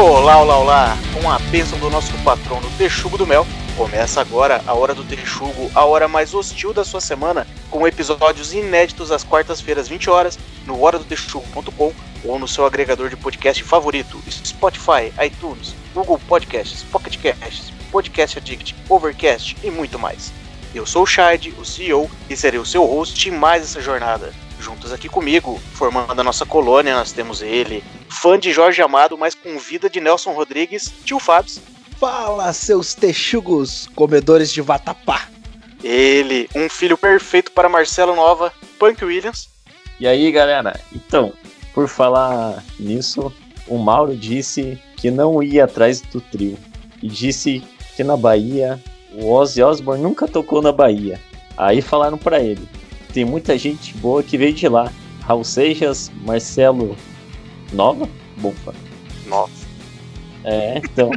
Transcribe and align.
Olá, 0.00 0.40
olá, 0.40 0.56
olá! 0.56 0.98
Com 1.12 1.28
a 1.28 1.40
bênção 1.50 1.76
do 1.80 1.90
nosso 1.90 2.12
patrono 2.18 2.70
Texugo 2.78 3.18
do 3.18 3.26
Mel, 3.26 3.44
começa 3.76 4.20
agora 4.20 4.62
a 4.64 4.72
Hora 4.72 4.94
do 4.94 5.02
Texugo, 5.02 5.68
a 5.74 5.84
hora 5.84 6.06
mais 6.06 6.32
hostil 6.32 6.72
da 6.72 6.84
sua 6.84 7.00
semana, 7.00 7.44
com 7.68 7.84
episódios 7.84 8.52
inéditos 8.52 9.10
às 9.10 9.24
quartas-feiras, 9.24 9.88
20 9.88 10.08
horas, 10.08 10.38
no 10.64 10.80
horadotexugo.com 10.80 11.92
ou 12.22 12.38
no 12.38 12.46
seu 12.46 12.64
agregador 12.64 13.08
de 13.08 13.16
podcast 13.16 13.60
favorito, 13.64 14.22
Spotify, 14.30 15.12
iTunes, 15.26 15.74
Google 15.92 16.20
Podcasts, 16.28 16.84
Pocket 16.84 17.18
Casts, 17.20 17.72
Podcast 17.90 18.38
Addict, 18.38 18.76
Overcast 18.88 19.56
e 19.64 19.68
muito 19.68 19.98
mais. 19.98 20.32
Eu 20.72 20.86
sou 20.86 21.02
o 21.02 21.06
Shad, 21.06 21.48
o 21.58 21.64
CEO, 21.64 22.08
e 22.30 22.36
serei 22.36 22.60
o 22.60 22.64
seu 22.64 22.84
host 22.84 23.28
em 23.28 23.32
mais 23.32 23.64
essa 23.64 23.80
jornada. 23.80 24.32
Juntos 24.60 24.92
aqui 24.92 25.08
comigo, 25.08 25.60
formando 25.74 26.20
a 26.20 26.24
nossa 26.24 26.44
colônia, 26.44 26.94
nós 26.94 27.12
temos 27.12 27.42
ele, 27.42 27.82
fã 28.08 28.38
de 28.38 28.52
Jorge 28.52 28.82
Amado, 28.82 29.16
mas 29.16 29.34
com 29.34 29.58
vida 29.58 29.88
de 29.88 30.00
Nelson 30.00 30.32
Rodrigues, 30.32 30.92
tio 31.04 31.18
Fábio. 31.18 31.52
Fala, 31.98 32.52
seus 32.52 32.94
texugos, 32.94 33.88
comedores 33.94 34.52
de 34.52 34.60
vatapá. 34.60 35.28
Ele, 35.82 36.48
um 36.54 36.68
filho 36.68 36.98
perfeito 36.98 37.52
para 37.52 37.68
Marcelo 37.68 38.14
Nova, 38.14 38.52
Punk 38.78 39.04
Williams. 39.04 39.48
E 40.00 40.06
aí, 40.06 40.30
galera? 40.30 40.80
Então, 40.92 41.32
por 41.72 41.88
falar 41.88 42.62
nisso, 42.78 43.32
o 43.66 43.78
Mauro 43.78 44.16
disse 44.16 44.78
que 44.96 45.10
não 45.10 45.42
ia 45.42 45.64
atrás 45.64 46.00
do 46.00 46.20
trio. 46.20 46.58
E 47.02 47.08
disse 47.08 47.62
que 47.96 48.02
na 48.02 48.16
Bahia 48.16 48.82
o 49.12 49.30
Ozzy 49.30 49.62
Osbourne 49.62 50.02
nunca 50.02 50.26
tocou 50.26 50.60
na 50.60 50.72
Bahia. 50.72 51.20
Aí 51.56 51.82
falaram 51.82 52.18
para 52.18 52.40
ele: 52.40 52.68
tem 53.12 53.24
muita 53.24 53.56
gente 53.58 53.96
boa 53.96 54.22
que 54.22 54.38
veio 54.38 54.52
de 54.52 54.68
lá. 54.68 54.92
Raul 55.20 55.44
Seixas, 55.44 56.10
Marcelo 56.24 56.96
Nova? 57.72 58.08
Bufa. 58.36 58.74
Nova. 59.26 59.50
É, 60.44 60.78
então. 60.78 61.10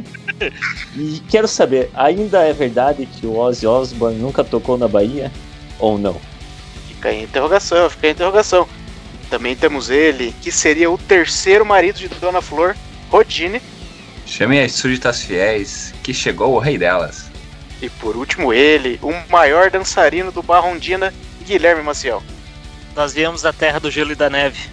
e 0.96 1.20
quero 1.28 1.48
saber, 1.48 1.90
ainda 1.94 2.42
é 2.42 2.52
verdade 2.52 3.06
que 3.06 3.26
o 3.26 3.38
Ozzy 3.38 3.66
Osbourne 3.66 4.18
nunca 4.18 4.44
tocou 4.44 4.76
na 4.76 4.88
Bahia? 4.88 5.32
Ou 5.78 5.98
não? 5.98 6.20
Fica 6.88 7.08
a 7.08 7.14
interrogação, 7.14 7.88
fica 7.88 8.08
a 8.08 8.10
interrogação. 8.10 8.68
Também 9.30 9.56
temos 9.56 9.88
ele, 9.88 10.34
que 10.42 10.52
seria 10.52 10.90
o 10.90 10.98
terceiro 10.98 11.64
marido 11.64 11.98
de 11.98 12.08
Dona 12.08 12.42
Flor, 12.42 12.76
Rodine. 13.10 13.62
Chamem 14.26 14.62
as 14.62 14.72
súditas 14.72 15.22
fiéis, 15.22 15.94
que 16.02 16.12
chegou 16.12 16.54
o 16.54 16.58
rei 16.58 16.76
delas. 16.76 17.30
E 17.80 17.88
por 17.88 18.16
último 18.16 18.52
ele, 18.52 19.00
o 19.02 19.12
maior 19.30 19.70
dançarino 19.70 20.30
do 20.30 20.42
Barrondina, 20.42 21.12
Guilherme 21.42 21.82
Maciel. 21.82 22.22
Nós 22.94 23.12
viemos 23.12 23.42
da 23.42 23.52
terra 23.52 23.78
do 23.78 23.90
gelo 23.90 24.12
e 24.12 24.14
da 24.14 24.28
neve. 24.28 24.68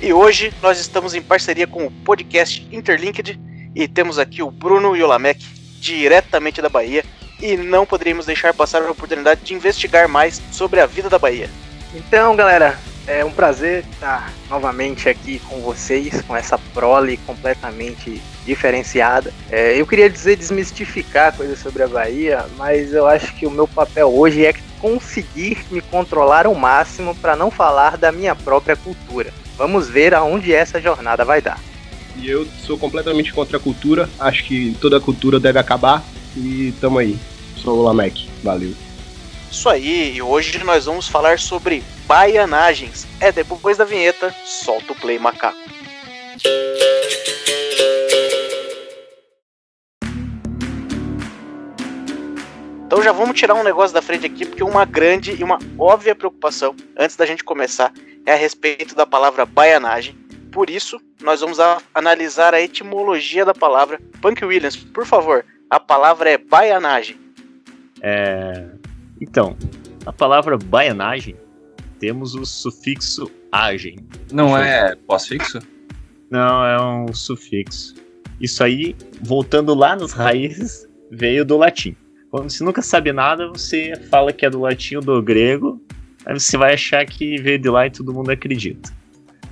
E 0.00 0.12
hoje 0.12 0.52
nós 0.62 0.78
estamos 0.78 1.14
em 1.14 1.22
parceria 1.22 1.66
com 1.66 1.86
o 1.86 1.90
podcast 1.90 2.66
Interlinked 2.70 3.38
e 3.74 3.88
temos 3.88 4.18
aqui 4.18 4.42
o 4.42 4.50
Bruno 4.50 4.96
e 4.96 5.02
o 5.02 5.06
Lamek, 5.06 5.44
diretamente 5.80 6.62
da 6.62 6.68
Bahia, 6.68 7.04
e 7.40 7.56
não 7.56 7.84
poderíamos 7.84 8.26
deixar 8.26 8.54
passar 8.54 8.82
a 8.82 8.90
oportunidade 8.90 9.42
de 9.42 9.54
investigar 9.54 10.08
mais 10.08 10.40
sobre 10.50 10.80
a 10.80 10.86
vida 10.86 11.08
da 11.08 11.18
Bahia. 11.18 11.50
Então, 11.94 12.34
galera, 12.34 12.78
é 13.06 13.24
um 13.24 13.30
prazer 13.30 13.84
estar 13.92 14.32
novamente 14.50 15.08
aqui 15.08 15.38
com 15.40 15.60
vocês, 15.60 16.20
com 16.22 16.36
essa 16.36 16.58
prole 16.74 17.16
completamente 17.18 18.20
diferenciada. 18.44 19.32
É, 19.50 19.80
eu 19.80 19.86
queria 19.86 20.10
dizer 20.10 20.36
desmistificar 20.36 21.34
coisas 21.36 21.58
sobre 21.58 21.82
a 21.82 21.88
Bahia, 21.88 22.44
mas 22.56 22.92
eu 22.92 23.06
acho 23.06 23.34
que 23.34 23.46
o 23.46 23.50
meu 23.50 23.68
papel 23.68 24.12
hoje 24.12 24.44
é 24.44 24.52
conseguir 24.80 25.58
me 25.70 25.80
controlar 25.80 26.46
ao 26.46 26.54
máximo 26.54 27.14
para 27.14 27.36
não 27.36 27.50
falar 27.50 27.96
da 27.96 28.12
minha 28.12 28.34
própria 28.34 28.76
cultura. 28.76 29.32
Vamos 29.56 29.88
ver 29.88 30.14
aonde 30.14 30.52
essa 30.52 30.80
jornada 30.80 31.24
vai 31.24 31.40
dar. 31.40 31.58
E 32.16 32.28
eu 32.28 32.46
sou 32.66 32.78
completamente 32.78 33.32
contra 33.32 33.56
a 33.58 33.60
cultura, 33.60 34.08
acho 34.18 34.44
que 34.44 34.76
toda 34.80 35.00
cultura 35.00 35.38
deve 35.38 35.58
acabar 35.58 36.02
e 36.36 36.72
tamo 36.80 36.98
aí. 36.98 37.18
Sou 37.56 37.78
o 37.78 37.82
Lamek, 37.82 38.28
valeu. 38.42 38.74
Isso 39.50 39.68
aí, 39.68 40.14
e 40.14 40.22
hoje 40.22 40.62
nós 40.64 40.84
vamos 40.86 41.08
falar 41.08 41.38
sobre 41.38 41.82
baianagens. 42.06 43.06
É 43.20 43.30
depois 43.30 43.76
da 43.76 43.84
vinheta, 43.84 44.34
solta 44.44 44.92
o 44.92 44.96
play 44.96 45.18
macaco. 45.18 45.58
Então 52.96 53.04
já 53.04 53.12
vamos 53.12 53.38
tirar 53.38 53.52
um 53.52 53.62
negócio 53.62 53.92
da 53.92 54.00
frente 54.00 54.24
aqui, 54.24 54.46
porque 54.46 54.64
uma 54.64 54.86
grande 54.86 55.32
e 55.38 55.44
uma 55.44 55.58
óbvia 55.78 56.14
preocupação, 56.14 56.74
antes 56.96 57.14
da 57.14 57.26
gente 57.26 57.44
começar, 57.44 57.92
é 58.24 58.32
a 58.32 58.36
respeito 58.36 58.94
da 58.94 59.04
palavra 59.04 59.44
baianagem. 59.44 60.16
Por 60.50 60.70
isso, 60.70 60.98
nós 61.22 61.42
vamos 61.42 61.60
a, 61.60 61.76
analisar 61.92 62.54
a 62.54 62.60
etimologia 62.62 63.44
da 63.44 63.52
palavra. 63.52 64.00
Punk 64.22 64.42
Williams, 64.42 64.76
por 64.76 65.04
favor, 65.04 65.44
a 65.68 65.78
palavra 65.78 66.30
é 66.30 66.38
baianagem. 66.38 67.18
É... 68.00 68.64
Então, 69.20 69.58
a 70.06 70.12
palavra 70.14 70.56
baianagem, 70.56 71.36
temos 71.98 72.34
o 72.34 72.46
sufixo 72.46 73.30
agem. 73.52 73.98
Não 74.32 74.56
é 74.56 74.96
pós-fixo? 75.06 75.58
Não, 76.30 76.64
é 76.64 76.82
um 76.82 77.12
sufixo. 77.12 77.94
Isso 78.40 78.64
aí, 78.64 78.96
voltando 79.20 79.74
lá 79.74 79.94
nas 79.94 80.12
raízes, 80.12 80.88
veio 81.10 81.44
do 81.44 81.58
latim. 81.58 81.94
Quando 82.36 82.50
você 82.50 82.62
nunca 82.62 82.82
sabe 82.82 83.14
nada, 83.14 83.48
você 83.48 83.94
fala 84.10 84.30
que 84.30 84.44
é 84.44 84.50
do 84.50 84.60
latim 84.60 84.96
ou 84.96 85.00
do 85.00 85.22
grego, 85.22 85.80
aí 86.26 86.38
você 86.38 86.58
vai 86.58 86.74
achar 86.74 87.02
que 87.06 87.40
veio 87.40 87.58
de 87.58 87.70
lá 87.70 87.86
e 87.86 87.90
todo 87.90 88.12
mundo 88.12 88.30
acredita. 88.30 88.92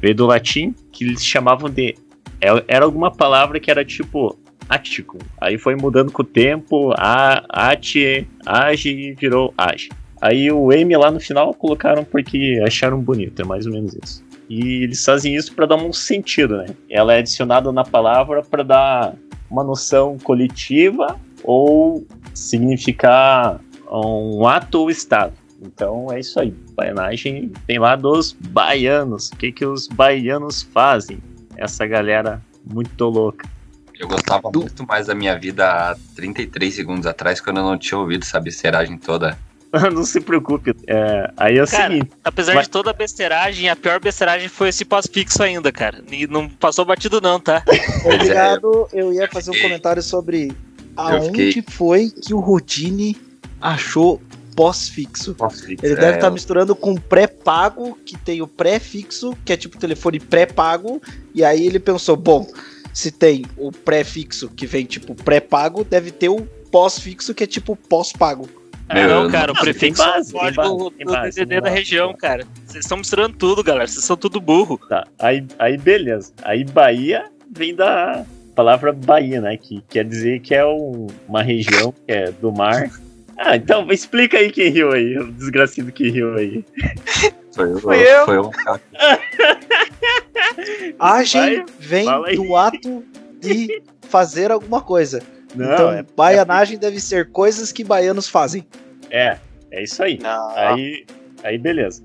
Veio 0.03 0.15
do 0.15 0.27
latim, 0.27 0.75
que 0.93 1.03
eles 1.03 1.25
chamavam 1.25 1.71
de. 1.71 1.95
é, 2.43 2.49
Era 2.69 2.85
alguma 2.85 3.11
palavra 3.11 3.59
que 3.59 3.71
era 3.71 3.83
tipo 3.87 4.39
ático. 4.69 5.17
Aí 5.41 5.57
foi 5.57 5.77
mudando 5.77 6.13
com 6.13 6.21
o 6.21 6.27
tempo, 6.27 6.93
a, 6.99 7.43
ate, 7.49 8.29
age 8.45 9.17
virou 9.19 9.55
age. 9.57 9.89
Aí 10.21 10.53
o 10.53 10.71
M 10.71 10.95
lá 10.95 11.11
no 11.11 11.21
final 11.21 11.55
colocaram 11.55 12.05
porque 12.05 12.63
acharam 12.67 13.01
bonito, 13.01 13.41
é 13.41 13.47
mais 13.47 13.65
ou 13.65 13.73
menos 13.73 13.97
isso. 14.03 14.23
E 14.47 14.85
eles 14.85 15.03
fazem 15.03 15.35
isso 15.35 15.55
para 15.55 15.65
dar 15.65 15.77
um 15.77 15.91
sentido, 15.91 16.59
né? 16.59 16.67
Ela 16.91 17.15
é 17.15 17.21
adicionada 17.21 17.73
na 17.73 17.83
palavra 17.83 18.43
para 18.43 18.63
dar 18.63 19.15
uma 19.51 19.65
noção 19.65 20.19
coletiva 20.19 21.19
ou 21.43 22.07
significar 22.35 23.61
um 23.91 24.47
ato 24.47 24.81
ou 24.81 24.91
estado. 24.91 25.33
Então 25.63 26.13
é 26.13 26.21
isso 26.21 26.39
aí. 26.41 26.53
Baianagem 26.75 27.53
tem 27.67 27.79
lá 27.79 27.97
dos 27.97 28.33
baianos. 28.33 29.31
O 29.31 29.37
que, 29.37 29.53
que 29.53 29.65
os 29.65 29.87
baianos 29.89 30.63
fazem? 30.63 31.19
Essa 31.57 31.87
galera 31.87 32.43
muito 32.65 33.05
louca. 33.07 33.49
Eu 33.99 34.09
gostava 34.09 34.51
Do- 34.51 34.61
muito 34.61 34.85
mais 34.87 35.07
da 35.07 35.15
minha 35.15 35.39
vida 35.39 35.65
há 35.93 35.97
33 36.17 36.75
segundos 36.75 37.07
atrás, 37.07 37.41
quando 37.41 37.59
eu 37.59 37.63
não 37.65 37.79
tinha 37.79 37.97
ouvido 37.97 38.23
essa 38.25 38.41
besteragem 38.41 38.99
toda. 38.99 39.39
Não 39.93 40.05
se 40.05 40.21
preocupe. 40.21 40.73
É, 40.87 41.33
aí 41.37 41.59
é 41.59 41.63
o 41.65 41.67
Cara, 41.67 41.93
seguinte. 41.93 42.11
Apesar 42.23 42.55
Mas- 42.55 42.67
de 42.67 42.71
toda 42.71 42.91
a 42.91 42.93
besteiragem, 42.93 43.69
a 43.69 43.75
pior 43.75 43.99
besteiragem 43.99 44.49
foi 44.49 44.69
esse 44.69 44.85
pós-fixo 44.85 45.43
ainda, 45.43 45.73
cara. 45.73 46.01
E 46.13 46.29
não 46.29 46.49
passou 46.49 46.85
batido 46.85 47.21
não, 47.21 47.41
tá? 47.41 47.61
Obrigado, 48.07 48.87
eu 48.93 49.13
ia 49.13 49.27
fazer 49.27 49.51
um 49.51 49.61
comentário 49.61 50.01
sobre 50.01 50.53
aonde 50.97 51.53
fiquei- 51.53 51.65
foi 51.69 52.11
que 52.11 52.33
o 52.35 52.41
Rodine 52.41 53.17
achou 53.61 54.21
pós-fixo. 54.57 55.35
Ele 55.83 55.95
é, 55.95 55.97
deve 55.97 56.15
estar 56.17 56.29
eu- 56.29 56.33
misturando 56.33 56.75
com 56.77 56.95
pré-pago, 56.95 57.99
que 58.05 58.17
tem 58.17 58.41
o 58.41 58.47
pré-fixo, 58.47 59.37
que 59.45 59.53
é 59.53 59.57
tipo 59.57 59.77
telefone 59.79 60.21
pré-pago, 60.21 61.03
e 61.35 61.45
aí 61.45 61.67
ele 61.67 61.79
pensou, 61.81 62.17
bom, 62.17 62.47
se 62.93 63.11
tem 63.11 63.45
o 63.57 63.73
pré-fixo 63.73 64.49
que 64.49 64.67
vem 64.67 64.85
tipo 64.87 65.15
pré-pago, 65.15 65.83
deve 65.85 66.11
ter 66.13 66.29
o 66.29 66.43
pós-fixo 66.71 67.35
que 67.35 67.45
é 67.45 67.47
tipo 67.47 67.75
pós-pago. 67.77 68.49
Meu, 68.93 69.09
não, 69.09 69.25
eu 69.25 69.31
cara, 69.31 69.51
o 69.51 69.55
prefixo 69.59 70.03
tem 70.03 70.11
é 70.13 70.15
base, 70.15 70.35
o 70.35 70.39
código 70.39 70.91
tem 70.91 71.07
base, 71.07 71.17
do 71.17 71.23
base, 71.23 71.41
DDD 71.41 71.55
da 71.55 71.61
base. 71.63 71.75
região, 71.75 72.15
cara. 72.15 72.47
Vocês 72.67 72.85
estão 72.85 72.99
misturando 72.99 73.35
tudo, 73.37 73.65
galera. 73.65 73.87
Vocês 73.89 74.05
são 74.05 74.17
tudo 74.17 74.41
burro. 74.43 74.79
Tá, 74.89 75.07
aí, 75.19 75.43
aí 75.59 75.79
beleza. 75.79 76.33
Aí 76.43 76.65
Bahia 76.65 77.25
vem 77.51 77.75
da 77.75 78.27
palavra 78.55 78.93
Bahia, 78.93 79.41
né? 79.41 79.57
Que 79.57 79.83
quer 79.89 80.05
dizer 80.05 80.41
que 80.41 80.55
é 80.55 80.65
um- 80.67 81.07
uma 81.29 81.43
região 81.43 81.93
que 81.93 82.13
é 82.13 82.31
do 82.31 82.53
mar. 82.53 82.91
Ah, 83.37 83.57
então 83.57 83.91
explica 83.91 84.39
aí 84.39 84.51
quem 84.53 84.71
riu 84.71 84.93
aí, 84.93 85.19
o 85.19 85.33
desgracido 85.33 85.91
que 85.91 86.09
riu 86.09 86.35
aí. 86.37 86.65
Foi 87.53 87.73
eu. 87.73 87.79
Fui 87.81 87.97
eu. 87.97 88.25
Foi 88.25 88.37
eu. 88.37 88.51
Agem 90.99 91.65
vem 91.79 92.07
do 92.37 92.57
ato 92.57 93.05
de 93.41 93.83
fazer 94.09 94.51
alguma 94.51 94.81
coisa. 94.81 95.23
Não, 95.55 95.73
então, 95.73 95.93
é, 95.93 96.05
baianagem 96.17 96.79
deve 96.79 97.01
ser 97.01 97.31
coisas 97.31 97.71
que 97.73 97.85
baianos 97.85 98.29
fazem. 98.29 98.67
é, 99.11 99.37
é 99.71 99.83
isso 99.83 100.03
aí. 100.03 100.19
Não, 100.21 100.51
Aí, 100.57 101.05
aí 101.43 101.59
beleza. 101.59 102.03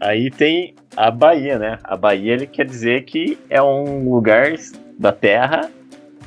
Aí 0.00 0.30
tem 0.30 0.74
a 0.96 1.10
Bahia, 1.10 1.58
né? 1.58 1.78
A 1.84 1.96
Bahia 1.96 2.32
ele 2.34 2.46
quer 2.46 2.66
dizer 2.66 3.04
que 3.04 3.38
é 3.48 3.62
um 3.62 4.08
lugar 4.12 4.52
da 4.98 5.12
Terra 5.12 5.70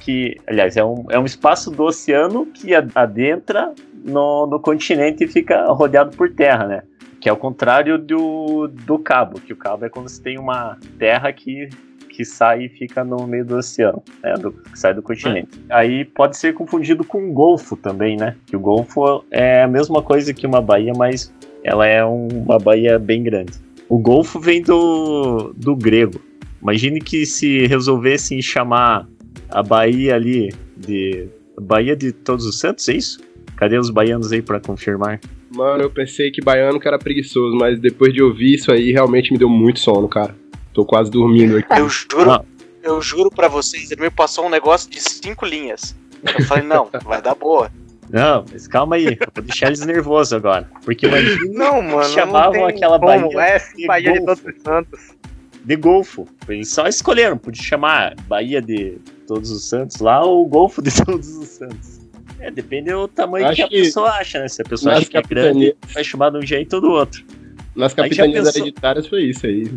que, 0.06 0.38
aliás, 0.46 0.78
é 0.78 0.84
um, 0.86 1.06
é 1.10 1.18
um 1.18 1.26
espaço 1.26 1.72
do 1.72 1.84
oceano 1.84 2.46
que 2.46 2.74
adentra 2.94 3.74
no, 4.04 4.46
no 4.46 4.60
continente 4.60 5.24
e 5.24 5.28
fica 5.28 5.66
rodeado 5.72 6.16
por 6.16 6.32
terra, 6.32 6.68
né? 6.68 6.84
Que 7.20 7.28
é 7.28 7.34
o 7.34 7.38
contrário 7.38 7.98
do, 7.98 8.68
do 8.68 9.00
cabo, 9.00 9.40
que 9.42 9.52
o 9.52 9.56
cabo 9.56 9.84
é 9.86 9.90
quando 9.90 10.08
você 10.08 10.22
tem 10.22 10.38
uma 10.38 10.78
terra 11.00 11.34
que, 11.34 11.70
que 12.08 12.24
sai 12.24 12.66
e 12.66 12.70
fica 12.70 13.04
no 13.04 13.26
meio 13.26 13.44
do 13.44 13.56
oceano, 13.58 14.04
né? 14.24 14.34
Do, 14.36 14.52
que 14.52 14.78
sai 14.78 14.94
do 14.94 15.02
continente. 15.02 15.60
Aí 15.70 16.06
pode 16.06 16.38
ser 16.38 16.54
confundido 16.54 17.04
com 17.04 17.18
um 17.18 17.34
golfo 17.34 17.76
também, 17.76 18.16
né? 18.16 18.36
Que 18.46 18.56
o 18.56 18.60
golfo 18.60 19.26
é 19.32 19.64
a 19.64 19.68
mesma 19.68 20.04
coisa 20.04 20.34
que 20.36 20.46
uma 20.46 20.62
baía, 20.62 20.94
mas 20.96 21.34
ela 21.64 21.88
é 21.88 22.06
um- 22.06 22.28
uma 22.46 22.60
baía 22.60 23.00
bem 23.00 23.24
grande. 23.24 23.54
O 23.90 23.98
golfo 23.98 24.40
vem 24.40 24.62
do, 24.62 25.52
do 25.58 25.76
grego. 25.76 26.22
Imagine 26.62 27.00
que 27.02 27.26
se 27.26 27.66
resolvessem 27.68 28.40
chamar 28.42 29.08
a 29.50 29.62
baía 29.64 30.16
ali 30.16 30.54
de 30.76 31.28
Baía 31.60 31.96
de 31.96 32.12
Todos 32.12 32.46
os 32.46 32.60
Santos, 32.60 32.88
é 32.90 32.94
isso? 32.94 33.20
Cadê 33.56 33.78
os 33.78 33.90
baianos 33.90 34.32
aí 34.32 34.42
pra 34.42 34.60
confirmar? 34.60 35.20
Mano, 35.56 35.84
eu 35.84 35.90
pensei 35.90 36.30
que 36.32 36.42
baiano 36.42 36.80
que 36.80 36.88
era 36.88 37.00
preguiçoso, 37.00 37.56
mas 37.56 37.80
depois 37.80 38.14
de 38.14 38.22
ouvir 38.22 38.56
isso 38.56 38.72
aí, 38.72 38.92
realmente 38.92 39.32
me 39.32 39.38
deu 39.38 39.48
muito 39.50 39.80
sono, 39.80 40.08
cara. 40.10 40.36
Tô 40.74 40.84
quase 40.86 41.10
dormindo 41.10 41.58
aqui. 41.58 41.80
Eu 41.80 41.88
juro, 41.88 42.26
Não. 42.26 42.46
eu 42.84 43.02
juro 43.02 43.30
pra 43.30 43.48
vocês, 43.48 43.90
ele 43.92 44.02
me 44.02 44.10
passou 44.10 44.46
um 44.46 44.50
negócio 44.50 44.90
de 44.92 45.00
cinco 45.00 45.46
linhas. 45.46 45.96
Eu 46.38 46.44
falei, 46.46 46.66
não, 46.66 46.90
vai 47.06 47.22
dar 47.22 47.36
boa. 47.36 47.72
Não, 48.10 48.44
mas 48.52 48.68
calma 48.68 48.98
aí, 48.98 49.06
eu 49.20 49.28
vou 49.34 49.44
deixar 49.44 49.68
eles 49.68 49.86
nervosos 49.86 50.34
agora. 50.34 50.70
Porque 50.84 51.08
imagina 51.08 51.40
Não, 51.54 51.82
mano. 51.82 52.04
chamavam 52.10 52.62
não 52.62 52.68
aquela 52.68 53.00
como. 53.00 53.32
Bahia 53.32 53.56
É, 53.56 53.60
de 53.76 53.88
Bahia 53.88 54.14
de 54.14 54.20
Golfo. 54.20 54.44
Todos 54.44 54.58
os 54.58 54.64
Santos. 54.64 55.00
de 55.64 55.76
Golfo. 55.78 56.28
Eles 56.50 56.70
só 56.70 56.86
escolheram, 56.88 57.38
podia 57.38 57.64
chamar 57.64 58.16
Bahia 58.28 58.62
de 58.62 58.98
Todos 59.28 59.50
os 59.52 59.64
Santos 59.68 59.98
lá 60.00 60.24
ou 60.24 60.46
Golfo 60.48 60.82
de 60.82 60.92
Todos 61.04 61.28
os 61.36 61.48
Santos. 61.50 62.00
É, 62.40 62.52
depende 62.52 62.92
do 62.92 63.08
tamanho 63.08 63.46
Acho 63.48 63.56
que 63.56 63.62
a 63.64 63.68
que 63.70 63.82
pessoa 63.84 64.10
acha, 64.12 64.40
né? 64.40 64.48
Se 64.48 64.62
a 64.62 64.66
pessoa 64.66 64.92
nas 64.94 65.02
acha 65.02 65.10
que 65.12 65.18
é 65.18 65.22
grande, 65.22 65.76
vai 65.94 66.04
chamar 66.04 66.30
de 66.32 66.38
um 66.38 66.42
jeito 66.46 66.74
ou 66.76 66.82
do 66.82 66.92
outro. 66.92 67.24
Nas 67.76 67.94
capitanias 67.94 68.46
pensou- 68.46 68.62
hereditárias 68.62 69.08
foi 69.08 69.24
isso 69.24 69.46
aí. 69.46 69.72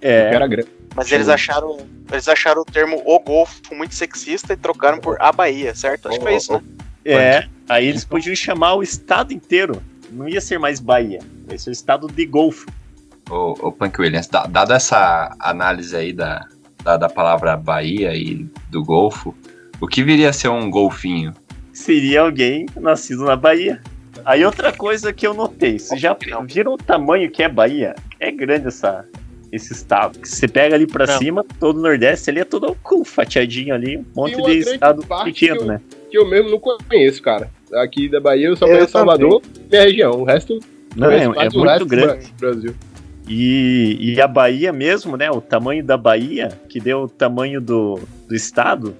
É, 0.00 0.30
Que 0.30 0.36
era 0.36 0.46
grande. 0.46 0.68
Mas 0.96 1.10
eles 1.10 1.28
acharam, 1.28 1.78
eles 2.10 2.28
acharam 2.28 2.62
o 2.62 2.64
termo 2.64 3.02
o 3.04 3.18
Golfo 3.18 3.60
muito 3.74 3.94
sexista 3.94 4.52
e 4.52 4.56
trocaram 4.56 4.98
por 5.00 5.20
a 5.20 5.32
Bahia, 5.32 5.74
certo? 5.74 6.08
Acho 6.08 6.18
que 6.18 6.22
foi 6.24 6.36
isso, 6.36 6.52
né? 6.52 6.62
é. 7.04 7.48
Aí 7.68 7.86
eles 7.88 8.04
podiam 8.04 8.34
chamar 8.36 8.74
o 8.74 8.82
estado 8.82 9.32
inteiro. 9.32 9.82
Não 10.10 10.28
ia 10.28 10.40
ser 10.40 10.58
mais 10.58 10.78
Bahia, 10.80 11.18
ia 11.50 11.58
ser 11.58 11.70
o 11.70 11.72
estado 11.72 12.06
de 12.06 12.24
Golfo. 12.26 12.66
Ô, 13.28 13.56
ô 13.68 13.72
Punk 13.72 14.00
Williams, 14.00 14.28
da- 14.28 14.46
dado 14.46 14.72
essa 14.72 15.34
análise 15.40 15.96
aí 15.96 16.12
da, 16.12 16.46
da, 16.84 16.96
da 16.96 17.08
palavra 17.08 17.56
Bahia 17.56 18.14
e 18.14 18.46
do 18.70 18.84
Golfo, 18.84 19.34
o 19.80 19.86
que 19.88 20.02
viria 20.02 20.28
a 20.28 20.32
ser 20.32 20.48
um 20.48 20.70
golfinho? 20.70 21.32
Seria 21.72 22.20
alguém 22.20 22.66
nascido 22.80 23.24
na 23.24 23.34
Bahia. 23.34 23.80
Aí 24.24 24.44
outra 24.44 24.72
coisa 24.72 25.12
que 25.12 25.26
eu 25.26 25.34
notei, 25.34 25.78
vocês 25.78 26.00
já 26.00 26.16
viram 26.46 26.74
o 26.74 26.78
tamanho 26.78 27.30
que 27.30 27.42
é 27.42 27.48
Bahia? 27.48 27.94
É 28.20 28.30
grande 28.30 28.68
essa, 28.68 29.04
esse 29.50 29.72
estado. 29.72 30.18
Que 30.20 30.28
Você 30.28 30.46
pega 30.46 30.76
ali 30.76 30.86
pra 30.86 31.06
Não. 31.06 31.18
cima, 31.18 31.44
todo 31.58 31.78
o 31.78 31.82
Nordeste 31.82 32.30
ali 32.30 32.40
é 32.40 32.44
todo 32.44 32.76
com 32.82 33.04
fatiadinho 33.04 33.74
ali, 33.74 33.96
um 33.98 34.04
monte 34.14 34.40
de 34.42 34.58
estado 34.58 35.04
pequeno, 35.24 35.56
que 35.56 35.62
eu- 35.62 35.66
né? 35.66 35.80
Que 36.10 36.18
eu 36.18 36.28
mesmo 36.28 36.50
não 36.50 36.60
conheço, 36.60 37.20
cara. 37.20 37.50
Aqui 37.74 38.08
da 38.08 38.20
Bahia 38.20 38.46
eu 38.46 38.56
só 38.56 38.66
Eu 38.66 38.74
conheço 38.74 38.92
Salvador 38.92 39.42
e 39.56 39.68
minha 39.68 39.82
região. 39.82 40.12
O 40.12 40.24
resto 40.24 40.60
Não, 40.94 41.10
é, 41.10 41.24
é 41.24 41.28
o 41.28 41.32
muito 41.32 41.86
grande. 41.86 42.32
Bra- 42.38 42.50
Brasil. 42.52 42.74
E, 43.28 43.96
e 44.14 44.20
a 44.20 44.28
Bahia 44.28 44.72
mesmo, 44.72 45.16
né? 45.16 45.30
O 45.30 45.40
tamanho 45.40 45.82
da 45.82 45.96
Bahia, 45.96 46.48
que 46.68 46.78
deu 46.80 47.02
o 47.04 47.08
tamanho 47.08 47.60
do, 47.60 47.98
do 48.28 48.34
estado, 48.34 48.94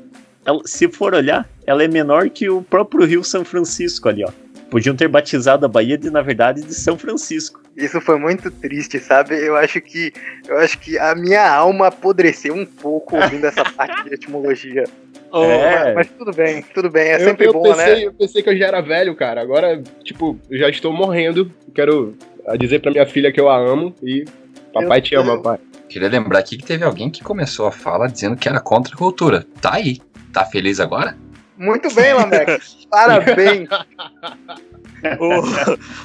ela- 0.47 0.63
se 0.65 0.89
for 0.89 1.15
olhar, 1.15 1.49
ela 1.67 1.83
é 1.85 1.89
menor 1.89 2.31
que 2.31 2.49
o 2.49 2.63
próprio 2.63 3.05
Rio 3.07 3.23
São 3.23 3.45
Francisco 3.45 4.09
ali, 4.09 4.25
ó. 4.25 4.31
Podiam 4.71 4.97
ter 4.97 5.07
batizado 5.09 5.65
a 5.67 5.69
Bahia 5.69 5.97
de, 5.97 6.11
na 6.11 6.21
verdade, 6.23 6.63
de 6.63 6.75
São 6.75 6.99
Francisco. 6.99 7.63
Isso 7.77 8.01
foi 8.01 8.19
muito 8.19 8.51
triste, 8.51 8.99
sabe? 8.99 9.37
Eu 9.37 9.57
acho 9.57 9.81
que 9.81 10.13
eu 10.49 10.59
acho 10.59 10.79
que 10.81 10.99
a 10.99 11.15
minha 11.15 11.49
alma 11.49 11.89
apodreceu 11.89 12.55
um 12.55 12.65
pouco 12.67 13.17
ouvindo 13.17 13.45
essa 13.47 13.63
parte 13.71 14.09
de 14.09 14.15
etimologia. 14.15 14.85
Ô, 15.31 15.45
É. 15.45 15.93
Mas 15.95 16.09
tudo 16.17 16.33
bem, 16.33 16.65
tudo 16.75 16.91
bem, 16.91 17.09
é 17.11 17.17
eu, 17.17 17.21
sempre 17.21 17.47
eu 17.47 17.53
bom, 17.53 17.63
pensei, 17.63 17.95
né? 17.97 18.05
eu 18.07 18.13
pensei 18.15 18.43
que 18.43 18.49
eu 18.51 18.57
já 18.57 18.67
era 18.67 18.81
velho, 18.81 19.15
cara. 19.15 19.41
Agora, 19.41 19.81
tipo, 20.03 20.39
eu 20.51 20.59
já 20.59 20.69
estou 20.69 20.93
morrendo. 20.93 21.51
Quero 21.75 22.15
ah, 22.47 22.57
dizer 22.57 22.81
pra 22.81 22.91
minha 22.91 23.07
filha 23.07 23.33
que 23.33 23.41
eu 23.41 23.49
a 23.49 23.57
amo 23.59 23.95
e 24.03 24.25
papai 24.73 24.99
Eu- 24.99 25.03
te 25.03 25.15
ama, 25.15 25.41
pai. 25.41 25.59
Queria 25.89 26.09
lembrar 26.09 26.39
aqui 26.41 26.57
que 26.57 26.65
teve 26.65 26.83
alguém 26.85 27.11
que 27.11 27.23
começou 27.23 27.67
a 27.67 27.73
fala 27.73 28.09
dizendo 28.09 28.37
que 28.37 28.49
era 28.49 28.61
contra 28.61 28.95
a 28.95 28.97
cultura. 28.97 29.47
Tá 29.61 29.75
aí. 29.75 30.01
Tá 30.33 30.45
feliz 30.45 30.81
agora? 30.81 31.17
Muito 31.57 31.93
bem, 31.95 32.13
Lamex. 32.15 32.87
Parabéns. 32.91 33.69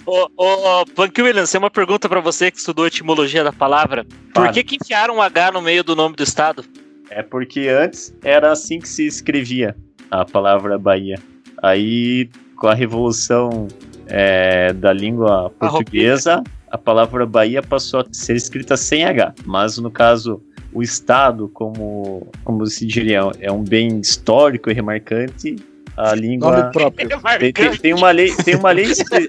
Ô, 0.05 0.29
ô, 0.35 0.81
ô, 0.81 0.85
Punk 0.85 1.21
Williams, 1.21 1.49
tem 1.49 1.57
uma 1.59 1.69
pergunta 1.71 2.09
pra 2.09 2.19
você 2.19 2.51
que 2.51 2.57
estudou 2.57 2.85
etimologia 2.85 3.43
da 3.45 3.53
palavra. 3.53 4.03
Por 4.33 4.41
Fala. 4.41 4.51
que, 4.51 4.61
que 4.63 4.75
enfiaram 4.75 5.15
um 5.15 5.21
H 5.21 5.53
no 5.53 5.61
meio 5.61 5.83
do 5.85 5.95
nome 5.95 6.15
do 6.17 6.23
estado? 6.23 6.65
É 7.09 7.23
porque 7.23 7.67
antes 7.69 8.13
era 8.21 8.51
assim 8.51 8.79
que 8.79 8.89
se 8.89 9.07
escrevia 9.07 9.75
a 10.11 10.25
palavra 10.25 10.77
Bahia. 10.77 11.17
Aí, 11.63 12.29
com 12.57 12.67
a 12.67 12.73
revolução 12.73 13.67
é, 14.09 14.73
da 14.73 14.91
língua 14.91 15.51
portuguesa, 15.59 16.43
a 16.69 16.77
palavra 16.77 17.25
Bahia 17.25 17.61
passou 17.61 18.01
a 18.01 18.05
ser 18.11 18.35
escrita 18.35 18.75
sem 18.75 19.05
H. 19.05 19.33
Mas, 19.45 19.77
no 19.77 19.89
caso, 19.91 20.41
o 20.73 20.81
Estado, 20.83 21.49
como, 21.53 22.27
como 22.43 22.65
se 22.65 22.85
diria, 22.85 23.21
é 23.39 23.51
um 23.51 23.63
bem 23.63 23.99
histórico 23.99 24.69
e 24.69 24.73
remarcante, 24.73 25.55
a 25.95 26.13
língua... 26.15 26.57
Nome 26.57 26.71
próprio. 26.71 27.09
Tem, 27.39 27.53
tem- 27.53 27.77
tem 27.77 27.93
uma 27.93 28.11
lei, 28.11 28.33
tem 28.35 28.55
uma 28.55 28.71
lei, 28.71 28.87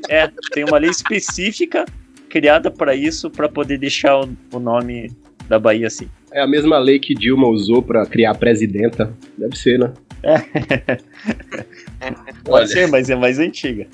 é, 0.08 0.30
tem 0.52 0.64
uma 0.64 0.78
lei 0.78 0.90
específica 0.90 1.84
criada 2.28 2.70
para 2.70 2.94
isso, 2.94 3.28
para 3.30 3.48
poder 3.48 3.78
deixar 3.78 4.20
o, 4.20 4.28
o 4.52 4.58
nome 4.60 5.10
da 5.48 5.58
Bahia 5.58 5.88
assim. 5.88 6.08
É 6.32 6.40
a 6.40 6.46
mesma 6.46 6.78
lei 6.78 7.00
que 7.00 7.12
Dilma 7.12 7.48
usou 7.48 7.82
pra 7.82 8.06
criar 8.06 8.30
a 8.30 8.34
presidenta. 8.34 9.12
Deve 9.36 9.56
ser, 9.56 9.80
né? 9.80 9.92
Pode 12.44 12.70
ser, 12.70 12.86
mas 12.88 13.10
é 13.10 13.16
mais 13.16 13.40
antiga. 13.40 13.88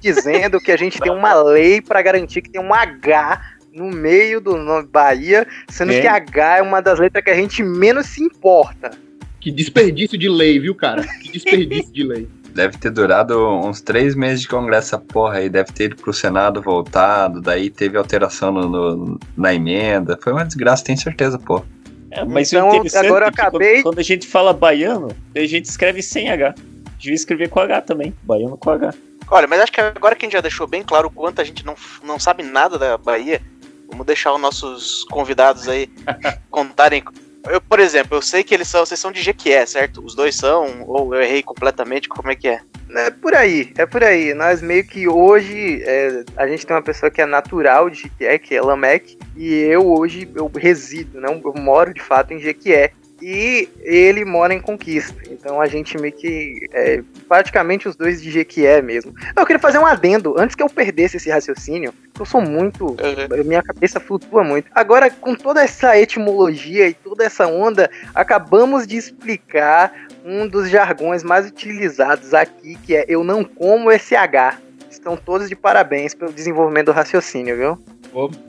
Dizendo 0.00 0.60
que 0.60 0.72
a 0.72 0.76
gente 0.76 0.98
tem 1.00 1.12
uma 1.12 1.34
lei 1.34 1.80
pra 1.80 2.02
garantir 2.02 2.42
que 2.42 2.50
tem 2.50 2.60
um 2.60 2.72
H 2.74 3.40
no 3.72 3.88
meio 3.90 4.40
do 4.40 4.56
nome 4.56 4.88
Bahia, 4.88 5.46
sendo 5.68 5.92
É. 5.92 6.00
que 6.00 6.06
H 6.06 6.58
é 6.58 6.62
uma 6.62 6.80
das 6.80 6.98
letras 6.98 7.22
que 7.24 7.30
a 7.30 7.34
gente 7.34 7.62
menos 7.62 8.06
se 8.06 8.22
importa. 8.22 8.90
Que 9.40 9.52
desperdício 9.52 10.18
de 10.18 10.28
lei, 10.28 10.58
viu, 10.58 10.74
cara? 10.74 11.02
Que 11.22 11.30
desperdício 11.32 11.92
de 11.92 12.02
lei. 12.02 12.28
Deve 12.54 12.76
ter 12.76 12.90
durado 12.90 13.38
uns 13.56 13.80
três 13.80 14.16
meses 14.16 14.40
de 14.40 14.48
congresso 14.48 14.88
essa 14.88 14.98
porra 14.98 15.36
aí. 15.38 15.48
Deve 15.48 15.70
ter 15.72 15.84
ido 15.84 15.96
pro 15.96 16.12
Senado 16.12 16.60
voltado. 16.60 17.40
Daí 17.40 17.70
teve 17.70 17.96
alteração 17.96 18.50
no, 18.50 18.68
no- 18.68 19.20
na 19.36 19.54
emenda. 19.54 20.18
Foi 20.20 20.32
uma 20.32 20.44
desgraça, 20.44 20.82
tenho 20.82 20.98
certeza, 20.98 21.38
pô. 21.38 21.62
É, 22.10 22.24
mas 22.24 22.52
Então, 22.52 22.66
o 22.68 22.74
interessante 22.76 23.06
agora 23.06 23.26
eu 23.26 23.28
é 23.28 23.30
que 23.30 23.36
quando- 23.36 23.48
acabei- 23.48 23.82
quando 23.82 23.98
a 24.00 24.02
gente 24.02 24.26
fala 24.26 24.52
baiano, 24.52 25.08
a 25.36 25.40
gente 25.46 25.66
escreve 25.66 26.02
sem 26.02 26.30
H. 26.30 26.54
Devia 26.98 27.14
escrever 27.14 27.48
com 27.48 27.60
H 27.60 27.82
também. 27.82 28.14
Baiano 28.22 28.56
com 28.56 28.70
H. 28.70 28.92
Olha, 29.30 29.46
mas 29.46 29.60
acho 29.60 29.72
que 29.72 29.80
agora 29.80 30.16
que 30.16 30.24
a 30.24 30.26
gente 30.26 30.32
já 30.32 30.40
deixou 30.40 30.66
bem 30.66 30.82
claro 30.82 31.08
o 31.08 31.10
quanto 31.10 31.40
a 31.40 31.44
gente 31.44 31.64
não, 31.64 31.74
não 32.02 32.18
sabe 32.18 32.42
nada 32.42 32.78
da 32.78 32.96
Bahia, 32.96 33.42
vamos 33.88 34.06
deixar 34.06 34.32
os 34.32 34.40
nossos 34.40 35.04
convidados 35.04 35.68
aí 35.68 35.88
contarem. 36.50 37.02
Eu, 37.46 37.60
por 37.60 37.78
exemplo, 37.78 38.16
eu 38.16 38.22
sei 38.22 38.42
que 38.42 38.54
eles 38.54 38.68
são, 38.68 38.84
vocês 38.84 38.98
são 38.98 39.12
de 39.12 39.22
Jequié, 39.22 39.64
certo? 39.64 40.04
Os 40.04 40.14
dois 40.14 40.34
são, 40.34 40.82
ou 40.86 41.14
eu 41.14 41.22
errei 41.22 41.42
completamente, 41.42 42.08
como 42.08 42.30
é 42.30 42.34
que 42.34 42.48
é? 42.48 42.60
É 42.90 43.10
por 43.10 43.34
aí, 43.34 43.72
é 43.76 43.84
por 43.84 44.02
aí. 44.02 44.32
Nós 44.32 44.62
meio 44.62 44.84
que 44.84 45.06
hoje 45.06 45.82
é, 45.82 46.24
a 46.36 46.46
gente 46.46 46.66
tem 46.66 46.74
uma 46.74 46.82
pessoa 46.82 47.10
que 47.10 47.20
é 47.20 47.26
natural 47.26 47.90
de 47.90 48.02
Jequié, 48.02 48.38
que 48.38 48.54
é 48.54 48.62
Lamec, 48.62 49.18
e 49.36 49.54
eu 49.54 49.86
hoje 49.86 50.28
eu 50.34 50.50
resido, 50.54 51.20
não, 51.20 51.40
eu 51.44 51.54
moro 51.54 51.92
de 51.92 52.02
fato 52.02 52.32
em 52.32 52.40
Jequié. 52.40 52.92
E 53.20 53.68
ele 53.80 54.24
mora 54.24 54.54
em 54.54 54.60
Conquista. 54.60 55.20
Então 55.30 55.60
a 55.60 55.66
gente 55.66 55.98
meio 55.98 56.12
que. 56.12 56.68
É, 56.72 57.02
praticamente 57.28 57.88
os 57.88 57.96
dois 57.96 58.22
de 58.22 58.30
Jequié 58.30 58.80
mesmo. 58.80 59.12
Eu 59.36 59.44
queria 59.44 59.60
fazer 59.60 59.78
um 59.78 59.86
adendo, 59.86 60.34
antes 60.38 60.54
que 60.54 60.62
eu 60.62 60.68
perdesse 60.68 61.16
esse 61.16 61.28
raciocínio, 61.30 61.92
eu 62.18 62.24
sou 62.24 62.40
muito. 62.40 62.96
Minha 63.44 63.62
cabeça 63.62 63.98
flutua 63.98 64.44
muito. 64.44 64.70
Agora, 64.74 65.10
com 65.10 65.34
toda 65.34 65.62
essa 65.62 65.98
etimologia 65.98 66.88
e 66.88 66.94
toda 66.94 67.24
essa 67.24 67.46
onda, 67.46 67.90
acabamos 68.14 68.86
de 68.86 68.96
explicar 68.96 69.92
um 70.24 70.46
dos 70.46 70.70
jargões 70.70 71.22
mais 71.22 71.46
utilizados 71.46 72.34
aqui, 72.34 72.76
que 72.84 72.94
é 72.94 73.04
eu 73.08 73.24
não 73.24 73.42
como 73.42 73.90
esse 73.90 74.14
H. 74.14 74.58
Estão 74.90 75.16
todos 75.16 75.48
de 75.48 75.56
parabéns 75.56 76.14
pelo 76.14 76.32
desenvolvimento 76.32 76.86
do 76.86 76.92
raciocínio, 76.92 77.56
viu? 77.56 77.78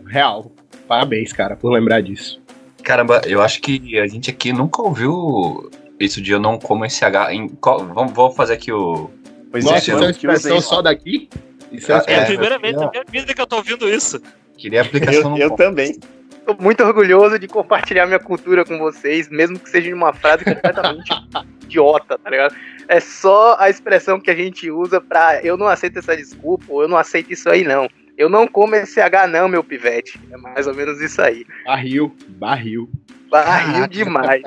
Real. 0.07 0.51
Parabéns, 0.88 1.31
cara, 1.31 1.55
por 1.55 1.71
lembrar 1.71 2.01
disso. 2.01 2.41
Caramba, 2.89 3.22
eu 3.27 3.39
acho 3.39 3.62
que 3.62 4.00
a 4.00 4.08
gente 4.08 4.31
aqui 4.31 4.51
nunca 4.51 4.81
ouviu 4.81 5.69
isso 6.00 6.19
de 6.19 6.31
eu 6.31 6.39
não 6.39 6.58
como 6.58 6.84
esse 6.84 7.05
H. 7.05 7.31
Em, 7.31 7.48
qual- 7.48 7.86
vamos, 7.86 8.13
vou 8.13 8.31
fazer 8.31 8.53
aqui 8.53 8.72
o. 8.72 9.12
Pois 9.51 9.63
Nossa, 9.63 9.75
é, 9.75 9.77
isso 9.77 9.91
é 9.91 9.96
uma 9.96 10.10
expressão 10.10 10.60
só 10.60 10.81
daqui? 10.81 11.29
Isso 11.72 11.91
é 11.91 12.03
É, 12.08 12.13
É 12.13 12.24
a 12.24 12.25
primeira 12.25 12.58
vez 12.58 12.75
na 12.75 12.89
minha 12.89 13.03
vida 13.08 13.31
que 13.31 13.39
eu 13.39 13.46
tô 13.46 13.58
ouvindo 13.58 13.88
isso. 13.88 14.19
Queria 14.58 14.81
aplicação 14.81 15.38
Eu, 15.38 15.50
eu 15.50 15.55
também. 15.55 16.00
Tô 16.48 16.55
muito 16.60 16.84
orgulhoso 16.84 17.38
de 17.38 17.48
compartilhar 17.48 18.08
minha 18.08 18.17
cultura 18.17 18.65
com 18.65 18.79
vocês, 18.79 19.29
mesmo 19.29 19.60
que 19.60 19.69
seja 19.69 19.91
em 19.91 19.93
uma 19.93 20.12
frase 20.12 20.43
completamente 20.43 21.12
idiota, 21.62 22.17
tá 22.17 22.27
ligado? 22.27 22.55
É 22.88 23.00
só 23.00 23.55
a 23.60 23.69
expressão 23.69 24.19
que 24.19 24.31
a 24.31 24.36
gente 24.36 24.72
usa 24.72 25.00
pra 25.00 25.43
eu 25.43 25.55
não 25.55 25.67
aceito 25.67 26.00
essa 26.00 26.17
desculpa, 26.17 26.65
ou 26.69 26.81
eu 26.81 26.88
não 26.88 26.98
aceito 26.98 27.31
isso 27.31 27.48
aí 27.51 27.63
não. 27.63 27.88
Eu 28.19 28.27
não 28.27 28.45
como 28.45 28.75
esse 28.75 28.99
H 28.99 29.27
não, 29.27 29.47
meu 29.47 29.63
pivete. 29.63 30.19
É 30.29 30.35
mais 30.35 30.67
ou 30.67 30.75
menos 30.75 30.99
isso 30.99 31.21
aí. 31.21 31.45
Barril, 31.65 32.13
barril. 32.27 32.89
Barril 33.31 33.73
Caraca. 33.73 33.88
demais. 33.88 34.43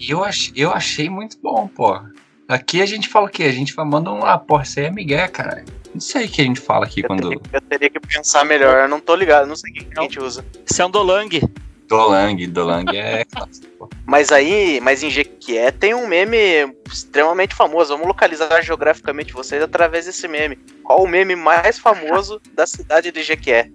Eu, 0.00 0.24
ach, 0.24 0.50
eu 0.56 0.72
achei 0.72 1.08
muito 1.08 1.38
bom, 1.40 1.68
pô. 1.68 1.96
Aqui 2.48 2.82
a 2.82 2.86
gente 2.86 3.08
fala 3.08 3.26
o 3.26 3.30
quê? 3.30 3.44
A 3.44 3.52
gente 3.52 3.72
fala, 3.72 3.88
manda 3.88 4.10
um 4.10 4.18
lá, 4.18 4.36
porra, 4.36 4.64
isso 4.64 4.80
aí 4.80 4.86
é 4.86 4.90
Miguel, 4.90 5.28
caralho. 5.28 5.64
Não 5.94 6.00
sei 6.00 6.24
o 6.26 6.28
que 6.28 6.42
a 6.42 6.44
gente 6.44 6.60
fala 6.60 6.86
aqui 6.86 7.02
Eu, 7.02 7.06
quando. 7.06 7.28
teria, 7.28 7.40
eu 7.52 7.60
teria 7.60 7.90
que 7.90 8.00
pensar 8.00 8.44
melhor, 8.44 8.78
eu 8.78 8.88
não 8.88 8.98
tô 8.98 9.14
ligado, 9.14 9.46
não 9.46 9.54
sei 9.54 9.70
o 9.70 9.74
que 9.74 9.86
a 9.96 10.02
gente 10.02 10.18
usa. 10.18 10.44
Isso 10.68 10.82
é 10.82 10.84
um 10.84 10.90
Dolang. 11.88 12.46
Dolang, 12.46 12.84
é 12.94 13.24
clássico, 13.30 13.66
pô. 13.78 13.90
Mas 14.06 14.32
aí, 14.32 14.80
mas 14.82 15.02
em 15.02 15.10
Jequié 15.10 15.70
tem 15.70 15.94
um 15.94 16.06
meme 16.06 16.36
extremamente 16.90 17.54
famoso. 17.54 17.90
Vamos 17.90 18.06
localizar 18.06 18.62
geograficamente 18.62 19.32
vocês 19.32 19.62
através 19.62 20.06
desse 20.06 20.26
meme. 20.28 20.58
Qual 20.82 21.02
o 21.02 21.08
meme 21.08 21.36
mais 21.36 21.78
famoso 21.78 22.40
da 22.54 22.66
cidade 22.66 23.10
de 23.10 23.22
Jequié? 23.22 23.70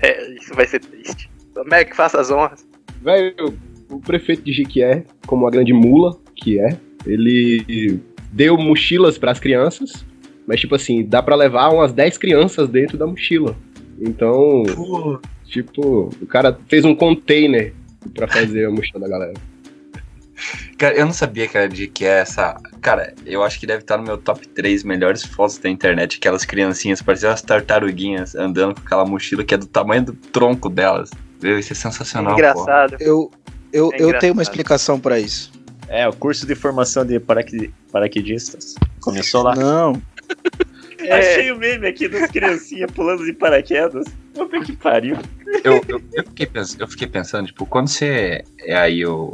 É, 0.00 0.34
isso 0.34 0.54
vai 0.54 0.66
ser 0.66 0.80
triste. 0.80 1.30
Mac, 1.66 1.94
faça 1.94 2.20
as 2.20 2.30
honras. 2.30 2.66
Velho, 3.02 3.58
o 3.90 4.00
prefeito 4.00 4.42
de 4.42 4.52
Jequié, 4.52 5.04
como 5.26 5.46
a 5.46 5.50
grande 5.50 5.72
mula 5.72 6.18
que 6.36 6.60
é, 6.60 6.78
ele 7.06 8.00
deu 8.32 8.56
mochilas 8.56 9.18
pras 9.18 9.40
crianças, 9.40 10.04
mas 10.46 10.60
tipo 10.60 10.74
assim, 10.74 11.04
dá 11.04 11.22
pra 11.22 11.34
levar 11.34 11.70
umas 11.70 11.92
10 11.92 12.18
crianças 12.18 12.68
dentro 12.68 12.96
da 12.96 13.06
mochila. 13.06 13.56
Então, 14.00 14.62
tipo, 15.48 16.10
o 16.20 16.26
cara 16.26 16.58
fez 16.68 16.84
um 16.84 16.94
container 16.94 17.72
pra 18.14 18.28
fazer 18.28 18.66
a 18.66 18.70
mochila 18.70 19.00
da 19.00 19.08
galera. 19.08 19.34
Cara, 20.78 20.94
eu 20.94 21.04
não 21.04 21.12
sabia, 21.12 21.48
cara, 21.48 21.68
de 21.68 21.88
que 21.88 22.04
é 22.04 22.20
essa. 22.20 22.56
Cara, 22.80 23.12
eu 23.26 23.42
acho 23.42 23.58
que 23.58 23.66
deve 23.66 23.82
estar 23.82 23.96
no 23.96 24.04
meu 24.04 24.16
top 24.16 24.46
3 24.46 24.84
melhores 24.84 25.24
fotos 25.24 25.58
da 25.58 25.68
internet. 25.68 26.18
Aquelas 26.18 26.44
criancinhas, 26.44 27.02
pareciam 27.02 27.32
as 27.32 27.42
tartaruguinhas 27.42 28.36
andando 28.36 28.74
com 28.76 28.80
aquela 28.86 29.04
mochila 29.04 29.42
que 29.42 29.54
é 29.54 29.56
do 29.58 29.66
tamanho 29.66 30.04
do 30.04 30.12
tronco 30.12 30.68
delas. 30.68 31.10
Meu, 31.42 31.58
isso 31.58 31.72
é 31.72 31.76
sensacional, 31.76 32.34
pô. 32.34 32.38
Engraçado. 32.38 32.96
Eu, 33.00 33.30
eu, 33.72 33.90
É 33.92 33.96
eu 33.96 33.98
tenho 33.98 34.06
uma 34.06 34.12
engraçado. 34.14 34.40
explicação 34.42 35.00
pra 35.00 35.18
isso. 35.18 35.50
É, 35.88 36.06
o 36.06 36.12
curso 36.12 36.46
de 36.46 36.54
formação 36.54 37.04
de 37.04 37.18
paraqued- 37.18 37.72
paraquedistas. 37.90 38.76
Começou 39.00 39.42
lá. 39.42 39.56
Não. 39.56 40.00
É. 41.00 41.12
Achei 41.16 41.52
o 41.52 41.56
meme 41.56 41.86
aqui 41.86 42.08
das 42.08 42.28
criancinhas 42.28 42.90
pulando 42.90 43.24
de 43.24 43.32
paraquedas. 43.32 44.04
Puta 44.34 44.60
que 44.60 44.76
pariu. 44.76 45.16
Eu, 45.64 45.82
eu, 46.12 46.24
fiquei 46.24 46.46
pens- 46.46 46.76
eu 46.78 46.86
fiquei 46.88 47.06
pensando, 47.06 47.46
tipo, 47.46 47.64
quando 47.66 47.88
você 47.88 48.44
é 48.60 48.76
aí 48.76 49.04
o. 49.06 49.32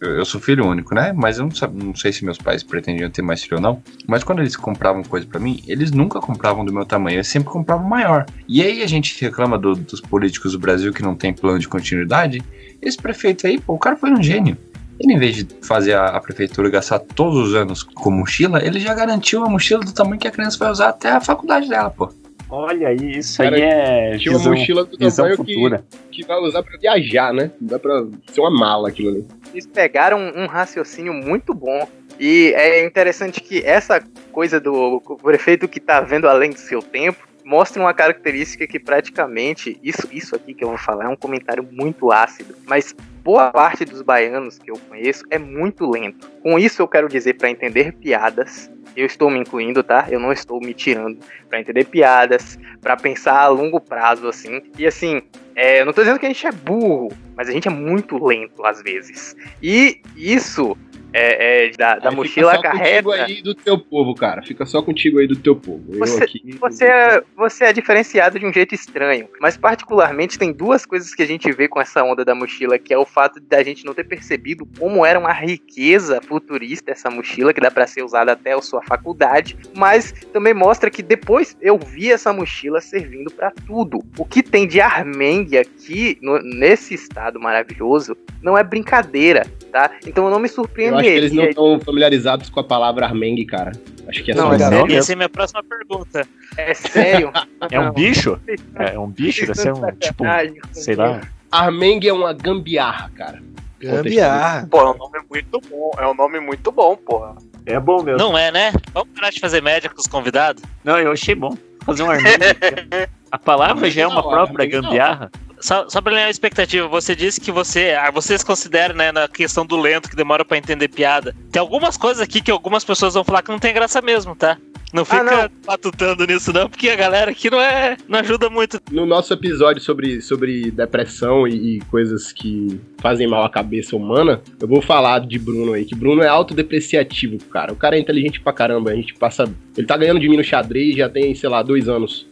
Eu, 0.00 0.10
eu 0.18 0.24
sou 0.24 0.40
filho 0.40 0.64
único, 0.64 0.94
né? 0.94 1.12
Mas 1.12 1.38
eu 1.38 1.44
não, 1.44 1.50
sab- 1.50 1.74
não 1.74 1.94
sei 1.94 2.12
se 2.12 2.24
meus 2.24 2.38
pais 2.38 2.62
pretendiam 2.62 3.10
ter 3.10 3.20
mais 3.22 3.42
filho 3.42 3.56
ou 3.56 3.62
não. 3.62 3.82
Mas 4.06 4.22
quando 4.22 4.38
eles 4.38 4.54
compravam 4.56 5.02
coisa 5.02 5.26
pra 5.26 5.40
mim, 5.40 5.60
eles 5.66 5.90
nunca 5.90 6.20
compravam 6.20 6.64
do 6.64 6.72
meu 6.72 6.86
tamanho, 6.86 7.16
eles 7.16 7.26
sempre 7.26 7.48
compravam 7.50 7.88
maior. 7.88 8.24
E 8.46 8.62
aí 8.62 8.82
a 8.82 8.86
gente 8.86 9.20
reclama 9.20 9.58
do- 9.58 9.74
dos 9.74 10.00
políticos 10.00 10.52
do 10.52 10.58
Brasil 10.60 10.92
que 10.92 11.02
não 11.02 11.16
tem 11.16 11.32
plano 11.34 11.58
de 11.58 11.66
continuidade. 11.68 12.40
Esse 12.80 12.96
prefeito 12.96 13.46
aí, 13.46 13.58
pô, 13.60 13.74
o 13.74 13.78
cara 13.78 13.96
foi 13.96 14.10
um 14.12 14.22
gênio. 14.22 14.56
Ele, 15.00 15.14
em 15.14 15.18
vez 15.18 15.34
de 15.36 15.46
fazer 15.62 15.94
a, 15.94 16.06
a 16.06 16.20
prefeitura 16.20 16.70
gastar 16.70 16.98
todos 17.00 17.48
os 17.48 17.54
anos 17.54 17.82
com 17.82 18.10
mochila, 18.10 18.64
ele 18.64 18.78
já 18.80 18.94
garantiu 18.94 19.44
a 19.44 19.48
mochila 19.48 19.80
do 19.80 19.92
tamanho 19.92 20.18
que 20.20 20.26
a 20.28 20.30
criança 20.30 20.56
vai 20.58 20.70
usar 20.70 20.88
até 20.90 21.10
a 21.10 21.20
faculdade 21.20 21.68
dela, 21.68 21.90
pô. 21.90 22.12
Olha 22.50 22.88
aí, 22.88 23.18
isso 23.18 23.36
Cara, 23.42 23.56
aí 23.56 23.62
é 23.62 24.16
Tinha 24.16 24.32
uma 24.32 24.38
visão, 24.38 24.52
mochila 24.54 24.84
do 24.84 24.96
tamanho 24.96 25.44
que, 25.44 25.54
futura. 25.54 25.84
que 26.10 26.24
vai 26.24 26.38
usar 26.38 26.62
pra 26.62 26.78
viajar, 26.78 27.32
né? 27.32 27.50
Não 27.60 27.68
dá 27.68 27.78
pra 27.78 28.06
ser 28.32 28.40
uma 28.40 28.50
mala 28.50 28.88
aquilo 28.88 29.10
ali. 29.10 29.26
Eles 29.52 29.66
pegaram 29.66 30.18
um 30.34 30.46
raciocínio 30.46 31.12
muito 31.12 31.52
bom. 31.52 31.86
E 32.18 32.52
é 32.56 32.84
interessante 32.84 33.40
que 33.40 33.60
essa 33.64 34.02
coisa 34.32 34.58
do 34.58 35.00
prefeito 35.22 35.68
que 35.68 35.78
tá 35.78 36.00
vendo 36.00 36.26
além 36.26 36.50
do 36.50 36.58
seu 36.58 36.82
tempo 36.82 37.27
mostra 37.48 37.82
uma 37.82 37.94
característica 37.94 38.66
que 38.66 38.78
praticamente 38.78 39.80
isso, 39.82 40.06
isso 40.12 40.36
aqui 40.36 40.52
que 40.52 40.62
eu 40.62 40.68
vou 40.68 40.76
falar 40.76 41.06
é 41.06 41.08
um 41.08 41.16
comentário 41.16 41.66
muito 41.72 42.12
ácido, 42.12 42.54
mas 42.66 42.94
boa 43.24 43.50
parte 43.50 43.86
dos 43.86 44.02
baianos 44.02 44.58
que 44.58 44.70
eu 44.70 44.76
conheço 44.86 45.24
é 45.30 45.38
muito 45.38 45.90
lento. 45.90 46.30
Com 46.42 46.58
isso 46.58 46.82
eu 46.82 46.86
quero 46.86 47.08
dizer 47.08 47.38
para 47.38 47.48
entender 47.48 47.92
piadas, 47.94 48.70
eu 48.94 49.06
estou 49.06 49.30
me 49.30 49.38
incluindo, 49.38 49.82
tá? 49.82 50.08
Eu 50.10 50.20
não 50.20 50.30
estou 50.30 50.60
me 50.60 50.74
tirando 50.74 51.20
para 51.48 51.58
entender 51.58 51.84
piadas, 51.84 52.58
para 52.82 52.98
pensar 52.98 53.40
a 53.40 53.48
longo 53.48 53.80
prazo 53.80 54.28
assim. 54.28 54.60
E 54.78 54.86
assim, 54.86 55.22
é, 55.56 55.80
eu 55.80 55.86
não 55.86 55.94
tô 55.94 56.02
dizendo 56.02 56.18
que 56.18 56.26
a 56.26 56.28
gente 56.28 56.46
é 56.46 56.52
burro, 56.52 57.08
mas 57.34 57.48
a 57.48 57.52
gente 57.52 57.66
é 57.66 57.70
muito 57.70 58.22
lento 58.22 58.62
às 58.62 58.82
vezes. 58.82 59.34
E 59.62 60.02
isso 60.14 60.76
é, 61.12 61.66
é, 61.66 61.70
da, 61.70 61.98
da 61.98 62.10
mochila 62.10 62.52
fica 62.56 62.68
só 62.68 62.76
carrega. 62.76 63.02
contigo 63.02 63.12
aí 63.12 63.42
do 63.42 63.54
teu 63.54 63.78
povo, 63.78 64.14
cara. 64.14 64.42
Fica 64.42 64.66
só 64.66 64.82
contigo 64.82 65.18
aí 65.18 65.26
do 65.26 65.36
teu 65.36 65.56
povo. 65.56 65.82
Você- 65.98 66.24
aqui. 66.24 66.56
Você 66.60 66.84
é, 66.84 67.22
você 67.36 67.64
é 67.64 67.72
diferenciado 67.72 68.38
de 68.38 68.44
um 68.46 68.52
jeito 68.52 68.74
estranho, 68.74 69.28
mas 69.40 69.56
particularmente 69.56 70.38
tem 70.38 70.52
duas 70.52 70.84
coisas 70.84 71.14
que 71.14 71.22
a 71.22 71.26
gente 71.26 71.50
vê 71.52 71.68
com 71.68 71.80
essa 71.80 72.02
onda 72.02 72.24
da 72.24 72.34
mochila, 72.34 72.78
que 72.78 72.92
é 72.92 72.98
o 72.98 73.06
fato 73.06 73.40
da 73.40 73.62
gente 73.62 73.84
não 73.84 73.94
ter 73.94 74.04
percebido 74.04 74.66
como 74.78 75.04
era 75.06 75.18
uma 75.18 75.32
riqueza 75.32 76.20
futurista 76.22 76.90
essa 76.92 77.10
mochila, 77.10 77.52
que 77.54 77.60
dá 77.60 77.70
pra 77.70 77.86
ser 77.86 78.02
usada 78.04 78.32
até 78.32 78.52
a 78.52 78.60
sua 78.60 78.82
faculdade, 78.82 79.56
mas 79.76 80.12
também 80.32 80.52
mostra 80.54 80.90
que 80.90 81.02
depois 81.02 81.56
eu 81.60 81.78
vi 81.78 82.10
essa 82.12 82.32
mochila 82.32 82.80
servindo 82.80 83.30
pra 83.30 83.50
tudo. 83.66 84.00
O 84.18 84.24
que 84.24 84.42
tem 84.42 84.66
de 84.66 84.80
armengue 84.80 85.58
aqui 85.58 86.18
no- 86.20 86.40
nesse 86.42 86.94
estado 86.94 87.40
maravilhoso 87.40 88.16
não 88.42 88.56
é 88.56 88.62
brincadeira, 88.62 89.46
tá? 89.72 89.90
Então 90.06 90.24
eu 90.24 90.30
não 90.30 90.38
me 90.38 90.48
Eu 90.48 90.52
acho 90.98 91.08
que 91.08 91.14
eles 91.14 91.32
não 91.32 91.44
estão 91.44 91.80
familiarizados 91.80 92.50
com 92.50 92.60
a 92.60 92.64
palavra 92.64 93.06
armengue, 93.06 93.44
cara. 93.44 93.72
Acho 94.08 94.22
que 94.22 94.32
é 94.32 94.34
Não, 94.34 94.48
só 94.48 94.54
é? 94.66 94.70
Não, 94.70 94.86
Essa 94.86 95.12
é 95.12 95.14
a 95.14 95.16
minha 95.16 95.28
próxima 95.28 95.62
pergunta. 95.62 96.26
É 96.56 96.74
sério? 96.74 97.32
É 97.70 97.78
um 97.80 97.84
Não. 97.86 97.92
bicho? 97.92 98.40
É 98.76 98.98
um 98.98 99.08
bicho? 99.08 99.46
Deve 99.46 99.58
ser 99.58 99.72
um, 99.74 99.90
tipo, 99.92 100.24
sei 100.72 100.94
lá. 100.94 101.20
Armengue 101.50 102.08
é 102.08 102.12
uma 102.12 102.32
gambiarra, 102.32 103.10
cara. 103.14 103.42
Gambiarra. 103.80 104.66
Pô, 104.70 104.80
é 104.80 104.90
um 104.90 104.96
nome 104.96 105.18
muito 105.30 105.60
bom, 105.68 105.90
é 105.98 106.06
um 106.06 106.14
nome 106.14 106.40
muito 106.40 106.72
bom, 106.72 106.96
porra. 106.96 107.36
É 107.66 107.78
bom 107.78 108.02
mesmo. 108.02 108.18
Não 108.18 108.36
é, 108.38 108.50
né? 108.50 108.72
Vamos 108.94 109.10
parar 109.14 109.30
de 109.30 109.40
fazer 109.40 109.62
média 109.62 109.90
com 109.90 110.00
os 110.00 110.06
convidados? 110.06 110.62
Não, 110.82 110.98
eu 110.98 111.12
achei 111.12 111.34
bom. 111.34 111.56
Fazer 111.84 112.02
um 112.02 112.10
arminho. 112.10 112.34
A 113.30 113.38
palavra 113.38 113.90
já 113.90 114.02
é 114.02 114.06
uma 114.06 114.22
Da 114.22 114.26
hora, 114.26 114.46
própria 114.46 114.80
da 114.82 114.88
hora. 114.88 115.30
Só, 115.60 115.88
só 115.88 116.00
pra 116.00 116.12
alinhar 116.12 116.28
a 116.28 116.30
expectativa, 116.30 116.86
você 116.88 117.14
disse 117.14 117.40
que 117.40 117.50
você. 117.50 117.96
ah, 117.98 118.10
Vocês 118.10 118.42
consideram, 118.44 118.94
né, 118.94 119.12
na 119.12 119.28
questão 119.28 119.64
do 119.66 119.76
lento, 119.76 120.08
que 120.08 120.16
demora 120.16 120.44
pra 120.44 120.56
entender 120.58 120.88
piada. 120.88 121.34
Tem 121.50 121.60
algumas 121.60 121.96
coisas 121.96 122.22
aqui 122.22 122.40
que 122.40 122.50
algumas 122.50 122.84
pessoas 122.84 123.14
vão 123.14 123.24
falar 123.24 123.42
que 123.42 123.50
não 123.50 123.58
tem 123.58 123.74
graça 123.74 124.00
mesmo, 124.00 124.34
tá? 124.34 124.56
Não 124.90 125.04
fica 125.04 125.22
não. 125.22 125.50
patutando 125.66 126.26
nisso, 126.26 126.50
não, 126.50 126.66
porque 126.68 126.88
a 126.88 126.96
galera 126.96 127.30
aqui 127.30 127.50
não 127.50 127.60
é. 127.60 127.96
não 128.08 128.20
ajuda 128.20 128.48
muito. 128.48 128.80
No 128.90 129.04
nosso 129.04 129.34
episódio 129.34 129.82
sobre, 129.82 130.22
sobre 130.22 130.70
depressão 130.70 131.46
e, 131.46 131.76
e 131.76 131.80
coisas 131.90 132.32
que 132.32 132.80
fazem 132.98 133.26
mal 133.26 133.44
à 133.44 133.50
cabeça 133.50 133.94
humana, 133.94 134.40
eu 134.58 134.66
vou 134.66 134.80
falar 134.80 135.20
de 135.20 135.38
Bruno 135.38 135.74
aí, 135.74 135.84
que 135.84 135.94
Bruno 135.94 136.22
é 136.22 136.28
autodepreciativo, 136.28 137.36
cara. 137.50 137.70
O 137.72 137.76
cara 137.76 137.96
é 137.96 138.00
inteligente 138.00 138.40
pra 138.40 138.50
caramba. 138.52 138.90
A 138.90 138.94
gente 138.94 139.12
passa. 139.14 139.44
Ele 139.76 139.86
tá 139.86 139.94
ganhando 139.96 140.20
de 140.20 140.28
mim 140.28 140.38
no 140.38 140.44
xadrez 140.44 140.96
já 140.96 141.08
tem, 141.08 141.34
sei 141.34 141.50
lá, 141.50 141.62
dois 141.62 141.86
anos. 141.86 142.26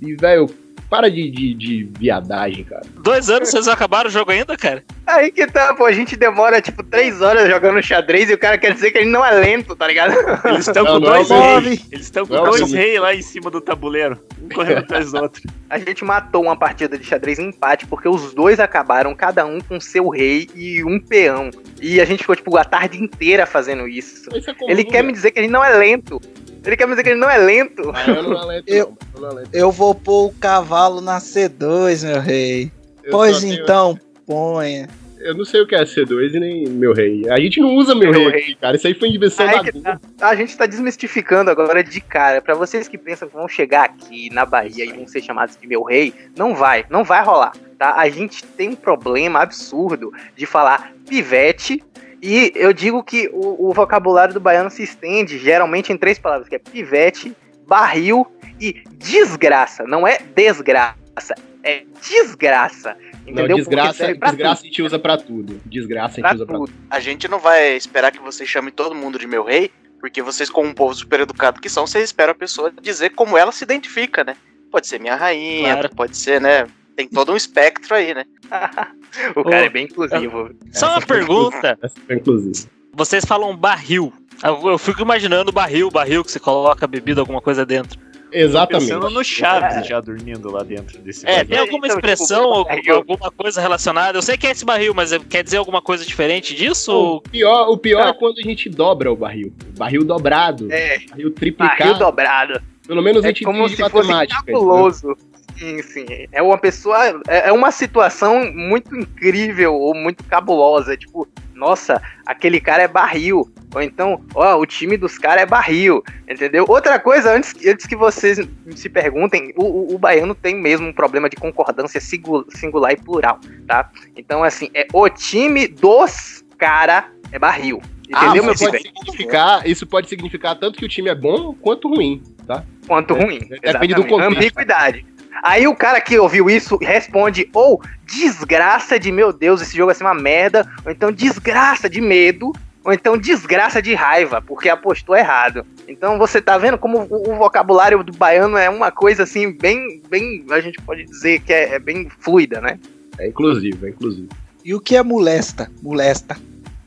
E, 0.00 0.14
velho, 0.14 0.48
para 0.88 1.10
de, 1.10 1.30
de, 1.30 1.54
de 1.54 1.88
viadagem, 1.98 2.64
cara. 2.64 2.82
Dois 3.02 3.28
anos, 3.28 3.50
vocês 3.50 3.68
acabaram 3.68 4.08
o 4.08 4.12
jogo 4.12 4.30
ainda, 4.30 4.56
cara? 4.56 4.82
Aí 5.06 5.30
que 5.30 5.46
tá, 5.46 5.74
pô, 5.74 5.84
a 5.84 5.92
gente 5.92 6.16
demora 6.16 6.60
tipo 6.60 6.82
três 6.82 7.20
horas 7.20 7.48
jogando 7.48 7.82
xadrez 7.82 8.30
e 8.30 8.34
o 8.34 8.38
cara 8.38 8.58
quer 8.58 8.74
dizer 8.74 8.90
que 8.90 8.98
ele 8.98 9.10
não 9.10 9.24
é 9.24 9.32
lento, 9.32 9.74
tá 9.76 9.86
ligado? 9.86 10.14
Eles 10.46 10.66
estão 10.66 10.84
com 10.84 10.98
não 10.98 11.14
é 11.14 11.24
dois 11.24 11.30
o 11.30 11.60
reis. 11.60 11.86
Eles 11.90 12.04
estão 12.06 12.26
com 12.26 12.34
Não 12.34 12.46
é 12.46 12.50
dois 12.50 12.72
reis 12.72 13.00
lá 13.00 13.14
em 13.14 13.22
cima 13.22 13.50
do 13.50 13.60
tabuleiro. 13.60 14.18
Um 14.42 14.48
correndo 14.48 14.78
atrás 14.78 15.12
do 15.12 15.20
outro. 15.20 15.42
A 15.68 15.78
gente 15.78 16.04
matou 16.04 16.42
uma 16.42 16.56
partida 16.56 16.98
de 16.98 17.04
xadrez 17.04 17.38
em 17.38 17.48
empate 17.48 17.86
porque 17.86 18.08
os 18.08 18.32
dois 18.34 18.58
acabaram, 18.58 19.14
cada 19.14 19.44
um 19.44 19.60
com 19.60 19.78
seu 19.80 20.08
rei 20.08 20.48
e 20.54 20.82
um 20.84 20.98
peão. 20.98 21.50
E 21.80 22.00
a 22.00 22.04
gente 22.04 22.20
ficou 22.20 22.36
tipo 22.36 22.56
a 22.56 22.64
tarde 22.64 23.02
inteira 23.02 23.46
fazendo 23.46 23.86
isso. 23.86 24.28
Isso 24.34 24.50
é 24.50 24.54
comum, 24.54 24.70
Ele 24.70 24.84
quer 24.84 25.02
me 25.02 25.12
dizer 25.12 25.30
que 25.30 25.38
ele 25.38 25.48
não 25.48 25.64
é 25.64 25.70
lento. 25.76 26.20
Ele 26.64 26.76
quer 26.76 26.86
me 26.86 26.92
dizer 26.92 27.02
que 27.04 27.10
ele 27.10 27.20
não 27.20 27.30
é 27.30 27.38
lento. 27.38 27.92
Baiano 27.92 28.30
não 28.30 28.42
é 28.42 28.46
lento, 28.56 28.68
Eu- 28.68 28.96
não. 29.14 29.20
Não 29.22 29.30
é 29.30 29.34
lento. 29.42 29.50
Eu 29.52 29.70
vou 29.72 29.94
pôr 29.94 30.26
o 30.26 30.32
cavalo 30.34 31.00
na 31.00 31.18
C2, 31.20 32.04
meu 32.04 32.20
rei. 32.20 32.70
Eu 33.02 33.10
pois 33.12 33.36
só 33.36 33.42
tenho- 33.42 33.62
então, 33.62 33.98
ponha. 34.26 34.88
Eu 35.20 35.34
não 35.34 35.44
sei 35.44 35.60
o 35.60 35.66
que 35.66 35.74
é 35.74 35.82
C2 35.84 36.34
e 36.34 36.38
nem 36.38 36.68
meu 36.68 36.92
rei. 36.92 37.28
A 37.28 37.40
gente 37.40 37.58
não 37.60 37.74
usa 37.74 37.92
meu, 37.92 38.12
Meu 38.12 38.30
rei 38.30 38.40
aqui, 38.40 38.54
cara. 38.54 38.76
Isso 38.76 38.86
aí 38.86 38.94
foi 38.94 39.08
invenção 39.08 39.48
Aí 39.48 39.72
da 39.82 39.96
tá. 39.96 40.28
A 40.28 40.34
gente 40.36 40.56
tá 40.56 40.64
desmistificando 40.64 41.50
agora 41.50 41.82
de 41.82 42.00
cara. 42.00 42.40
Pra 42.40 42.54
vocês 42.54 42.86
que 42.86 42.96
pensam 42.96 43.28
que 43.28 43.34
vão 43.34 43.48
chegar 43.48 43.84
aqui 43.84 44.30
na 44.32 44.46
Bahia 44.46 44.84
e 44.84 44.92
vão 44.92 45.08
ser 45.08 45.20
chamados 45.20 45.56
de 45.60 45.66
meu 45.66 45.82
rei, 45.82 46.14
não 46.36 46.54
vai, 46.54 46.84
não 46.88 47.02
vai 47.02 47.24
rolar, 47.24 47.52
tá? 47.76 47.94
A 47.96 48.08
gente 48.08 48.44
tem 48.44 48.68
um 48.68 48.76
problema 48.76 49.40
absurdo 49.40 50.12
de 50.36 50.46
falar 50.46 50.92
pivete. 51.08 51.82
E 52.20 52.52
eu 52.54 52.72
digo 52.72 53.02
que 53.02 53.28
o, 53.32 53.68
o 53.68 53.72
vocabulário 53.72 54.34
do 54.34 54.40
baiano 54.40 54.70
se 54.70 54.82
estende 54.82 55.38
geralmente 55.38 55.92
em 55.92 55.96
três 55.96 56.18
palavras, 56.18 56.48
que 56.48 56.54
é 56.56 56.58
pivete, 56.58 57.34
barril 57.66 58.26
e 58.60 58.82
desgraça. 58.96 59.84
Não 59.84 60.06
é 60.06 60.18
desgraça, 60.34 61.34
é 61.62 61.84
desgraça. 62.02 62.96
Entendeu? 63.22 63.48
Não, 63.48 63.56
desgraça, 63.56 64.06
desgraça 64.14 64.52
a 64.52 64.56
tudo, 64.56 64.64
gente 64.64 64.82
usa 64.82 64.98
pra 64.98 65.16
tudo. 65.16 65.60
Desgraça 65.66 66.14
a 66.14 66.16
gente 66.16 66.22
pra 66.22 66.34
usa 66.34 66.46
pra 66.46 66.56
tudo. 66.56 66.66
tudo. 66.72 66.78
A 66.90 66.98
gente 67.00 67.28
não 67.28 67.38
vai 67.38 67.76
esperar 67.76 68.10
que 68.10 68.18
vocês 68.20 68.48
chamem 68.48 68.72
todo 68.72 68.94
mundo 68.94 69.18
de 69.18 69.26
meu 69.26 69.44
rei, 69.44 69.70
porque 70.00 70.22
vocês, 70.22 70.48
como 70.48 70.68
um 70.68 70.74
povo 70.74 70.94
super 70.94 71.20
educado 71.20 71.60
que 71.60 71.68
são, 71.68 71.86
vocês 71.86 72.04
esperam 72.04 72.32
a 72.32 72.34
pessoa 72.34 72.72
dizer 72.80 73.10
como 73.10 73.36
ela 73.36 73.52
se 73.52 73.64
identifica, 73.64 74.24
né? 74.24 74.34
Pode 74.70 74.86
ser 74.86 74.98
minha 74.98 75.14
rainha, 75.14 75.74
Claro. 75.74 75.94
pode 75.94 76.16
ser, 76.16 76.40
né? 76.40 76.66
Tem 76.98 77.06
todo 77.06 77.30
um 77.32 77.36
espectro 77.36 77.94
aí, 77.94 78.12
né? 78.12 78.24
o 79.36 79.44
cara 79.44 79.62
Ô, 79.62 79.66
é 79.66 79.68
bem 79.68 79.84
inclusivo. 79.84 80.50
Só 80.72 80.88
uma 80.94 81.00
pergunta. 81.00 81.78
Essa 81.80 81.94
foi 82.04 82.16
inclusive. 82.16 82.66
Vocês 82.92 83.24
falam 83.24 83.56
barril. 83.56 84.12
Eu 84.42 84.70
eu 84.70 84.78
fico 84.78 85.00
imaginando 85.02 85.52
barril, 85.52 85.92
barril 85.92 86.24
que 86.24 86.32
você 86.32 86.40
coloca 86.40 86.88
bebida, 86.88 87.20
alguma 87.20 87.40
coisa 87.40 87.64
dentro. 87.64 87.96
Exatamente. 88.32 88.88
Pensando 88.90 89.10
no 89.10 89.22
Chaves 89.22 89.86
já 89.86 90.00
dormindo 90.00 90.50
lá 90.50 90.64
dentro 90.64 90.98
desse 90.98 91.24
É, 91.24 91.36
barril. 91.44 91.48
tem 91.48 91.58
alguma 91.60 91.86
Então, 91.86 91.96
tipo, 92.00 92.08
expressão, 92.08 92.44
ou 92.48 92.64
barril. 92.64 92.96
alguma 92.96 93.30
coisa 93.30 93.60
relacionada? 93.60 94.18
Eu 94.18 94.22
sei 94.22 94.36
que 94.36 94.48
é 94.48 94.50
esse 94.50 94.64
barril, 94.64 94.92
mas 94.92 95.16
quer 95.30 95.44
dizer 95.44 95.58
alguma 95.58 95.80
coisa 95.80 96.04
diferente 96.04 96.52
disso? 96.52 96.90
O 96.92 96.94
Ou... 96.96 97.20
pior, 97.22 97.68
o 97.68 97.78
pior 97.78 98.02
Não. 98.02 98.08
é 98.10 98.12
quando 98.12 98.38
a 98.40 98.42
gente 98.42 98.68
dobra 98.68 99.12
o 99.12 99.16
barril. 99.16 99.52
Barril 99.76 100.04
dobrado. 100.04 100.66
É, 100.72 100.98
Barril 101.10 101.30
triplicado. 101.30 101.78
barril 101.78 101.94
dobrado. 101.98 102.60
Pelo 102.88 103.02
menos 103.02 103.22
a 103.24 103.28
É 103.28 103.30
gente 103.30 103.44
como 103.44 103.68
se 103.68 103.76
fosse 103.76 103.92
matemática. 103.94 104.42
cabuloso. 104.44 105.16
Sim, 105.58 105.82
sim. 105.82 106.06
É 106.30 106.40
uma 106.42 106.56
pessoa. 106.58 107.20
É 107.26 107.48
é 107.48 107.52
uma 107.52 107.70
situação 107.70 108.52
muito 108.52 108.94
incrível 108.96 109.74
ou 109.74 109.94
muito 109.94 110.22
cabulosa. 110.24 110.96
Tipo, 110.96 111.26
nossa, 111.54 112.00
aquele 112.24 112.60
cara 112.60 112.82
é 112.82 112.88
barril. 112.88 113.50
Ou 113.74 113.82
então, 113.82 114.22
ó, 114.34 114.56
o 114.56 114.64
time 114.64 114.96
dos 114.96 115.18
caras 115.18 115.42
é 115.42 115.46
barril. 115.46 116.02
Entendeu? 116.28 116.64
Outra 116.68 116.98
coisa, 116.98 117.32
antes, 117.34 117.54
antes 117.66 117.86
que 117.86 117.96
vocês 117.96 118.38
se 118.76 118.88
perguntem, 118.88 119.52
o, 119.56 119.64
o, 119.64 119.94
o 119.94 119.98
baiano 119.98 120.34
tem 120.34 120.54
mesmo 120.54 120.88
um 120.88 120.92
problema 120.92 121.28
de 121.28 121.36
concordância 121.36 122.00
singu- 122.00 122.46
singular 122.50 122.92
e 122.92 122.96
plural, 122.96 123.38
tá? 123.66 123.90
Então, 124.16 124.42
assim, 124.44 124.70
é 124.74 124.86
o 124.92 125.08
time 125.08 125.66
dos 125.66 126.44
cara 126.56 127.08
é 127.30 127.38
barril. 127.38 127.80
Ah, 128.12 128.24
Entendeu, 128.24 128.44
meu 128.44 128.54
isso 128.54 128.64
pode 128.64 128.82
significar, 128.82 129.66
isso 129.68 129.86
pode 129.86 130.08
significar 130.08 130.56
tanto 130.58 130.78
que 130.78 130.84
o 130.84 130.88
time 130.88 131.10
é 131.10 131.14
bom 131.14 131.52
quanto 131.54 131.88
ruim, 131.88 132.22
tá? 132.46 132.64
Quanto 132.86 133.12
ruim. 133.12 133.38
Depende 133.40 133.58
do 133.58 133.66
Exatamente. 133.68 134.08
contexto. 134.08 134.32
Ambiguidade. 134.38 135.06
Aí 135.42 135.66
o 135.66 135.74
cara 135.74 136.00
que 136.00 136.18
ouviu 136.18 136.48
isso 136.48 136.76
responde 136.76 137.48
ou 137.52 137.82
desgraça 138.04 138.98
de 138.98 139.12
meu 139.12 139.32
Deus, 139.32 139.60
esse 139.60 139.76
jogo 139.76 139.86
vai 139.86 139.94
ser 139.94 140.04
uma 140.04 140.14
merda, 140.14 140.66
ou 140.84 140.90
então 140.90 141.12
desgraça 141.12 141.88
de 141.88 142.00
medo, 142.00 142.52
ou 142.84 142.92
então 142.92 143.18
desgraça 143.18 143.82
de 143.82 143.94
raiva, 143.94 144.40
porque 144.40 144.68
apostou 144.68 145.16
errado. 145.16 145.66
Então 145.86 146.18
você 146.18 146.40
tá 146.40 146.56
vendo 146.56 146.78
como 146.78 147.06
o, 147.10 147.32
o 147.32 147.36
vocabulário 147.36 148.02
do 148.02 148.12
baiano 148.12 148.56
é 148.56 148.70
uma 148.70 148.90
coisa 148.90 149.24
assim, 149.24 149.52
bem, 149.52 150.02
bem, 150.08 150.44
a 150.50 150.60
gente 150.60 150.80
pode 150.82 151.04
dizer 151.04 151.40
que 151.40 151.52
é, 151.52 151.74
é 151.74 151.78
bem 151.78 152.08
fluida, 152.20 152.60
né? 152.60 152.78
É 153.18 153.28
inclusivo, 153.28 153.86
é 153.86 153.90
inclusivo. 153.90 154.28
E 154.64 154.74
o 154.74 154.80
que 154.80 154.96
é 154.96 155.02
molesta? 155.02 155.70
Molesta. 155.82 156.36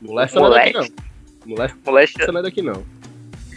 Molesta 0.00 0.40
não 0.40 0.56
é 0.56 0.72
daqui 0.72 0.72
não. 0.72 0.86
Molesta 1.46 1.78
Moléstia. 1.84 2.26
não 2.28 2.40
é 2.40 2.42
daqui 2.42 2.62
não. 2.62 2.84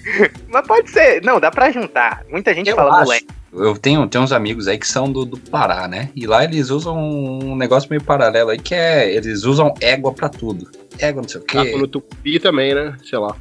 Mas 0.50 0.68
pode 0.68 0.90
ser. 0.90 1.24
Não, 1.24 1.40
dá 1.40 1.52
pra 1.52 1.72
juntar. 1.72 2.24
Muita 2.30 2.54
gente 2.54 2.70
Eu 2.70 2.76
fala 2.76 2.96
acho. 2.96 3.04
moleque. 3.06 3.28
Eu 3.56 3.78
tenho, 3.78 4.08
tenho 4.08 4.24
uns 4.24 4.32
amigos 4.32 4.68
aí 4.68 4.78
que 4.78 4.88
são 4.88 5.12
do, 5.12 5.26
do 5.26 5.38
Pará, 5.38 5.88
né? 5.88 6.10
E 6.16 6.28
lá 6.28 6.44
eles 6.44 6.70
usam 6.70 6.98
um 6.98 7.56
negócio 7.56 7.90
meio 7.90 8.04
paralelo 8.04 8.50
aí 8.50 8.60
que 8.60 8.76
é. 8.76 9.10
Eles 9.14 9.44
usam 9.44 9.74
égua 9.80 10.14
pra 10.14 10.28
tudo. 10.28 10.70
Égua 11.00 11.22
não 11.22 11.30
sei 11.30 11.42
o 11.42 11.44
quê. 11.44 11.58
Ah, 11.58 11.78
no 11.78 11.88
Tupi 11.88 12.40
também, 12.40 12.74
né? 12.74 12.98
Sei 13.04 13.18
lá. 13.18 13.36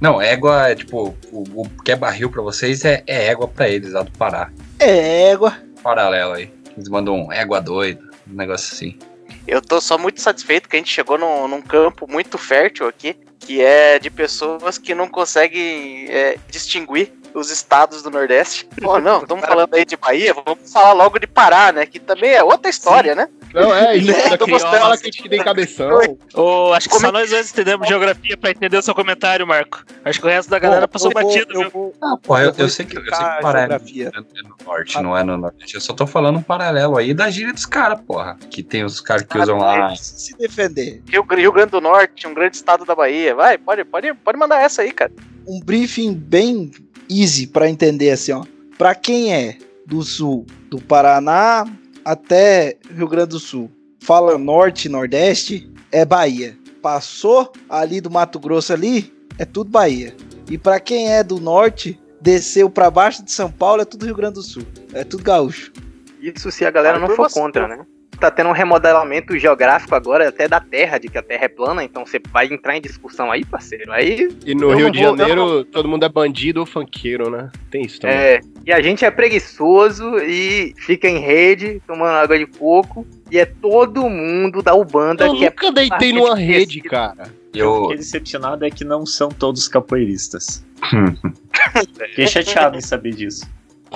Não, 0.00 0.20
égua 0.20 0.68
é 0.68 0.74
tipo. 0.74 1.14
O, 1.32 1.62
o 1.62 1.68
que 1.82 1.92
é 1.92 1.96
barril 1.96 2.30
pra 2.30 2.42
vocês 2.42 2.84
é, 2.84 3.02
é 3.06 3.26
égua 3.28 3.48
pra 3.48 3.68
eles 3.68 3.92
lá 3.92 4.02
do 4.02 4.10
Pará. 4.12 4.50
É 4.78 5.30
égua. 5.30 5.56
Paralelo 5.82 6.34
aí. 6.34 6.50
Eles 6.76 6.88
mandam 6.88 7.14
um 7.14 7.32
égua 7.32 7.60
doida, 7.60 8.02
um 8.30 8.34
negócio 8.34 8.74
assim. 8.74 8.98
Eu 9.46 9.62
tô 9.62 9.80
só 9.80 9.96
muito 9.96 10.20
satisfeito 10.20 10.68
que 10.68 10.76
a 10.76 10.78
gente 10.78 10.92
chegou 10.92 11.16
num, 11.16 11.48
num 11.48 11.62
campo 11.62 12.10
muito 12.10 12.36
fértil 12.36 12.86
aqui, 12.88 13.16
que 13.38 13.62
é 13.62 13.98
de 13.98 14.10
pessoas 14.10 14.76
que 14.76 14.94
não 14.94 15.08
conseguem 15.08 16.06
é, 16.08 16.36
distinguir 16.50 17.12
os 17.38 17.50
estados 17.50 18.02
do 18.02 18.10
Nordeste. 18.10 18.66
Pô, 18.82 18.98
não, 18.98 19.22
estamos 19.22 19.44
falando 19.46 19.74
aí 19.74 19.84
de 19.84 19.96
Bahia, 19.96 20.34
vamos 20.34 20.72
falar 20.72 20.92
logo 20.92 21.18
de 21.18 21.26
Pará, 21.26 21.72
né? 21.72 21.86
Que 21.86 21.98
também 22.00 22.30
é 22.32 22.42
outra 22.42 22.70
história, 22.70 23.14
né? 23.14 23.28
Não, 23.54 23.74
é, 23.74 23.96
isso 23.96 24.10
Né? 24.12 24.22
daqui 24.24 24.38
Tô 24.38 24.46
gostando. 24.46 24.76
fala 24.76 24.96
que 24.98 25.08
a 25.08 25.10
gente 25.12 25.28
tem 25.28 25.42
cabeção. 25.42 25.98
Ou 26.34 26.74
acho 26.74 26.88
que 26.88 26.94
Como 26.94 27.00
só 27.02 27.08
é 27.08 27.12
nós 27.12 27.30
dois 27.30 27.50
entendemos 27.50 27.88
geografia 27.88 28.36
pra 28.36 28.50
entender 28.50 28.76
o 28.76 28.82
seu 28.82 28.94
comentário, 28.94 29.46
Marco. 29.46 29.82
Acho 30.04 30.20
que 30.20 30.26
o 30.26 30.28
resto 30.28 30.50
da 30.50 30.58
galera 30.58 30.86
Bom, 30.86 30.92
passou 30.92 31.12
batido, 31.12 31.52
eu 31.54 31.60
viu? 31.62 31.70
vou- 31.70 31.94
Ah, 32.02 32.16
pô, 32.22 32.36
eu, 32.38 32.46
Eu 32.50 32.54
eu 32.58 32.68
sei 32.68 32.84
que, 32.84 32.98
eu 32.98 33.02
sei 33.02 33.26
que 33.26 33.42
Pará 33.42 33.60
é, 33.60 33.62
geografia. 33.62 34.10
é 34.14 34.42
no 34.42 34.56
norte, 34.66 35.02
não 35.02 35.16
é 35.16 35.22
no 35.24 35.36
nordeste. 35.38 35.74
Eu 35.74 35.80
só 35.80 35.94
tô 35.94 36.06
falando 36.06 36.38
um 36.38 36.42
paralelo 36.42 36.98
aí 36.98 37.14
da 37.14 37.30
gíria 37.30 37.52
dos 37.52 37.64
caras, 37.66 37.98
porra. 38.06 38.36
Que 38.50 38.62
tem 38.62 38.84
os 38.84 39.00
caras 39.00 39.22
que 39.22 39.38
usam 39.38 39.58
lá. 39.58 39.94
Se 39.96 40.36
defender. 40.36 41.02
Rio, 41.08 41.22
Rio 41.30 41.52
Grande 41.52 41.70
do 41.70 41.80
Norte, 41.80 42.26
um 42.26 42.34
grande 42.34 42.56
estado 42.56 42.84
da 42.84 42.94
Bahia. 42.94 43.34
Vai, 43.34 43.56
pode, 43.56 43.84
pode, 43.84 44.12
pode 44.14 44.38
mandar 44.38 44.60
essa 44.60 44.82
aí, 44.82 44.92
cara. 44.92 45.12
Um 45.46 45.60
briefing 45.60 46.14
bem 46.14 46.70
easy 47.08 47.46
pra 47.46 47.68
entender 47.68 48.10
assim, 48.10 48.32
ó. 48.32 48.44
Pra 48.76 48.94
quem 48.94 49.32
é 49.32 49.58
do 49.86 50.02
sul, 50.02 50.44
do 50.68 50.80
Paraná 50.80 51.64
até 52.04 52.76
Rio 52.94 53.08
Grande 53.08 53.30
do 53.30 53.40
Sul, 53.40 53.70
fala 54.00 54.36
norte, 54.36 54.88
nordeste, 54.88 55.70
é 55.90 56.04
Bahia. 56.04 56.56
Passou 56.82 57.52
ali 57.68 58.00
do 58.00 58.10
Mato 58.10 58.38
Grosso 58.38 58.72
ali, 58.72 59.12
é 59.38 59.44
tudo 59.44 59.70
Bahia. 59.70 60.14
E 60.50 60.58
pra 60.58 60.78
quem 60.78 61.12
é 61.12 61.22
do 61.24 61.40
norte, 61.40 61.98
desceu 62.20 62.68
pra 62.68 62.90
baixo 62.90 63.24
de 63.24 63.32
São 63.32 63.50
Paulo, 63.50 63.82
é 63.82 63.84
tudo 63.84 64.06
Rio 64.06 64.14
Grande 64.14 64.34
do 64.34 64.42
Sul. 64.42 64.62
É 64.92 65.04
tudo 65.04 65.22
gaúcho. 65.22 65.72
Isso 66.20 66.50
se 66.50 66.64
a 66.64 66.70
galera 66.70 66.98
não 66.98 67.08
for 67.08 67.30
você. 67.30 67.40
contra, 67.40 67.68
né? 67.68 67.86
Tá 68.18 68.30
tendo 68.30 68.48
um 68.48 68.52
remodelamento 68.52 69.38
geográfico 69.38 69.94
agora 69.94 70.28
até 70.28 70.48
da 70.48 70.58
Terra, 70.58 70.96
de 70.98 71.08
que 71.08 71.18
a 71.18 71.22
Terra 71.22 71.44
é 71.44 71.48
plana, 71.48 71.84
então 71.84 72.04
você 72.06 72.18
vai 72.32 72.46
entrar 72.46 72.76
em 72.76 72.80
discussão 72.80 73.30
aí, 73.30 73.44
parceiro. 73.44 73.92
Aí, 73.92 74.28
E 74.44 74.54
no 74.54 74.70
Rio 74.74 74.86
não 74.86 74.90
de 74.90 75.02
vou- 75.04 75.16
Janeiro, 75.18 75.64
todo 75.64 75.86
mundo 75.88 76.04
é 76.04 76.08
bandido 76.08 76.60
ou 76.60 76.66
funkeiro, 76.66 77.28
né? 77.30 77.50
Tem 77.70 77.82
isso 77.82 78.00
também. 78.00 78.16
é. 78.16 78.40
E 78.64 78.72
a 78.72 78.80
gente 78.80 79.04
é 79.04 79.10
preguiçoso 79.10 80.18
e 80.18 80.74
fica 80.78 81.08
em 81.08 81.18
rede, 81.18 81.80
tomando 81.86 82.10
água 82.16 82.38
de 82.38 82.46
coco, 82.46 83.06
e 83.30 83.38
é 83.38 83.44
todo 83.44 84.08
mundo 84.08 84.62
da 84.62 84.74
Ubanda 84.74 85.26
eu 85.26 85.34
que 85.36 85.44
é. 85.44 85.50
nunca 85.50 85.70
deitei 85.72 85.88
parte 85.90 86.12
numa 86.12 86.34
de 86.36 86.42
rede, 86.42 86.80
cara. 86.80 87.28
Eu 87.54 87.66
Eu, 87.66 87.82
fiquei 87.82 87.96
decepcionado 87.98 88.64
é 88.64 88.70
que 88.70 88.84
não 88.84 89.04
são 89.06 89.28
todos 89.28 89.68
capoeiristas. 89.68 90.64
Fiquei 92.10 92.26
chateado 92.26 92.76
em 92.76 92.80
saber 92.80 93.12
disso. 93.14 93.46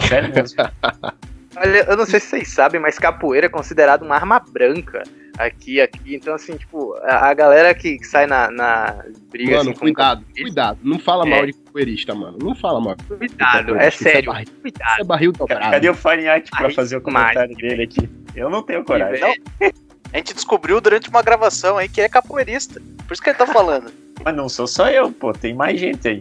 Sério 0.09 0.33
mesmo. 0.35 0.57
Olha, 1.57 1.85
eu 1.89 1.97
não 1.97 2.07
sei 2.07 2.21
se 2.21 2.27
vocês 2.29 2.49
sabem, 2.49 2.81
mas 2.81 2.99
capoeira 2.99 3.47
é 3.47 3.51
considerado 3.51 4.03
uma 4.03 4.15
arma 4.15 4.39
branca 4.39 5.03
aqui, 5.37 5.81
aqui. 5.81 6.15
Então, 6.15 6.35
assim, 6.35 6.57
tipo, 6.57 6.95
a, 7.03 7.29
a 7.31 7.35
galera 7.35 7.75
que, 7.75 7.99
que 7.99 8.07
sai 8.07 8.27
na, 8.27 8.51
na 8.51 9.05
briga. 9.31 9.57
Mano, 9.57 9.71
assim, 9.71 9.79
cuidado, 9.81 10.25
cuidado. 10.37 10.79
Não 10.83 10.99
fala 10.99 11.27
É. 11.27 11.31
mal 11.31 11.47
de 11.47 11.53
capoeirista, 11.53 12.15
mano. 12.15 12.39
Não 12.41 12.55
fala 12.55 12.81
mal. 12.81 12.97
Cuidado, 13.09 13.77
é. 13.77 13.89
Isso 13.89 14.07
é 14.09 14.13
sério. 14.13 14.33
Isso 14.41 14.53
Cuidado. 14.61 15.01
é 15.01 15.05
barril 15.05 15.33
dobrado. 15.33 15.71
Cadê 15.73 15.89
o 15.89 15.95
Farinhaque 15.95 16.51
pra 16.51 16.71
fazer 16.71 16.97
o 16.97 17.01
comentário 17.01 17.57
dele 17.57 17.83
aqui? 17.83 18.09
Eu 18.37 18.49
não 18.49 18.63
tenho 18.63 18.85
coragem. 18.85 19.21
Não. 19.21 19.71
A 20.13 20.17
gente 20.17 20.35
descobriu 20.35 20.81
durante 20.81 21.09
uma 21.09 21.23
gravação 21.23 21.79
aí 21.79 21.89
que 21.89 22.01
é 22.01 22.09
capoeirista. 22.09 22.81
Por 23.07 23.13
isso 23.13 23.23
que 23.23 23.31
ele 23.31 23.39
tá 23.39 23.47
falando. 23.47 23.91
Mas 24.25 24.37
não 24.37 24.49
sou 24.49 24.67
só 24.67 24.89
eu, 24.91 25.11
pô. 25.11 25.33
Tem 25.33 25.55
mais 25.55 25.81
gente 25.81 26.07
aí. 26.07 26.21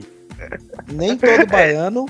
Nem 0.91 1.17
todo 1.17 1.45
baiano 1.47 2.05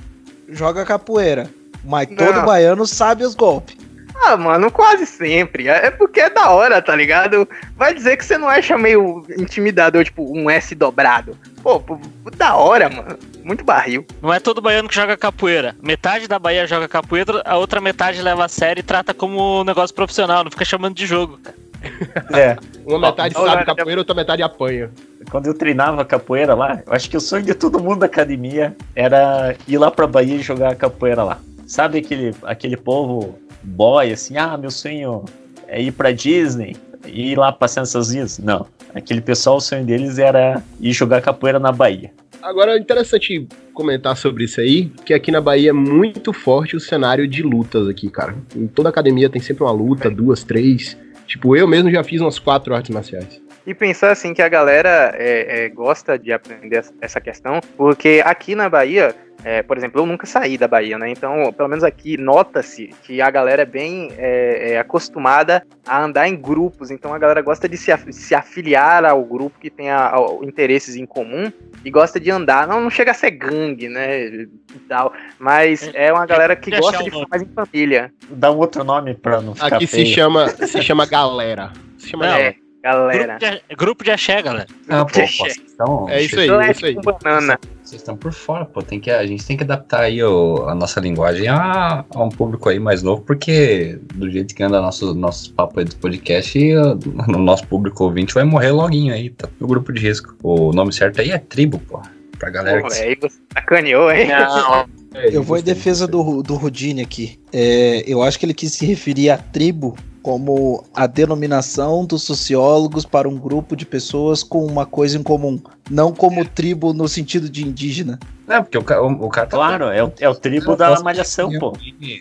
joga 0.48 0.86
capoeira. 0.86 1.50
Mas 1.84 2.10
Não. 2.10 2.18
todo 2.18 2.46
baiano 2.46 2.86
sabe 2.86 3.24
os 3.24 3.36
golpes. 3.36 3.78
Ah, 4.22 4.36
mano, 4.36 4.70
quase 4.70 5.06
sempre. 5.06 5.68
É 5.68 5.88
é 5.88 5.92
porque 5.92 6.20
é 6.20 6.30
da 6.30 6.50
hora, 6.50 6.82
tá 6.82 6.94
ligado? 6.96 7.48
Vai 7.76 7.94
dizer 7.94 8.18
que 8.18 8.26
você 8.26 8.38
não 8.38 8.50
acha 8.50 8.78
meio 8.78 9.26
intimidador, 9.38 10.04
tipo, 10.04 10.38
um 10.38 10.50
S 10.50 10.76
dobrado. 10.76 11.38
Pô, 11.64 11.80
pô, 11.80 11.98
da 12.36 12.56
hora, 12.56 12.90
mano. 12.90 13.18
Muito 13.44 13.64
barril. 13.64 14.06
Não 14.22 14.34
é 14.34 14.40
todo 14.40 14.62
baiano 14.62 14.90
que 14.90 14.96
joga 14.96 15.16
capoeira. 15.16 15.76
Metade 15.82 16.28
da 16.28 16.38
Bahia 16.38 16.68
joga 16.68 16.88
capoeira, 16.88 17.42
a 17.46 17.58
outra 17.58 17.80
metade 17.80 18.22
leva 18.22 18.46
a 18.46 18.50
sério 18.50 18.82
e 18.82 18.84
trata 18.84 19.14
como 19.14 19.62
um 19.62 19.64
negócio 19.64 19.96
profissional, 19.96 20.44
não 20.44 20.52
fica 20.52 20.66
chamando 20.66 20.96
de 20.96 21.06
jogo, 21.06 21.38
cara. 21.38 21.56
É. 22.38 22.58
Uma 22.86 23.00
metade 23.00 23.34
Ó, 23.38 23.48
sabe 23.48 23.66
capoeira, 23.66 24.02
outra 24.02 24.14
metade 24.14 24.44
apanha. 24.44 24.92
Quando 25.32 25.48
eu 25.48 25.54
treinava 25.54 26.04
capoeira 26.04 26.54
lá, 26.54 26.82
eu 26.86 26.94
acho 26.94 27.10
que 27.10 27.16
o 27.16 27.22
sonho 27.22 27.44
de 27.44 27.54
todo 27.54 27.80
mundo 27.80 28.00
da 28.00 28.06
academia 28.06 28.76
era 28.94 29.56
ir 29.66 29.78
lá 29.78 29.90
pra 29.90 30.06
Bahia 30.06 30.36
e 30.36 30.42
jogar 30.42 30.76
capoeira 30.76 31.24
lá. 31.24 31.40
Sabe 31.70 32.00
aquele, 32.00 32.34
aquele 32.42 32.76
povo 32.76 33.38
boy, 33.62 34.12
assim, 34.12 34.36
ah, 34.38 34.58
meu 34.58 34.72
sonho 34.72 35.24
é 35.68 35.80
ir 35.80 35.92
pra 35.92 36.12
Disney 36.12 36.76
e 37.06 37.34
ir 37.34 37.38
lá 37.38 37.52
passando 37.52 37.86
seus 37.86 38.08
dias? 38.08 38.40
Não. 38.40 38.66
Aquele 38.92 39.22
pessoal, 39.22 39.58
o 39.58 39.62
sonho 39.62 39.86
deles 39.86 40.18
era 40.18 40.64
ir 40.82 40.92
jogar 40.94 41.22
capoeira 41.22 41.60
na 41.60 41.72
Bahia. 41.72 42.12
Agora, 42.42 42.72
é 42.72 42.80
interessante 42.80 43.48
comentar 43.72 44.18
sobre 44.18 44.46
isso 44.46 44.60
aí, 44.60 44.86
que 45.06 45.14
aqui 45.14 45.32
na 45.32 45.40
Bahia 45.40 45.70
é 45.70 45.74
muito 45.74 46.34
forte 46.34 46.76
o 46.76 46.80
cenário 46.80 47.28
de 47.28 47.44
lutas 47.44 47.88
aqui, 47.88 48.10
cara. 48.10 48.36
Em 48.56 48.66
toda 48.66 48.90
academia 48.90 49.30
tem 49.30 49.40
sempre 49.40 49.64
uma 49.64 49.72
luta, 49.72 50.10
duas, 50.10 50.44
três. 50.44 50.98
Tipo, 51.28 51.56
eu 51.56 51.68
mesmo 51.68 51.92
já 51.92 52.04
fiz 52.04 52.20
umas 52.20 52.40
quatro 52.40 52.74
artes 52.74 52.90
marciais. 52.90 53.40
E 53.68 53.76
pensar 53.76 54.10
assim 54.10 54.34
que 54.34 54.42
a 54.42 54.50
galera 54.50 55.14
é, 55.16 55.66
é, 55.66 55.70
gosta 55.70 56.18
de 56.18 56.32
aprender 56.32 56.84
essa 57.00 57.22
questão, 57.22 57.60
porque 57.78 58.24
aqui 58.26 58.56
na 58.56 58.68
Bahia 58.68 59.14
É, 59.44 59.64
por 59.64 59.78
exemplo, 59.78 60.02
eu 60.02 60.06
nunca 60.06 60.28
saí 60.28 60.58
da 60.58 60.68
Bahia, 60.68 60.98
né? 60.98 61.10
Então, 61.10 61.54
pelo 61.54 61.70
menos 61.70 61.84
aqui, 61.84 62.18
nota-se 62.18 62.88
que 63.04 63.22
a 63.22 63.30
galera 63.30 63.62
é 63.62 63.66
bem 63.66 64.12
é, 64.18 64.74
é, 64.74 64.80
acostumada 64.80 65.66
a 65.88 66.04
andar 66.04 66.28
em 66.28 66.36
grupos. 66.36 66.92
Então, 66.92 67.14
a 67.14 67.18
galera 67.18 67.42
gosta 67.42 67.68
de 67.70 67.78
se, 67.78 67.92
af 67.92 68.12
se 68.12 68.36
afiliar 68.36 69.06
ao 69.06 69.24
grupo 69.24 69.58
que 69.58 69.70
tenha 69.70 70.12
interesses 70.44 70.96
em 70.98 71.06
comum 71.06 71.52
e 71.86 71.90
gosta 71.90 72.20
de 72.20 72.30
andar. 72.30 72.68
Não, 72.68 72.82
não 72.82 72.90
chega 72.90 73.12
a 73.12 73.14
ser 73.14 73.32
gangue, 73.32 73.88
né? 73.88 74.26
E 74.28 74.50
tal, 74.88 75.14
mas 75.40 75.90
é 75.94 76.12
uma 76.12 76.26
galera 76.26 76.56
que 76.56 76.72
gosta 76.78 77.02
de 77.04 77.10
ficar 77.10 77.28
mais 77.30 77.42
em 77.42 77.48
família. 77.48 78.12
Dá 78.30 78.52
um 78.52 78.58
outro 78.58 78.84
nome 78.84 79.14
pra 79.16 79.40
não 79.42 79.56
ficar 79.56 79.78
Aqui 79.78 79.88
se 79.88 79.96
feio. 79.96 80.08
chama, 80.08 80.50
se 80.50 80.82
chama 80.82 81.06
galera. 81.06 81.72
Se 81.98 82.10
chama 82.10 82.26
Não, 82.26 82.32
galera. 82.34 82.50
É, 82.50 82.56
galera. 82.84 83.38
Grupo 83.40 83.46
de, 83.70 83.76
grupo 83.76 84.04
de 84.04 84.12
axé, 84.12 84.42
galera. 84.42 84.68
Ah, 84.90 85.06
pô, 85.06 85.14
vocês 85.14 85.56
estão- 85.58 86.10
É 86.10 86.22
isso 86.22 86.38
aí, 86.40 86.46
Então 86.46 86.62
é 86.62 86.72
isso 86.72 86.86
aí. 86.86 86.96
com 86.96 87.02
banana. 87.02 87.58
Vocês 87.90 88.02
estão 88.04 88.16
por 88.16 88.32
fora, 88.32 88.66
pô. 88.66 88.84
Tem 88.84 89.00
que, 89.00 89.10
a 89.10 89.26
gente 89.26 89.44
tem 89.44 89.58
que 89.58 89.64
adaptar 89.64 90.02
aí 90.02 90.22
o- 90.24 90.66
a 90.70 90.76
nossa 90.76 91.00
linguagem 91.00 91.48
a, 91.48 92.06
a 92.08 92.24
um 92.24 92.30
público 92.30 92.70
aí 92.70 92.80
mais 92.80 93.02
novo, 93.02 93.24
porque 93.24 94.00
do 94.14 94.30
jeito 94.30 94.54
que 94.54 94.62
anda 94.62 94.80
nossos 94.80 95.16
nossos 95.16 95.48
papos 95.48 95.80
aí 95.80 95.86
do 95.86 95.96
podcast, 95.96 96.60
o 96.78 97.38
nosso 97.40 97.66
público 97.66 98.04
ouvinte 98.04 98.34
vai 98.34 98.44
morrer 98.44 98.70
loguinho 98.72 99.12
aí, 99.12 99.32
tá 99.32 99.50
no 99.60 99.66
grupo 99.68 99.92
de 99.92 100.00
risco. 100.02 100.36
O 100.44 100.72
nome 100.72 100.94
certo 100.94 101.20
aí 101.20 101.32
é 101.32 101.40
tribo, 101.40 101.80
pô. 101.80 102.00
Pra 102.38 102.50
galera 102.52 102.82
Pô, 102.82 102.88
que 102.88 102.94
aí 102.94 103.18
você 103.20 103.38
sacaneou, 103.54 104.12
hein? 104.12 104.28
Não, 104.28 104.86
Eu 105.32 105.42
vou 105.42 105.58
em 105.58 105.64
defesa 105.64 106.08
do, 106.08 106.44
do 106.44 106.54
Rudine 106.54 107.02
aqui. 107.02 107.40
É, 107.52 108.04
eu 108.06 108.22
acho 108.22 108.38
que 108.40 108.46
ele 108.46 108.54
quis 108.54 108.72
se 108.74 108.86
referir 108.86 109.32
à 109.32 109.38
tribo 109.38 109.98
como 110.22 110.84
a 110.94 111.08
denominação 111.08 112.06
dos 112.06 112.24
sociólogos 112.24 113.06
para 113.06 113.28
um 113.30 113.38
grupo 113.38 113.76
de 113.76 113.86
pessoas 113.86 114.44
com 114.44 114.66
uma 114.66 114.86
coisa 114.86 115.18
em 115.18 115.24
comum. 115.24 115.60
Não 115.90 116.14
como 116.14 116.46
tribo 116.46 116.94
no 116.94 117.08
sentido 117.08 117.50
de 117.50 117.66
indígena. 117.66 118.20
Não, 118.48 118.64
porque 118.64 118.78
o, 118.78 118.82
o, 118.82 119.26
o 119.26 119.30
cara 119.30 119.48
tá 119.48 119.58
Claro, 119.58 119.86
é 119.86 120.04
o, 120.04 120.12
é 120.20 120.30
o 120.30 120.36
tribo 120.36 120.76
da 120.76 121.00
malhação, 121.02 121.50
pô. 121.60 121.74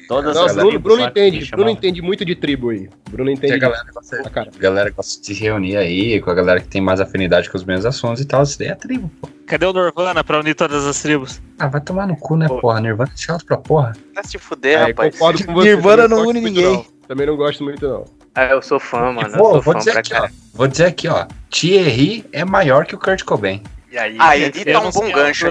Todas 0.09 0.35
Não, 0.37 0.45
as 0.45 0.55
Bruno, 0.55 0.69
tribos 0.71 0.83
Bruno 0.95 1.13
que 1.13 1.21
entende. 1.27 1.51
Bruno 1.51 1.71
entende 1.71 2.03
muito 2.03 2.25
de 2.25 2.35
tribo 2.37 2.71
aí. 2.71 2.89
Bruno 3.11 3.31
Que 3.31 3.47
a 3.47 3.49
entende. 3.49 3.59
galera 3.59 3.85
gosta, 3.93 4.31
cara. 4.31 4.51
a 4.55 4.59
galera 4.59 4.91
gosta 4.91 5.21
de 5.21 5.27
se 5.27 5.43
reunir 5.43 5.77
aí 5.77 6.21
com 6.21 6.31
a 6.31 6.35
galera 6.35 6.61
que 6.61 6.69
tem 6.69 6.81
mais 6.81 7.01
afinidade 7.01 7.51
com 7.51 7.57
os 7.57 7.65
mesmos 7.65 7.87
assuntos 7.87 8.23
e 8.23 8.25
tal. 8.27 8.43
Isso 8.43 8.59
daí 8.59 8.69
é 8.69 8.75
tribo, 8.75 9.11
pô. 9.21 9.29
Cadê 9.47 9.65
o 9.67 9.73
Norvana 9.73 10.23
pra 10.23 10.39
unir 10.41 10.55
todas 10.55 10.87
as 10.87 11.01
tribos? 11.01 11.41
Ah, 11.59 11.67
vai 11.69 11.81
tomar 11.81 12.07
no 12.07 12.15
cu, 12.17 12.37
né, 12.37 12.47
Pô. 12.49 12.59
porra? 12.61 12.81
Nirvana 12.83 13.11
é 13.15 13.17
chato 13.19 13.45
pra 13.47 13.57
porra. 13.57 13.95
vai 14.15 14.23
se 14.25 14.37
fuder, 14.39 14.79
É, 14.79 14.85
rapaz. 14.89 15.15
concordo 15.15 15.45
com 15.47 15.53
você. 15.55 15.69
Nirvana 15.75 16.07
não 16.07 16.27
une 16.29 16.41
ninguém. 16.41 16.65
não. 16.75 16.98
Também 17.09 17.27
não 17.27 17.37
gosto 17.37 17.65
muito, 17.65 17.89
não. 17.89 18.05
Ah, 18.35 18.45
eu 18.51 18.63
sou 18.63 18.79
fã, 18.79 19.11
mano. 19.13 19.29
Eu 19.29 19.39
Vou, 19.39 19.53
sou 19.55 19.63
vou 19.63 19.73
fã 19.73 19.79
dizer 19.79 19.91
pra 19.93 20.01
aqui, 20.01 20.15
ó. 20.15 20.29
Vou 20.55 20.69
dizer 20.69 20.85
aqui, 20.85 21.09
ó. 21.09 21.27
Thierry 21.51 22.25
é 22.33 22.45
maior 22.45 22.85
que 22.87 22.95
o 22.95 22.99
Kurt 22.99 23.25
Cobain. 23.25 23.63
E 23.91 23.97
aí? 23.99 24.17
Aí 24.21 24.51
tá 24.51 24.73
não 24.75 24.89
um 24.89 24.91
bom 24.93 25.11
gancho. 25.11 25.47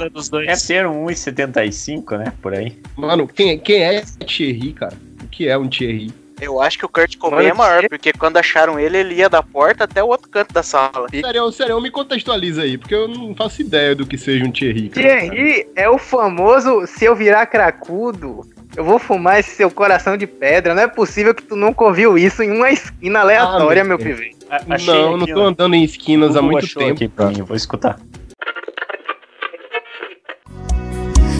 É 0.47 0.55
ser 0.55 0.85
um 0.87 1.05
1,75, 1.07 2.17
né? 2.17 2.31
Por 2.41 2.53
aí. 2.53 2.79
Mano, 2.95 3.27
quem, 3.27 3.57
quem 3.59 3.83
é 3.83 4.01
Thierry, 4.25 4.73
cara? 4.73 4.93
O 5.23 5.27
que 5.27 5.47
é 5.47 5.57
um 5.57 5.67
Thierry? 5.67 6.13
Eu 6.39 6.61
acho 6.61 6.77
que 6.77 6.85
o 6.85 6.89
Kurt 6.89 7.17
Cobain 7.17 7.47
Mano, 7.47 7.49
é 7.49 7.53
maior, 7.57 7.81
que- 7.81 7.89
porque 7.89 8.13
quando 8.13 8.37
acharam 8.37 8.79
ele, 8.79 8.95
ele 8.99 9.15
ia 9.15 9.27
da 9.27 9.41
porta 9.41 9.85
até 9.85 10.03
o 10.03 10.07
outro 10.07 10.29
canto 10.29 10.53
da 10.53 10.61
sala. 10.61 11.07
Sério, 11.09 11.51
sério, 11.51 11.81
me 11.81 11.89
contextualiza 11.89 12.61
aí, 12.61 12.77
porque 12.77 12.93
eu 12.93 13.07
não 13.07 13.33
faço 13.33 13.59
ideia 13.61 13.95
do 13.95 14.05
que 14.05 14.19
seja 14.19 14.45
um 14.45 14.51
Thierry. 14.51 14.89
cara. 14.89 15.07
Thierry 15.19 15.67
é 15.75 15.89
o 15.89 15.97
famoso 15.97 16.85
se 16.85 17.05
eu 17.05 17.15
virar 17.15 17.47
cracudo, 17.47 18.41
eu 18.77 18.83
vou 18.83 18.99
fumar 18.99 19.39
esse 19.39 19.55
seu 19.55 19.69
coração 19.71 20.15
de 20.15 20.27
pedra. 20.27 20.73
Não 20.75 20.83
é 20.83 20.87
possível 20.87 21.33
que 21.33 21.41
tu 21.43 21.55
nunca 21.55 21.83
ouviu 21.83 22.15
isso 22.17 22.43
em 22.43 22.51
uma 22.51 22.69
esquina 22.71 23.19
aleatória, 23.21 23.81
Ah, 23.81 23.85
meu 23.85 23.97
meu 23.97 24.05
pivete. 24.07 24.37
A- 24.49 24.61
achei 24.75 24.93
Não, 24.93 25.17
não 25.17 25.23
aqui, 25.23 25.33
tô 25.33 25.41
ó. 25.41 25.47
andando 25.47 25.73
em 25.73 25.83
esquinas 25.83 26.35
há 26.37 26.41
muito 26.41 26.73
tempo. 26.73 26.93
aqui 26.93 27.07
pra 27.07 27.25
mim, 27.27 27.41
vou 27.41 27.57
escutar. 27.57 27.97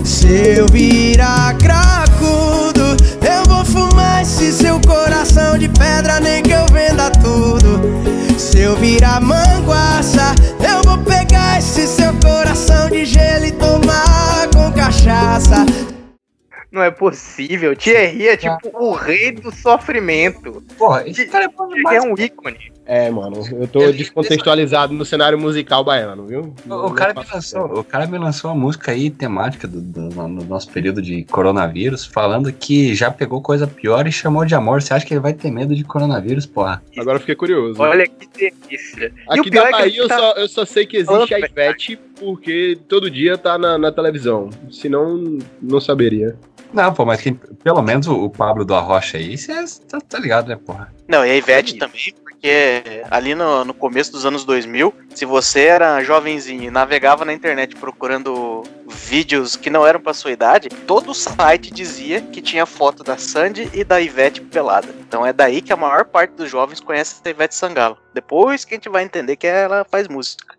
Se 0.04 0.58
eu 0.58 0.66
virar 0.72 1.56
cracudo, 1.58 2.82
eu 3.26 3.44
vou 3.48 3.64
fumar 3.66 4.22
esse 4.24 4.52
seu 4.52 4.80
coração 4.82 5.58
de 5.58 5.70
pedra, 5.70 6.20
nem 6.20 6.42
que 6.42 6.52
eu 6.52 6.66
venda 6.68 7.10
tudo. 7.12 7.80
Se 8.38 8.60
eu 8.62 8.76
virar 8.78 9.22
manguaça, 9.22 10.34
eu 10.68 10.82
vou 10.84 10.98
pegar 11.04 11.60
esse 11.60 11.86
seu 11.88 12.14
coração 12.16 12.90
de 12.90 13.06
gelo 13.06 13.46
e 13.46 13.52
tomar 13.52 14.48
com 14.56 14.72
cachaça. 14.74 15.66
Não 16.72 16.84
é 16.84 16.92
possível. 16.92 17.76
Thierry 17.76 18.28
é 18.28 18.38
tipo 18.38 18.70
o 18.74 18.94
rei 18.94 19.32
do 19.32 19.52
sofrimento. 19.56 20.62
Porra, 20.78 21.08
esse 21.08 21.26
cara 21.28 21.46
é 21.46 21.96
é 21.96 22.02
um 22.02 22.14
ícone. 22.18 22.74
É, 22.90 23.10
mano, 23.12 23.44
eu 23.52 23.68
tô 23.68 23.82
Ele- 23.82 23.98
descontextualizado 23.98 24.94
no 24.94 25.04
cenário 25.04 25.38
musical 25.38 25.84
baiano, 25.84 26.26
viu? 26.26 26.54
O, 26.70 26.74
o 26.88 26.94
cara 26.94 27.14
me 27.14 27.26
lançou, 27.32 27.80
o 27.80 27.84
cara 27.84 28.08
me 28.08 28.18
lançou 28.18 28.50
uma 28.50 28.56
música 28.60 28.92
aí 28.94 29.10
temática 29.10 29.68
do, 29.68 29.82
do- 29.82 30.10
no 30.28 30.46
nosso 30.46 30.70
período 30.72 31.02
de 31.02 31.26
coronavírus, 31.26 32.06
falando 32.06 32.52
que 32.54 32.96
já 32.96 33.12
pegou 33.12 33.42
coisa 33.42 33.68
pior 33.68 34.08
e 34.08 34.12
chamou 34.12 34.46
de 34.46 34.56
amor. 34.56 34.82
Você 34.82 34.94
acha 34.94 35.06
que 35.06 35.14
ele 35.14 35.20
vai 35.20 35.34
ter 35.34 35.52
medo 35.52 35.76
de 35.76 35.84
coronavírus, 35.84 36.46
porra? 36.46 36.82
Agora 36.98 37.18
eu 37.18 37.20
fiquei 37.20 37.36
curioso. 37.36 37.82
Olha 37.82 38.08
que 38.08 38.26
delícia. 38.38 39.12
Aqui 39.28 39.50
da 39.50 39.60
é 39.64 39.66
que 39.66 39.72
Bahia 39.72 39.86
ele 39.88 39.98
eu, 40.00 40.08
tá- 40.08 40.18
só, 40.18 40.32
eu 40.34 40.48
só 40.48 40.66
sei 40.66 40.86
que 40.86 40.96
existe 40.98 41.34
a 41.34 41.40
Ivete 41.40 42.00
porque 42.18 42.78
todo 42.88 43.12
dia 43.12 43.38
tá 43.38 43.58
na, 43.58 43.78
na 43.78 43.92
televisão. 43.92 44.50
Senão, 44.72 45.38
não 45.62 45.82
saberia. 45.82 46.36
Não, 46.74 46.94
pô, 46.94 47.06
mas 47.06 47.22
quem- 47.22 47.34
pelo 47.64 47.82
menos 47.82 48.08
o, 48.08 48.16
o 48.26 48.30
Pablo 48.30 48.64
do 48.64 48.74
Arrocha 48.74 49.18
aí, 49.18 49.38
você 49.38 49.54
tá, 49.90 50.00
tá 50.00 50.20
ligado, 50.20 50.48
né, 50.48 50.56
porra? 50.56 50.94
Não, 51.08 51.26
e 51.26 51.32
a 51.32 51.36
Ivete 51.36 51.76
também, 51.78 52.14
porque 52.48 53.04
ali 53.12 53.36
no, 53.36 53.66
no 53.66 53.74
começo 53.74 54.12
dos 54.14 54.26
anos 54.26 54.46
2000, 54.46 54.94
se 55.14 55.26
você 55.26 55.66
era 55.66 56.02
jovenzinho 56.02 56.64
e 56.64 56.72
navegava 56.72 57.26
na 57.26 57.34
internet 57.34 57.76
procurando 57.76 58.64
vídeos 58.88 59.58
que 59.58 59.70
não 59.70 59.86
eram 59.86 60.00
pra 60.00 60.14
sua 60.14 60.32
idade, 60.32 60.70
todo 60.70 61.12
o 61.12 61.14
site 61.14 61.74
dizia 61.74 62.22
que 62.22 62.42
tinha 62.42 62.66
foto 62.66 63.04
da 63.04 63.18
Sandy 63.18 63.70
e 63.74 63.84
da 63.84 64.00
Ivete 64.00 64.40
pelada. 64.40 64.88
Então 65.02 65.26
é 65.26 65.34
daí 65.34 65.62
que 65.62 65.74
a 65.74 65.76
maior 65.76 66.06
parte 66.06 66.32
dos 66.32 66.50
jovens 66.50 66.80
conhece 66.80 67.16
a 67.26 67.30
Ivete 67.30 67.54
Sangalo. 67.54 67.98
Depois 68.14 68.64
que 68.64 68.76
a 68.76 68.78
gente 68.78 68.88
vai 68.88 69.04
entender 69.04 69.36
que 69.36 69.48
ela 69.48 69.86
faz 69.90 70.08
música. 70.08 70.56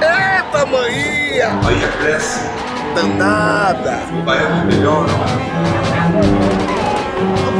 Eita, 0.00 0.64
maninha! 0.64 1.50
Bahia 1.62 1.88
cresce, 2.00 2.40
Danada! 2.94 3.98
o 4.18 4.22
baiano 4.22 4.64
melhora. 4.64 5.10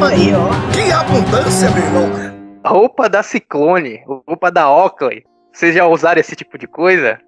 Aí, 0.03 0.33
ó. 0.35 0.49
Que 0.73 0.91
abundância, 0.91 1.71
meu 1.73 1.85
irmão! 1.85 2.30
A 2.63 2.69
roupa 2.69 3.09
da 3.09 3.23
Ciclone, 3.23 4.03
roupa 4.27 4.51
da 4.51 4.71
Oakley. 4.71 5.25
Vocês 5.53 5.75
já 5.75 5.87
usaram 5.87 6.21
esse 6.21 6.37
tipo 6.37 6.59
de 6.59 6.67
coisa? 6.67 7.19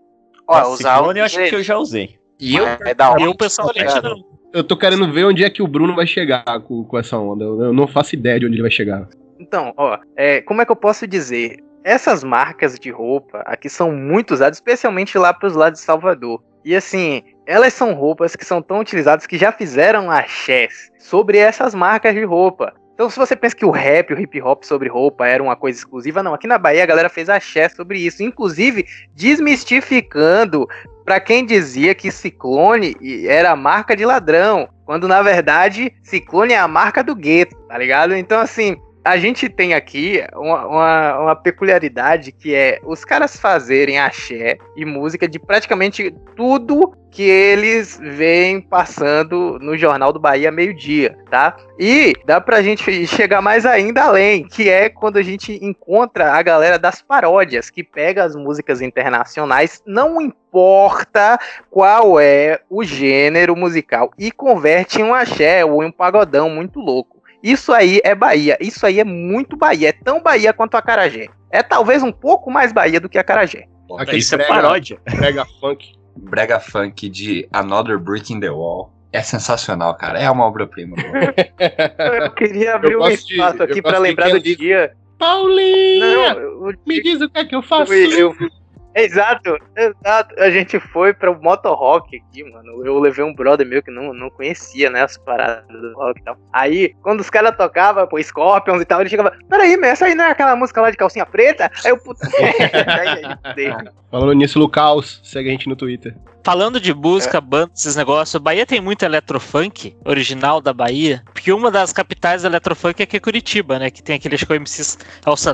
Ó, 0.47 0.59
Essa 0.59 0.69
usar 0.69 0.97
Ciclone 0.97 1.19
eu 1.19 1.25
acho 1.25 1.39
que 1.39 1.55
eu 1.55 1.63
já 1.63 1.79
usei. 1.79 2.19
E 2.39 2.57
eu? 2.57 2.67
É 2.67 2.95
da. 2.95 3.15
Eu, 3.19 3.35
pessoalmente, 3.35 4.01
não. 4.03 4.33
Eu 4.53 4.63
tô 4.63 4.77
querendo 4.77 5.11
ver 5.11 5.25
onde 5.25 5.45
é 5.45 5.49
que 5.49 5.63
o 5.63 5.67
Bruno 5.67 5.95
vai 5.95 6.07
chegar 6.07 6.45
com, 6.61 6.85
com 6.85 6.99
essa 6.99 7.17
onda. 7.17 7.45
Eu, 7.45 7.63
eu 7.63 7.73
não 7.73 7.87
faço 7.87 8.15
ideia 8.15 8.39
de 8.39 8.45
onde 8.45 8.57
ele 8.57 8.63
vai 8.63 8.71
chegar. 8.71 9.09
Então, 9.39 9.73
ó, 9.77 9.99
é, 10.15 10.43
como 10.43 10.61
é 10.61 10.67
que 10.67 10.71
eu 10.71 10.77
posso 10.77 11.07
dizer? 11.07 11.57
Essas 11.83 12.23
marcas 12.23 12.79
de 12.79 12.91
roupa 12.91 13.39
aqui 13.47 13.69
são 13.71 13.91
muito 13.91 14.35
usadas, 14.35 14.59
especialmente 14.59 15.17
lá 15.17 15.33
pros 15.33 15.55
lados 15.55 15.81
de 15.81 15.87
Salvador. 15.87 16.43
E 16.65 16.77
assim, 16.77 17.23
elas 17.47 17.73
são 17.73 17.95
roupas 17.95 18.37
que 18.37 18.45
são 18.45 18.63
tão 18.63 18.79
utilizadas 18.79 19.27
que 19.27 19.39
já 19.39 19.51
fizeram 19.51 20.11
axés 20.11 20.93
sobre 20.99 21.39
essas 21.39 21.75
marcas 21.75 22.15
de 22.15 22.23
roupa. 22.23 22.73
Então, 23.03 23.11
se 23.11 23.19
você 23.19 23.35
pensa 23.35 23.57
que 23.57 23.65
o 23.65 23.71
rap, 23.73 24.15
o 24.15 24.21
hip 24.21 24.41
hop 24.41 24.63
sobre 24.63 24.89
roupa 24.89 25.27
era 25.27 25.43
uma 25.43 25.57
coisa 25.57 25.77
exclusiva, 25.77 26.23
não. 26.23 26.35
Aqui 26.35 26.47
na 26.47 26.57
Bahia 26.57 26.85
a 26.85 26.87
galera 26.87 27.09
fez 27.09 27.29
axé 27.29 27.69
sobre 27.69 27.99
isso, 27.99 28.23
inclusive 28.23 28.87
desmistificando 29.13 30.69
pra 31.05 31.19
quem 31.19 31.45
dizia 31.45 31.97
que 31.97 32.13
Ciclone 32.13 32.97
era 33.27 33.51
a 33.51 33.57
marca 33.57 33.97
de 33.97 34.05
ladrão, 34.05 34.69
quando 34.85 35.09
na 35.09 35.21
verdade 35.21 35.93
Ciclone 36.05 36.53
é 36.53 36.59
a 36.59 36.69
marca 36.69 37.03
do 37.03 37.17
gueto, 37.17 37.57
tá 37.67 37.77
ligado? 37.77 38.15
Então, 38.15 38.39
assim, 38.39 38.77
a 39.05 39.17
gente 39.17 39.49
tem 39.49 39.75
aqui 39.75 40.25
uma, 40.35 40.67
uma, 40.67 41.19
uma 41.19 41.37
peculiaridade 41.37 42.33
que 42.33 42.55
é 42.55 42.79
os 42.85 43.05
caras 43.05 43.37
fazerem 43.37 43.99
axé 43.99 44.59
e 44.77 44.85
música 44.85 45.29
de 45.29 45.39
praticamente 45.39 46.15
tudo 46.37 46.95
que 47.11 47.23
eles 47.23 48.01
vêm 48.01 48.61
passando 48.61 49.59
no 49.61 49.77
Jornal 49.77 50.15
do 50.15 50.19
Bahia 50.19 50.51
meio-dia, 50.51 51.17
tá? 51.31 51.55
E 51.79 52.15
dá 52.25 52.41
pra 52.41 52.63
gente 52.63 53.07
chegar 53.07 53.43
mais 53.43 53.67
ainda 53.67 54.05
além, 54.05 54.49
que 54.49 54.71
é 54.71 54.89
quando 54.89 55.19
a 55.19 55.23
gente 55.23 55.63
encontra 55.63 56.33
a 56.33 56.43
galera 56.43 56.79
das 56.79 57.03
paródias, 57.03 57.69
que 57.69 57.85
pega 57.85 58.25
as 58.25 58.35
músicas 58.35 58.81
internacionais, 58.81 59.83
não 59.87 60.23
importa 60.23 61.39
qual 61.71 62.19
é 62.19 62.61
o 62.71 62.83
gênero 62.83 63.55
musical, 63.55 64.11
e 64.19 64.33
converte 64.33 65.03
em 65.03 65.05
um 65.05 65.13
axé 65.13 65.63
ou 65.65 65.83
em 65.83 65.89
um 65.89 65.93
pagodão 65.93 66.49
muito 66.49 66.81
louco. 66.81 67.12
Isso 67.43 67.73
aí 67.73 68.01
é 68.05 68.15
Bahia. 68.15 68.57
Isso 68.61 68.87
aí 68.87 69.01
é 69.01 69.05
muito 69.05 69.57
Bahia. 69.57 69.89
É 69.89 69.93
tão 69.93 70.23
Bahia 70.23 70.53
quanto 70.53 70.77
a 70.77 70.83
Carajé. 70.83 71.29
É 71.51 71.63
talvez 71.63 72.03
um 72.03 72.13
pouco 72.13 72.51
mais 72.51 72.73
Bahia 72.73 73.01
do 73.01 73.09
que 73.09 73.19
a 73.19 73.25
Carajé. 73.25 73.67
Isso 74.13 74.35
é 74.35 74.39
prega- 74.39 74.55
paródia. 74.55 74.99
Prega 75.05 75.45
funk. 75.61 75.93
Brega 76.17 76.61
Funk 76.61 77.09
de 77.09 77.49
Another 77.53 77.99
Brick 77.99 78.33
in 78.33 78.39
the 78.41 78.51
Wall. 78.51 78.93
É 79.13 79.23
sensacional, 79.23 79.95
cara. 79.97 80.19
É 80.19 80.31
uma 80.31 80.47
obra-prima. 80.47 80.97
Eu 82.23 82.31
queria 82.33 82.75
abrir 82.77 82.93
Eu 82.93 82.99
um 82.99 83.03
gosto 83.03 83.27
de- 83.27 83.35
espaço 83.35 83.63
aqui 83.63 83.81
de 83.83 83.99
lembrar 83.99 84.31
do 84.31 84.41
dia. 84.41 84.93
Eu, 85.21 86.75
Me 86.87 87.03
diz 87.03 87.21
o 87.21 87.29
que 87.31 87.39
é 87.39 87.45
que 87.45 87.55
eu 87.55 87.63
faço. 87.63 87.93
eu, 87.93 88.35
eu, 88.41 88.49
Exato, 88.95 89.57
exato. 89.77 90.35
A 90.39 90.51
gente 90.51 90.79
foi 90.79 91.15
para 91.15 91.31
o 91.31 91.43
Moto 91.43 91.73
Rock 91.73 92.17
aqui, 92.17 92.45
mano. 92.45 92.85
Eu 92.85 92.99
levei 92.99 93.25
um 93.25 93.35
brother 93.35 93.67
meu 93.67 93.83
que 93.83 93.91
não, 93.91 94.13
não 94.13 94.31
conhecia, 94.31 94.91
né, 94.91 95.03
as 95.03 95.17
paradas 95.17 95.67
do 95.69 95.95
rock 95.95 96.21
e 96.21 96.25
tal. 96.25 96.37
Aí, 96.53 96.95
quando 97.03 97.21
os 97.21 97.31
caras 97.31 97.57
tocavam, 97.57 98.07
pô, 98.07 98.23
Scorpions 98.23 98.83
e 98.83 98.85
tal, 98.85 99.01
ele 99.01 99.11
chegava, 99.11 99.33
peraí, 99.49 99.77
mas 99.77 99.91
essa 99.91 100.07
aí 100.07 100.15
não 100.15 100.25
é 100.25 100.31
aquela 100.31 100.55
música 100.57 100.81
lá 100.81 100.91
de 100.91 100.97
calcinha 100.97 101.25
preta? 101.25 101.71
Aí 101.85 101.91
eu, 101.91 101.99
puta. 101.99 102.29
Falando 104.11 104.33
nisso, 104.35 104.59
Lucaus, 104.59 105.21
segue 105.25 105.49
a 105.49 105.53
gente 105.53 105.69
no 105.69 105.77
Twitter. 105.77 106.15
Falando 106.45 106.81
de 106.81 106.93
música, 106.93 107.41
banda, 107.41 107.71
esses 107.75 107.95
negócios, 107.97 108.43
Bahia 108.43 108.67
tem 108.67 108.81
muito 108.81 109.05
eletrofunk, 109.05 109.97
original 110.05 110.61
da 110.61 110.73
Bahia, 110.73 111.23
porque 111.33 111.53
uma 111.53 111.71
das 111.71 111.93
capitais 111.93 112.43
do 112.43 112.49
eletrofunk 112.49 113.01
é 113.01 113.05
aqui 113.05 113.21
Curitiba, 113.21 113.79
né, 113.79 113.91
que 113.91 114.03
tem 114.03 114.17
aquele, 114.17 114.35
acho 114.35 114.45
que 114.47 114.53
é 114.53 114.57
o 114.57 114.59
MC... 114.59 114.99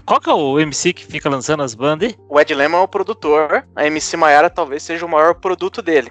Qual 0.04 0.20
que 0.20 0.30
é 0.30 0.32
o 0.32 0.58
MC 0.58 0.92
que 0.92 1.04
fica 1.06 1.28
lançando 1.28 1.62
as 1.62 1.74
bandas? 1.74 2.14
O 2.28 2.40
Ed 2.40 2.54
Lemon 2.54 2.78
é 2.78 2.82
o 2.82 2.88
produtor, 2.88 3.64
a 3.76 3.86
MC 3.86 4.16
Maiara 4.16 4.48
talvez 4.48 4.82
seja 4.82 5.04
o 5.04 5.08
maior 5.08 5.34
produto 5.34 5.82
dele. 5.82 6.10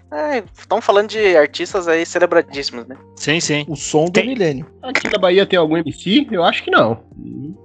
Estão 0.57 0.79
falando 0.81 1.09
de 1.09 1.35
artistas 1.35 1.87
aí 1.87 2.05
celebradíssimos, 2.05 2.85
né? 2.87 2.95
Sim, 3.15 3.39
sim. 3.39 3.65
O 3.67 3.75
som 3.75 4.05
do 4.05 4.11
Tem- 4.11 4.27
milênio. 4.27 4.65
Aqui 4.83 5.09
na 5.09 5.17
Bahia 5.17 5.45
tem 5.45 5.57
algum 5.57 5.77
MC? 5.77 6.27
Eu 6.31 6.43
acho 6.43 6.63
que 6.63 6.69
não. 6.71 7.03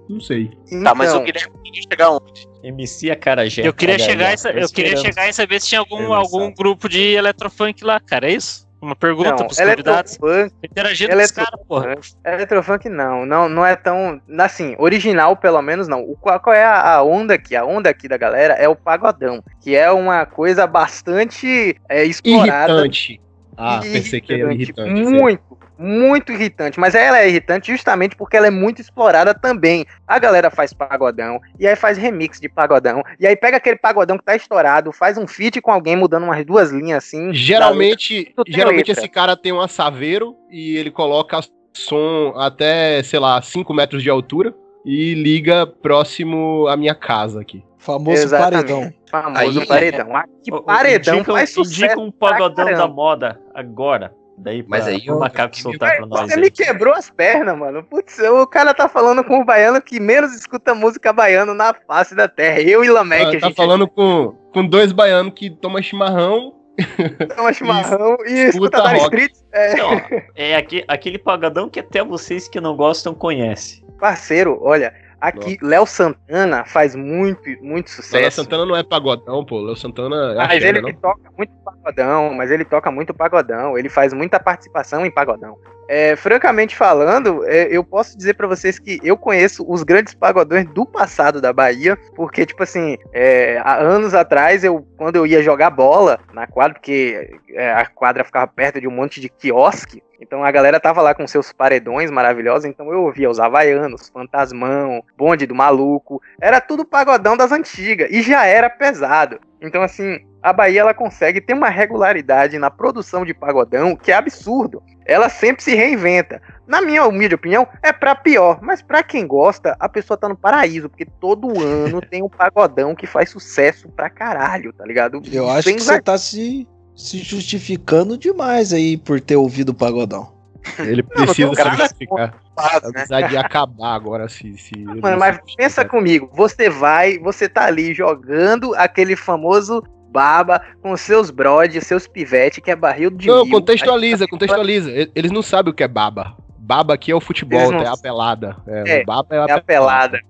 Não 0.08 0.20
sei. 0.20 0.50
Tá, 0.82 0.94
mas 0.94 1.10
Então, 1.10 1.22
o 1.22 1.24
Guilherme 1.24 1.52
queria 1.62 1.82
chegar 1.82 2.10
onde? 2.10 2.51
MC 2.62 3.10
Acarajé. 3.10 3.66
Eu 3.66 3.72
queria 3.72 3.98
chegar, 3.98 4.34
eu 4.54 4.68
queria 4.68 4.96
chegar 4.96 5.28
e 5.28 5.32
saber 5.32 5.60
se 5.60 5.68
tinha 5.68 5.80
algum, 5.80 6.12
algum 6.12 6.52
grupo 6.52 6.88
de 6.88 7.14
eletrofunk 7.14 7.84
lá, 7.84 7.98
cara. 8.00 8.28
É 8.28 8.34
isso? 8.34 8.66
Uma 8.82 8.96
pergunta 8.96 9.30
Não, 9.30 9.46
pros 9.46 9.56
convidados. 9.56 10.18
Interagindo 10.60 11.12
com 11.14 11.22
os 11.22 11.30
caras, 11.30 11.60
porra. 11.68 11.94
Eletrofunk 12.24 12.88
não, 12.88 13.24
não, 13.24 13.48
não 13.48 13.64
é 13.64 13.76
tão, 13.76 14.20
assim, 14.40 14.74
original 14.76 15.36
pelo 15.36 15.62
menos 15.62 15.86
não. 15.86 16.02
O, 16.02 16.16
qual, 16.16 16.40
qual 16.40 16.54
é 16.54 16.64
a, 16.64 16.94
a 16.94 17.02
onda 17.04 17.34
aqui? 17.34 17.54
A 17.54 17.64
onda 17.64 17.88
aqui 17.88 18.08
da 18.08 18.16
galera 18.16 18.54
é 18.54 18.68
o 18.68 18.74
pagodão, 18.74 19.40
que 19.60 19.76
é 19.76 19.88
uma 19.92 20.26
coisa 20.26 20.66
bastante 20.66 21.76
é, 21.88 22.04
explorada. 22.04 22.72
Irritante. 22.72 23.20
Ah, 23.56 23.80
pensei 23.80 24.20
que 24.20 24.32
era 24.32 24.52
irritante. 24.52 25.02
Muito, 25.02 25.58
muito 25.78 26.32
irritante. 26.32 26.78
Mas 26.78 26.94
ela 26.94 27.20
é 27.20 27.28
irritante 27.28 27.70
justamente 27.72 28.16
porque 28.16 28.36
ela 28.36 28.46
é 28.46 28.50
muito 28.50 28.80
explorada 28.80 29.34
também. 29.34 29.84
A 30.06 30.18
galera 30.18 30.50
faz 30.50 30.72
pagodão, 30.72 31.40
e 31.58 31.66
aí 31.66 31.76
faz 31.76 31.98
remix 31.98 32.40
de 32.40 32.48
pagodão, 32.48 33.02
e 33.18 33.26
aí 33.26 33.36
pega 33.36 33.56
aquele 33.56 33.76
pagodão 33.76 34.18
que 34.18 34.24
tá 34.24 34.34
estourado, 34.34 34.92
faz 34.92 35.18
um 35.18 35.26
feat 35.26 35.60
com 35.60 35.70
alguém 35.70 35.96
mudando 35.96 36.24
umas 36.24 36.44
duas 36.44 36.70
linhas 36.70 37.04
assim. 37.04 37.32
Geralmente, 37.34 38.34
geralmente 38.46 38.88
letra. 38.88 39.04
esse 39.04 39.08
cara 39.08 39.36
tem 39.36 39.52
um 39.52 39.60
assaveiro 39.60 40.36
e 40.50 40.76
ele 40.76 40.90
coloca 40.90 41.40
som 41.74 42.34
até, 42.36 43.02
sei 43.02 43.18
lá, 43.18 43.40
5 43.40 43.72
metros 43.72 44.02
de 44.02 44.10
altura 44.10 44.54
e 44.84 45.14
liga 45.14 45.66
próximo 45.66 46.66
à 46.68 46.76
minha 46.76 46.94
casa 46.94 47.40
aqui. 47.40 47.62
Famoso 47.78 48.22
Exatamente. 48.22 48.68
paredão. 48.68 48.92
Famoso 49.10 49.60
Aí- 49.60 49.66
paredão. 49.66 50.16
Ah, 50.16 50.24
que 50.42 50.50
paredão 50.62 51.14
indica, 51.16 51.32
faz 51.32 51.50
indica 51.56 51.64
sucesso. 51.64 52.00
um 52.00 52.10
pra 52.10 52.30
pagodão 52.30 52.72
da 52.72 52.86
moda 52.88 53.40
agora. 53.54 54.12
Daí 54.38 54.64
Mas 54.66 54.84
pra, 54.84 54.92
aí 54.92 55.04
pro 55.04 55.14
eu- 55.14 55.18
macaco 55.20 55.56
soltar 55.56 55.96
pra 55.96 56.06
nós. 56.06 56.20
Você 56.30 56.34
aí. 56.34 56.40
me 56.40 56.50
quebrou 56.50 56.94
as 56.94 57.10
pernas, 57.10 57.56
mano. 57.56 57.82
Putz, 57.84 58.18
o 58.18 58.46
cara 58.46 58.72
tá 58.72 58.88
falando 58.88 59.22
com 59.22 59.40
o 59.40 59.44
baiano 59.44 59.80
que 59.80 60.00
menos 60.00 60.32
escuta 60.34 60.74
música 60.74 61.12
baiano 61.12 61.54
na 61.54 61.74
face 61.86 62.14
da 62.14 62.26
terra. 62.26 62.60
Eu 62.60 62.82
e 62.82 62.88
Lamek, 62.88 63.36
Ah, 63.36 63.40
tá 63.40 63.46
gente 63.48 63.56
falando 63.56 63.86
com, 63.86 64.34
com 64.52 64.66
dois 64.66 64.90
baianos 64.90 65.32
que 65.36 65.50
tomam 65.50 65.82
chimarrão. 65.82 66.54
toma 67.36 67.52
chimarrão 67.52 68.16
e 68.26 68.32
escuta 68.48 68.78
escuta 68.78 68.88
rock. 68.88 69.02
Street. 69.02 69.32
É, 69.52 69.72
Então, 69.74 69.90
ó, 69.94 70.20
é 70.34 70.56
aque- 70.56 70.84
aquele 70.88 71.18
pagodão 71.18 71.68
que 71.68 71.78
até 71.78 72.02
vocês 72.02 72.48
que 72.48 72.60
não 72.60 72.74
gostam 72.74 73.14
conhecem. 73.14 73.81
Parceiro, 74.02 74.58
olha, 74.60 74.92
aqui 75.20 75.56
Léo 75.62 75.86
Santana 75.86 76.64
faz 76.64 76.96
muito, 76.96 77.40
muito 77.62 77.86
Léo 77.86 77.94
sucesso. 77.94 78.42
Santana 78.42 78.66
não 78.66 78.74
é 78.74 78.82
pagodão, 78.82 79.44
pô. 79.44 79.60
Léo 79.60 79.76
Santana 79.76 80.32
é 80.32 80.34
Mas 80.34 80.56
axé, 80.56 80.68
ele 80.68 80.82
né, 80.82 80.90
não? 80.90 81.00
toca 81.00 81.30
muito 81.38 81.52
pagodão, 81.64 82.34
mas 82.34 82.50
ele 82.50 82.64
toca 82.64 82.90
muito 82.90 83.14
pagodão, 83.14 83.78
ele 83.78 83.88
faz 83.88 84.12
muita 84.12 84.40
participação 84.40 85.06
em 85.06 85.10
pagodão. 85.10 85.56
É, 85.88 86.16
francamente 86.16 86.76
falando, 86.76 87.44
é, 87.46 87.68
eu 87.70 87.84
posso 87.84 88.16
dizer 88.16 88.34
pra 88.34 88.46
vocês 88.46 88.78
que 88.78 89.00
eu 89.02 89.16
conheço 89.16 89.64
os 89.68 89.82
grandes 89.82 90.14
pagodões 90.14 90.66
do 90.66 90.86
passado 90.86 91.40
da 91.40 91.52
Bahia, 91.52 91.98
porque, 92.14 92.46
tipo 92.46 92.62
assim, 92.62 92.96
é, 93.12 93.58
há 93.62 93.76
anos 93.76 94.14
atrás, 94.14 94.64
eu, 94.64 94.86
quando 94.96 95.16
eu 95.16 95.26
ia 95.26 95.42
jogar 95.42 95.70
bola 95.70 96.20
na 96.32 96.46
quadra, 96.46 96.74
porque 96.74 97.36
é, 97.50 97.72
a 97.72 97.84
quadra 97.86 98.24
ficava 98.24 98.46
perto 98.46 98.80
de 98.80 98.88
um 98.88 98.92
monte 98.92 99.20
de 99.20 99.28
quiosque, 99.28 100.02
então 100.20 100.44
a 100.44 100.50
galera 100.52 100.78
tava 100.78 101.02
lá 101.02 101.14
com 101.14 101.26
seus 101.26 101.52
paredões 101.52 102.10
maravilhosos, 102.10 102.64
então 102.64 102.92
eu 102.92 103.02
ouvia 103.02 103.28
os 103.28 103.40
Havaianos, 103.40 104.08
Fantasmão, 104.08 105.02
Bonde 105.18 105.46
do 105.46 105.54
Maluco, 105.54 106.22
era 106.40 106.60
tudo 106.60 106.84
pagodão 106.84 107.36
das 107.36 107.50
antigas, 107.50 108.08
e 108.10 108.22
já 108.22 108.46
era 108.46 108.70
pesado. 108.70 109.40
Então, 109.60 109.82
assim, 109.82 110.20
a 110.42 110.52
Bahia 110.52 110.80
ela 110.80 110.94
consegue 110.94 111.40
ter 111.40 111.54
uma 111.54 111.68
regularidade 111.68 112.58
na 112.58 112.70
produção 112.70 113.24
de 113.24 113.34
pagodão 113.34 113.96
que 113.96 114.10
é 114.10 114.14
absurdo. 114.14 114.82
Ela 115.04 115.28
sempre 115.28 115.62
se 115.62 115.74
reinventa. 115.74 116.40
Na 116.66 116.80
minha 116.80 117.06
humilde 117.06 117.34
opinião, 117.34 117.66
é 117.82 117.92
pra 117.92 118.14
pior, 118.14 118.60
mas 118.62 118.80
pra 118.80 119.02
quem 119.02 119.26
gosta, 119.26 119.76
a 119.78 119.88
pessoa 119.88 120.16
tá 120.16 120.28
no 120.28 120.36
paraíso, 120.36 120.88
porque 120.88 121.04
todo 121.04 121.60
ano 121.60 122.00
tem 122.08 122.22
um 122.22 122.28
pagodão 122.28 122.94
que 122.94 123.06
faz 123.06 123.30
sucesso 123.30 123.88
pra 123.88 124.08
caralho, 124.08 124.72
tá 124.72 124.84
ligado? 124.84 125.20
Eu 125.30 125.50
acho 125.50 125.68
Sem 125.68 125.76
que 125.76 125.82
você 125.82 126.00
tá 126.00 126.16
se, 126.16 126.66
se 126.94 127.18
justificando 127.18 128.16
demais 128.16 128.72
aí 128.72 128.96
por 128.96 129.20
ter 129.20 129.36
ouvido 129.36 129.70
o 129.70 129.74
pagodão. 129.74 130.32
Ele 130.78 131.02
precisa 131.04 131.46
não, 131.46 131.54
se 131.54 131.76
justificar. 131.76 132.42
Lado, 132.56 132.90
né? 132.92 133.00
Apesar 133.00 133.28
de 133.28 133.36
acabar 133.36 133.94
agora 133.94 134.28
se. 134.28 134.56
se 134.58 134.78
Mano, 134.78 135.18
mas 135.18 135.36
se 135.36 135.56
pensa 135.56 135.84
comigo, 135.84 136.30
você 136.32 136.68
vai, 136.68 137.18
você 137.18 137.48
tá 137.48 137.64
ali 137.64 137.94
jogando 137.94 138.74
aquele 138.76 139.16
famoso 139.16 139.82
baba 140.12 140.60
com 140.82 140.96
seus 140.96 141.30
brode, 141.30 141.80
seus 141.80 142.06
pivete, 142.06 142.60
que 142.60 142.70
é 142.70 142.76
barril 142.76 143.10
de 143.10 143.26
Não, 143.28 143.44
mil. 143.44 143.54
contextualiza, 143.54 144.26
contextualiza. 144.28 144.90
Eles 145.14 145.30
não 145.30 145.42
sabem 145.42 145.72
o 145.72 145.74
que 145.74 145.82
é 145.82 145.88
baba. 145.88 146.36
Baba 146.58 146.94
aqui 146.94 147.10
é 147.10 147.14
o 147.14 147.20
futebol, 147.20 147.72
não 147.72 147.80
é 147.82 147.88
a 147.88 147.96
pelada. 147.96 148.56
É, 148.66 148.98
É, 148.98 149.02
o 149.02 149.06
baba 149.06 149.34
é 149.34 149.38
a 149.38 149.46
É 149.48 149.52
a 149.52 149.60
pelada. 149.60 150.20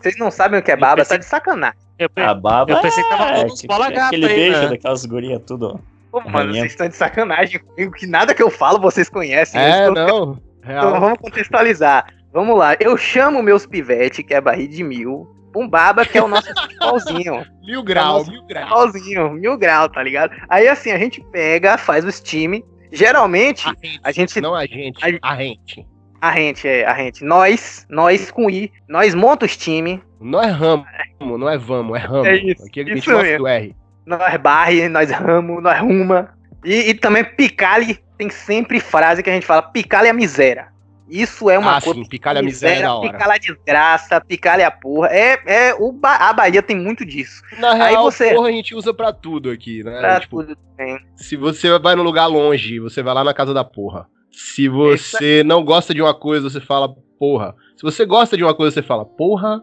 Vocês 0.00 0.16
não 0.18 0.30
sabem 0.30 0.58
o 0.58 0.62
que 0.62 0.70
é 0.72 0.76
baba, 0.76 1.04
tá 1.04 1.16
de 1.16 1.24
sacanagem. 1.24 1.78
Eu, 1.98 2.08
pe- 2.10 2.22
A 2.22 2.34
baba 2.34 2.72
eu 2.72 2.80
pensei 2.80 3.02
que 3.04 3.10
tava 3.10 3.24
é, 3.30 3.44
bola 3.68 3.86
que- 3.86 3.92
gata 3.94 4.06
aquele 4.06 4.26
aí, 4.26 4.34
beijo 4.34 4.60
né? 4.62 4.68
daquelas 4.70 5.04
gurias 5.04 5.40
tudo. 5.46 5.80
Pô, 6.10 6.20
mano, 6.28 6.52
vocês 6.52 6.72
estão 6.72 6.88
de 6.88 6.96
sacanagem 6.96 7.60
comigo, 7.60 7.92
que 7.92 8.06
nada 8.06 8.34
que 8.34 8.42
eu 8.42 8.50
falo 8.50 8.80
vocês 8.80 9.08
conhecem. 9.08 9.60
É, 9.60 9.90
não. 9.90 10.38
Então 10.64 10.74
Real. 10.90 11.00
vamos 11.00 11.18
contextualizar. 11.18 12.06
Vamos 12.32 12.56
lá. 12.56 12.76
Eu 12.78 12.96
chamo 12.96 13.42
meus 13.42 13.66
pivete, 13.66 14.22
que 14.22 14.32
é 14.32 14.40
barril 14.40 14.68
de 14.68 14.84
mil, 14.84 15.28
um 15.56 15.68
baba, 15.68 16.04
que 16.06 16.16
é 16.18 16.22
o 16.22 16.28
nosso 16.28 16.48
futebolzinho. 16.54 17.44
Mil 17.64 17.82
grau, 17.82 18.18
Nossa, 18.18 18.30
mil 18.30 18.42
grau. 18.44 18.62
Futebolzinho, 18.68 19.30
mil 19.32 19.56
grau, 19.56 19.88
tá 19.88 20.02
ligado? 20.02 20.34
Aí 20.48 20.66
assim, 20.68 20.90
a 20.90 20.98
gente 20.98 21.20
pega, 21.30 21.78
faz 21.78 22.04
o 22.04 22.10
steam. 22.10 22.62
Geralmente, 22.90 23.66
a 24.02 24.12
gente. 24.12 24.40
Não 24.40 24.54
a 24.54 24.66
gente, 24.66 24.98
a- 25.04 25.32
a 25.32 25.36
gente. 25.36 25.86
A 26.20 26.32
gente, 26.36 26.68
é, 26.68 26.86
a 26.86 26.94
gente. 26.94 27.24
Nós, 27.24 27.84
nós 27.90 28.30
com 28.30 28.48
I, 28.48 28.70
nós 28.88 29.14
monta 29.14 29.44
os 29.46 29.56
times. 29.56 29.98
É 30.40 30.46
ramo, 30.46 31.38
não 31.38 31.48
é 31.48 31.58
vamos, 31.58 31.96
é 31.98 32.00
ramo. 32.00 32.26
É 32.26 32.36
isso, 32.36 32.64
Aqui 32.64 32.80
a 32.80 32.84
gente 32.84 32.98
isso 32.98 33.10
mesmo. 33.10 33.38
do 33.38 33.46
R. 33.48 33.74
nós 34.06 34.36
barre, 34.36 34.88
nós 34.88 35.10
ramo, 35.10 35.60
nós 35.60 35.80
ruma. 35.80 36.32
E, 36.64 36.90
e 36.90 36.94
também 36.94 37.24
picale, 37.24 37.98
tem 38.16 38.30
sempre 38.30 38.78
frase 38.78 39.20
que 39.22 39.30
a 39.30 39.32
gente 39.32 39.46
fala, 39.46 39.62
picale 39.62 40.08
a 40.08 40.12
miséria. 40.12 40.68
Isso 41.12 41.50
é 41.50 41.58
uma 41.58 41.76
Ah, 41.76 41.80
sim, 41.80 42.04
picalha 42.06 42.40
a 42.40 42.42
miséria 42.42 42.78
é 42.78 42.82
da 42.82 42.94
hora. 42.94 43.12
Picale 43.12 43.32
a 43.32 43.38
desgraça, 43.38 44.20
picale 44.20 44.62
a 44.62 44.70
porra. 44.70 45.08
É, 45.08 45.38
é, 45.46 45.74
o 45.74 45.92
Ba- 45.92 46.16
a 46.16 46.32
Bahia 46.32 46.62
tem 46.62 46.74
muito 46.76 47.04
disso. 47.04 47.42
Na 47.58 47.72
Aí 47.72 47.90
real, 47.90 48.04
você- 48.04 48.32
porra, 48.34 48.48
a 48.48 48.52
gente 48.52 48.74
usa 48.74 48.94
pra 48.94 49.12
tudo 49.12 49.50
aqui, 49.50 49.84
né? 49.84 50.00
Pra 50.00 50.20
Tipo, 50.20 50.42
tudo 50.42 50.56
tem. 50.76 50.98
se 51.14 51.36
você 51.36 51.78
vai 51.78 51.94
num 51.94 52.02
lugar 52.02 52.26
longe, 52.26 52.80
você 52.80 53.02
vai 53.02 53.12
lá 53.12 53.22
na 53.22 53.34
casa 53.34 53.52
da 53.52 53.62
porra. 53.62 54.06
Se 54.30 54.68
você 54.68 55.42
não 55.44 55.62
gosta 55.62 55.92
de 55.92 56.00
uma 56.00 56.14
coisa, 56.14 56.48
você 56.48 56.60
fala 56.60 56.88
porra. 57.18 57.54
Se 57.76 57.82
você 57.82 58.06
gosta 58.06 58.34
de 58.36 58.42
uma 58.42 58.54
coisa, 58.54 58.72
você 58.74 58.82
fala 58.82 59.04
porra. 59.04 59.62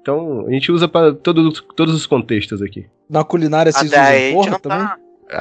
Então, 0.00 0.46
a 0.46 0.50
gente 0.50 0.72
usa 0.72 0.88
pra 0.88 1.12
todos, 1.12 1.62
todos 1.76 1.94
os 1.94 2.06
contextos 2.06 2.62
aqui. 2.62 2.86
Na 3.10 3.22
culinária 3.24 3.70
vocês 3.70 3.92
Até 3.92 4.00
aí 4.00 4.34
usam 4.34 4.34
porra 4.34 4.50
não 4.52 4.58
também? 4.60 4.78
tá. 4.78 4.96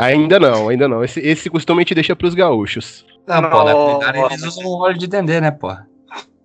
Ainda 0.05 0.39
não, 0.39 0.67
ainda 0.67 0.87
não. 0.89 1.01
Esse, 1.03 1.21
esse 1.21 1.49
costume 1.49 1.79
a 1.79 1.81
gente 1.83 1.95
deixa 1.95 2.13
pros 2.15 2.33
gaúchos. 2.33 3.05
Não, 3.27 3.49
pô, 3.49 3.63
na 3.63 3.73
culinária 3.73 4.25
eles 4.25 4.43
usam 4.43 4.65
o 4.65 4.79
óleo 4.81 4.97
de 4.97 5.07
dendê, 5.07 5.41
né, 5.41 5.51
pô? 5.51 5.75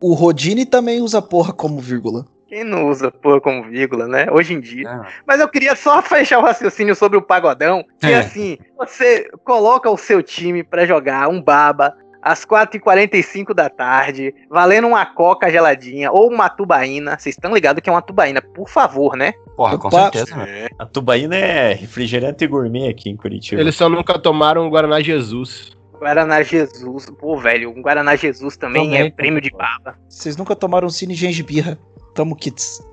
O 0.00 0.14
Rodine 0.14 0.66
também 0.66 1.00
usa 1.00 1.22
porra 1.22 1.52
como 1.52 1.80
vírgula. 1.80 2.26
Quem 2.48 2.64
não 2.64 2.90
usa 2.90 3.10
porra 3.10 3.40
como 3.40 3.62
vírgula, 3.70 4.06
né? 4.06 4.26
Hoje 4.30 4.52
em 4.52 4.60
dia. 4.60 4.88
É. 4.88 5.00
Mas 5.26 5.40
eu 5.40 5.48
queria 5.48 5.74
só 5.76 6.02
fechar 6.02 6.38
o 6.38 6.42
raciocínio 6.42 6.94
sobre 6.96 7.16
o 7.16 7.22
pagodão. 7.22 7.84
Que 8.00 8.08
É. 8.08 8.18
assim, 8.18 8.58
você 8.76 9.30
coloca 9.44 9.88
o 9.88 9.96
seu 9.96 10.22
time 10.22 10.62
pra 10.64 10.84
jogar 10.84 11.28
um 11.28 11.40
baba 11.40 11.94
às 12.20 12.44
4h45 12.44 13.54
da 13.54 13.70
tarde, 13.70 14.34
valendo 14.50 14.86
uma 14.88 15.06
coca 15.06 15.50
geladinha 15.50 16.10
ou 16.12 16.28
uma 16.30 16.48
tubaína. 16.48 17.18
Vocês 17.18 17.34
estão 17.36 17.54
ligados 17.54 17.80
que 17.82 17.88
é 17.88 17.92
uma 17.92 18.02
tubaína, 18.02 18.42
por 18.42 18.68
favor, 18.68 19.16
né? 19.16 19.32
Porra, 19.56 19.78
com 19.78 19.88
Opa. 19.88 20.02
certeza, 20.12 20.36
mano. 20.36 20.48
A 20.78 20.84
tubaína 20.86 21.36
é 21.36 21.72
refrigerante 21.72 22.46
gourmet 22.46 22.88
aqui 22.88 23.08
em 23.08 23.16
Curitiba. 23.16 23.60
Eles 23.60 23.74
só 23.76 23.88
nunca 23.88 24.18
tomaram 24.18 24.66
o 24.66 24.70
Guaraná 24.70 25.00
Jesus. 25.00 25.72
Guaraná 26.02 26.42
Jesus. 26.42 27.08
Pô, 27.10 27.38
velho, 27.38 27.70
um 27.70 27.80
Guaraná 27.80 28.16
Jesus 28.16 28.56
também, 28.56 28.86
Também, 28.86 29.06
é 29.06 29.10
prêmio 29.10 29.40
de 29.40 29.50
baba. 29.50 29.96
Vocês 30.08 30.36
nunca 30.36 30.56
tomaram 30.56 30.90
cine 30.90 31.14
gengibirra. 31.14 31.78
Tamo 32.12 32.34
kits. 32.34 32.84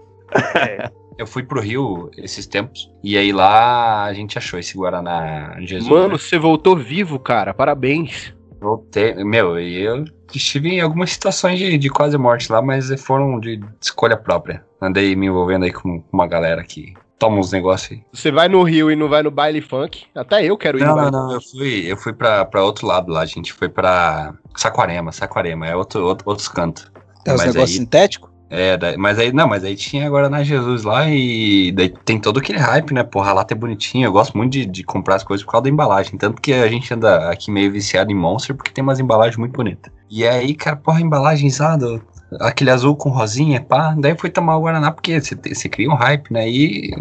eu 1.17 1.25
fui 1.25 1.41
pro 1.41 1.59
Rio 1.59 2.11
esses 2.15 2.45
tempos. 2.45 2.87
E 3.03 3.17
aí 3.17 3.31
lá 3.33 4.03
a 4.03 4.13
gente 4.13 4.37
achou 4.37 4.59
esse 4.59 4.77
Guaraná 4.77 5.57
Jesus. 5.61 5.89
Mano, 5.89 6.09
né? 6.09 6.17
você 6.19 6.37
voltou 6.37 6.77
vivo, 6.77 7.17
cara. 7.17 7.51
Parabéns. 7.51 8.31
Voltei. 8.61 9.15
Meu, 9.23 9.59
e 9.59 9.81
eu 9.81 10.05
estive 10.31 10.69
em 10.69 10.81
algumas 10.81 11.09
situações 11.11 11.57
de, 11.57 11.79
de 11.79 11.89
quase 11.89 12.15
morte 12.15 12.51
lá, 12.51 12.61
mas 12.61 12.93
foram 13.01 13.39
de 13.39 13.59
escolha 13.81 14.17
própria. 14.17 14.63
Andei 14.79 15.15
me 15.15 15.25
envolvendo 15.25 15.65
aí 15.65 15.73
com 15.73 16.03
uma 16.13 16.27
galera 16.27 16.63
que 16.63 16.93
toma 17.19 17.37
uns 17.37 17.51
negócios 17.51 17.91
aí. 17.91 18.03
Você 18.13 18.31
vai 18.31 18.47
no 18.47 18.63
Rio 18.63 18.89
e 18.89 18.95
não 18.95 19.09
vai 19.09 19.21
no 19.21 19.29
baile 19.29 19.61
funk? 19.61 20.05
Até 20.15 20.43
eu 20.45 20.57
quero 20.57 20.79
ir 20.79 20.81
Não, 20.81 20.95
no 20.95 20.95
não, 20.95 21.11
baile 21.11 21.17
não. 21.17 21.31
Eu 21.33 21.41
fui, 21.41 21.83
eu 21.91 21.97
fui 21.97 22.13
pra, 22.13 22.45
pra 22.45 22.63
outro 22.63 22.87
lado 22.87 23.11
lá, 23.11 23.25
gente. 23.25 23.53
Foi 23.53 23.67
pra 23.69 24.33
Saquarema, 24.55 25.11
Saquarema. 25.11 25.67
É 25.67 25.75
outro, 25.75 26.03
outro, 26.05 26.27
outros 26.27 26.47
cantos. 26.47 26.89
É 27.25 27.33
os 27.33 27.41
negócios 27.45 27.75
sintéticos? 27.75 28.29
É, 28.51 28.97
mas 28.97 29.19
aí, 29.19 29.31
não, 29.31 29.47
mas 29.47 29.63
aí 29.63 29.75
tinha 29.75 30.07
agora 30.07 30.27
na 30.27 30.43
Jesus 30.43 30.83
lá 30.83 31.07
e 31.07 31.71
daí 31.71 31.89
tem 32.03 32.19
todo 32.19 32.39
aquele 32.39 32.57
hype, 32.57 32.93
né? 32.95 33.03
Porra, 33.03 33.31
lá 33.31 33.45
é 33.47 33.53
bonitinho. 33.53 34.07
Eu 34.07 34.11
gosto 34.11 34.35
muito 34.35 34.53
de, 34.53 34.65
de 34.65 34.83
comprar 34.83 35.15
as 35.17 35.23
coisas 35.23 35.45
por 35.45 35.51
causa 35.51 35.65
da 35.65 35.69
embalagem. 35.69 36.17
Tanto 36.17 36.41
que 36.41 36.51
a 36.53 36.67
gente 36.67 36.91
anda 36.91 37.29
aqui 37.29 37.51
meio 37.51 37.71
viciado 37.71 38.11
em 38.11 38.15
Monster 38.15 38.55
porque 38.55 38.71
tem 38.71 38.81
umas 38.83 38.99
embalagens 38.99 39.37
muito 39.37 39.55
bonitas. 39.55 39.93
E 40.09 40.27
aí, 40.27 40.55
cara, 40.55 40.75
porra, 40.75 40.99
embalagens 40.99 41.59
lá, 41.59 41.75
do- 41.75 42.01
aquele 42.39 42.71
azul 42.71 42.95
com 42.95 43.09
rosinha, 43.09 43.61
pá. 43.61 43.95
Daí 43.97 44.17
fui 44.17 44.29
tomar 44.29 44.57
o 44.57 44.61
Guaraná 44.61 44.91
porque 44.91 45.19
você 45.19 45.69
cria 45.69 45.89
um 45.89 45.95
hype, 45.95 46.31
né? 46.31 46.49
E. 46.49 46.91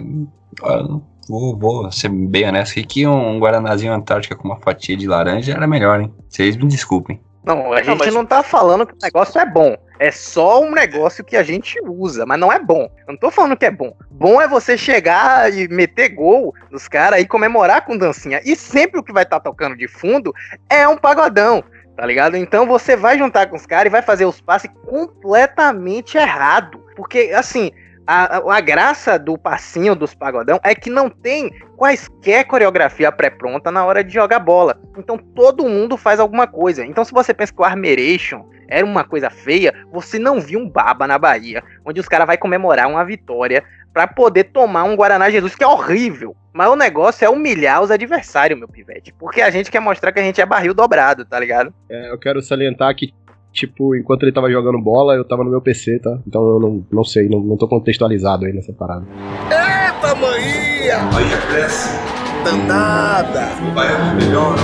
ah, 0.63 0.99
Vou, 1.29 1.55
vou 1.55 1.93
ser 1.93 2.09
bem 2.09 2.49
honesto 2.49 2.73
aqui 2.73 2.85
que 2.85 3.07
um 3.07 3.39
Guaranazinho 3.39 3.93
Antártica 3.93 4.35
com 4.35 4.49
uma 4.49 4.57
fatia 4.57 4.97
de 4.97 5.07
laranja 5.07 5.53
era 5.53 5.67
melhor, 5.67 6.01
hein? 6.01 6.11
Vocês 6.27 6.57
me 6.57 6.67
desculpem. 6.67 7.21
Não, 7.45 7.71
a 7.73 7.83
gente 7.83 7.99
mas- 7.99 8.15
não 8.15 8.25
tá 8.25 8.43
falando 8.43 8.87
que 8.87 8.95
o 8.95 8.99
negócio 9.03 9.39
é 9.39 9.45
bom. 9.45 9.77
É 10.01 10.11
só 10.11 10.63
um 10.63 10.71
negócio 10.71 11.25
que 11.25 11.37
a 11.37 11.43
gente 11.43 11.79
usa, 11.85 12.25
mas 12.25 12.39
não 12.39 12.53
é 12.53 12.59
bom. 12.59 12.89
Eu 13.07 13.13
não 13.13 13.17
tô 13.17 13.31
falando 13.31 13.57
que 13.57 13.67
é 13.67 13.71
bom. 13.71 13.93
Bom 14.11 14.41
é 14.41 14.47
você 14.49 14.79
chegar 14.79 15.53
e 15.53 15.67
meter 15.69 16.11
gol 16.11 16.55
nos 16.71 16.89
caras 16.89 17.21
e 17.21 17.27
comemorar 17.27 17.85
com 17.85 17.99
dancinha. 17.99 18.41
E 18.45 18.55
sempre 18.57 18.99
o 18.99 19.03
que 19.03 19.13
vai 19.13 19.25
estar 19.25 19.41
tocando 19.41 19.77
de 19.77 19.89
fundo 19.89 20.33
é 20.71 20.87
um 20.89 20.97
pagodão, 20.97 21.63
tá 21.99 22.07
ligado? 22.07 22.37
Então 22.37 22.65
você 22.65 22.95
vai 22.97 23.19
juntar 23.19 23.49
com 23.49 23.57
os 23.57 23.67
caras 23.67 23.87
e 23.87 23.91
vai 23.91 24.03
fazer 24.03 24.25
os 24.25 24.41
passes 24.41 24.71
completamente 24.87 26.17
errado. 26.17 26.79
Porque, 26.95 27.33
assim, 27.35 27.73
a, 28.07 28.37
a- 28.37 28.61
graça 28.61 29.19
do 29.19 29.37
passinho 29.37 29.97
dos 29.97 30.15
pagodão 30.15 30.61
é 30.63 30.77
que 30.77 30.91
não 30.91 31.11
tem 31.11 31.51
quaisquer 31.77 32.45
coreografia 32.45 33.11
pré-pronta 33.11 33.73
na 33.73 33.85
hora 33.85 34.05
de 34.05 34.15
jogar 34.15 34.39
bola. 34.39 34.81
Então 34.97 35.19
todo 35.19 35.69
mundo 35.69 35.97
faz 35.97 36.21
alguma 36.21 36.47
coisa. 36.47 36.87
Então 36.87 37.05
se 37.05 37.13
você 37.13 37.35
pensa 37.35 37.53
que 37.53 37.61
o 37.61 37.65
Armeration 37.65 38.49
era 38.69 38.87
uma 38.87 39.03
coisa 39.03 39.29
feia, 39.29 39.75
você 39.91 40.21
não 40.21 40.41
viu 40.41 40.61
um 40.61 40.71
baba 40.71 41.05
na 41.05 41.19
Bahia, 41.19 41.65
onde 41.85 41.99
os 41.99 42.07
caras 42.07 42.29
vai 42.29 42.37
comemorar 42.39 42.87
uma 42.89 43.05
vitória 43.05 43.65
pra 43.93 44.07
poder 44.07 44.45
tomar 44.45 44.85
um 44.85 44.97
Guaraná 44.97 45.31
Jesus, 45.31 45.55
que 45.55 45.65
é 45.65 45.67
horrível. 45.67 46.35
Mas 46.53 46.69
o 46.69 46.77
negócio 46.77 47.25
é 47.25 47.29
humilhar 47.29 47.83
os 47.83 47.91
adversários, 47.91 48.59
meu 48.59 48.69
pivete. 48.69 49.15
Porque 49.17 49.41
a 49.41 49.51
gente 49.51 49.71
quer 49.71 49.81
mostrar 49.81 50.13
que 50.13 50.19
a 50.19 50.23
gente 50.23 50.41
é 50.41 50.47
barril 50.47 50.75
dobrado, 50.75 51.25
tá 51.25 51.39
ligado? 51.39 51.73
É, 51.89 52.11
eu 52.11 52.19
quero 52.19 52.43
salientar 52.43 52.95
que, 52.97 53.13
tipo, 53.53 53.95
enquanto 53.95 54.25
ele 54.25 54.33
tava 54.33 54.51
jogando 54.51 54.81
bola, 54.81 55.15
eu 55.15 55.25
tava 55.25 55.45
no 55.45 55.51
meu 55.51 55.61
PC, 55.61 56.01
tá? 56.01 56.19
Então 56.27 56.43
eu 56.49 56.59
não, 56.59 56.87
não 56.91 57.05
sei, 57.05 57.29
não, 57.29 57.41
não 57.41 57.57
tô 57.57 57.69
contextualizado 57.69 58.47
aí 58.47 58.53
nessa 58.53 58.73
parada. 58.73 59.07
Eita, 59.45 60.15
maninha! 60.17 60.99
Bahia 61.13 61.37
cresce. 61.49 61.97
Danada! 62.45 63.49
O 63.69 63.75
baiano 63.75 64.17
melhora. 64.17 64.59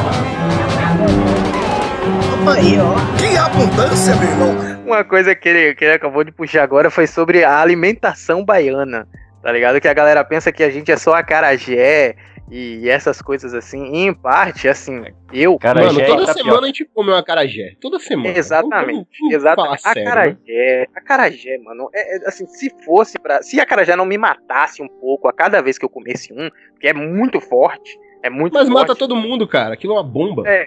Aí, 2.46 2.78
ó. 2.78 2.94
Que 3.18 3.36
abundância, 3.36 4.14
meu 4.16 4.28
irmão! 4.28 4.82
Uma 4.86 5.02
coisa 5.02 5.34
que 5.34 5.48
ele, 5.48 5.74
que 5.74 5.84
ele 5.84 5.94
acabou 5.94 6.22
de 6.22 6.30
puxar 6.30 6.62
agora 6.62 6.90
foi 6.90 7.06
sobre 7.06 7.42
a 7.42 7.60
alimentação 7.60 8.44
baiana, 8.44 9.08
tá 9.42 9.50
ligado? 9.50 9.80
Que 9.80 9.88
a 9.88 9.94
galera 9.94 10.22
pensa 10.24 10.52
que 10.52 10.62
a 10.62 10.70
gente 10.70 10.92
é 10.92 10.96
só 10.96 11.14
acarajé 11.14 12.16
e 12.50 12.88
essas 12.88 13.22
coisas 13.22 13.54
assim. 13.54 13.94
E 13.94 14.06
em 14.06 14.12
parte, 14.14 14.68
assim, 14.68 15.02
eu. 15.32 15.54
Acarajé 15.54 15.86
Mano, 15.86 16.00
e 16.00 16.06
toda 16.06 16.32
semana 16.34 16.60
a 16.60 16.66
gente 16.66 16.84
come 16.84 17.10
um 17.10 17.14
acarajé. 17.14 17.76
Toda 17.80 17.98
semana. 17.98 18.36
Exatamente, 18.36 19.08
vamos 19.20 19.42
falar 19.42 19.74
Exatamente. 19.74 20.42
sério, 20.44 20.78
né? 20.80 20.86
Acarajé, 20.94 21.58
mano. 21.58 21.88
É, 21.94 22.16
é, 22.16 22.28
assim, 22.28 22.46
se 22.46 22.70
fosse 22.84 23.18
para, 23.18 23.42
se 23.42 23.58
acarajé 23.58 23.96
não 23.96 24.04
me 24.04 24.18
matasse 24.18 24.82
um 24.82 24.88
pouco 24.88 25.28
a 25.28 25.32
cada 25.32 25.62
vez 25.62 25.78
que 25.78 25.84
eu 25.84 25.90
comesse 25.90 26.32
um, 26.32 26.50
porque 26.72 26.88
é 26.88 26.94
muito 26.94 27.40
forte, 27.40 27.98
é 28.22 28.28
muito 28.28 28.52
Mas 28.52 28.68
forte. 28.68 28.80
mata 28.80 28.94
todo 28.94 29.16
mundo, 29.16 29.48
cara. 29.48 29.74
Aquilo 29.74 29.94
é 29.94 29.96
uma 29.96 30.04
bomba. 30.04 30.46
É. 30.46 30.66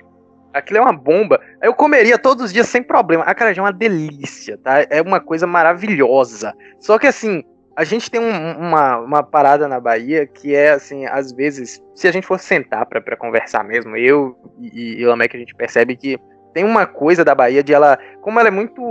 Aquilo 0.54 0.80
é 0.80 0.82
uma 0.82 0.94
bomba. 0.94 1.40
Eu 1.62 1.74
comeria 1.74 2.18
todos 2.18 2.46
os 2.46 2.54
dias 2.54 2.68
sem 2.68 2.82
problema. 2.82 3.24
Acarajé 3.24 3.60
é 3.60 3.64
uma 3.64 3.74
delícia, 3.74 4.58
tá? 4.58 4.86
É 4.90 5.02
uma 5.02 5.20
coisa 5.20 5.46
maravilhosa. 5.46 6.54
Só 6.80 6.98
que 6.98 7.08
assim, 7.08 7.44
a 7.76 7.84
gente 7.84 8.10
tem 8.10 8.20
um- 8.20 8.58
uma, 8.58 8.98
uma 8.98 9.24
parada 9.24 9.68
na 9.68 9.80
Bahia 9.80 10.26
que 10.26 10.56
é 10.56 10.72
assim, 10.72 11.06
às 11.06 11.32
vezes, 11.32 11.82
se 11.94 12.08
a 12.08 12.12
gente 12.12 12.26
for 12.26 12.40
sentar 12.40 12.86
pra, 12.88 13.16
conversar 13.16 13.64
mesmo, 13.64 13.96
eu 13.96 14.36
e, 14.60 15.00
e 15.00 15.06
o 15.06 15.10
Lamek, 15.10 15.36
a 15.36 15.40
gente 15.40 15.54
percebe 15.54 15.96
que 15.96 16.18
tem 16.56 16.64
uma 16.64 16.88
coisa 16.88 17.24
da 17.24 17.36
Bahia 17.36 17.64
de 17.64 17.72
ela, 17.72 18.00
como 18.22 18.40
ela 18.40 18.48
é 18.48 18.52
muito, 18.52 18.82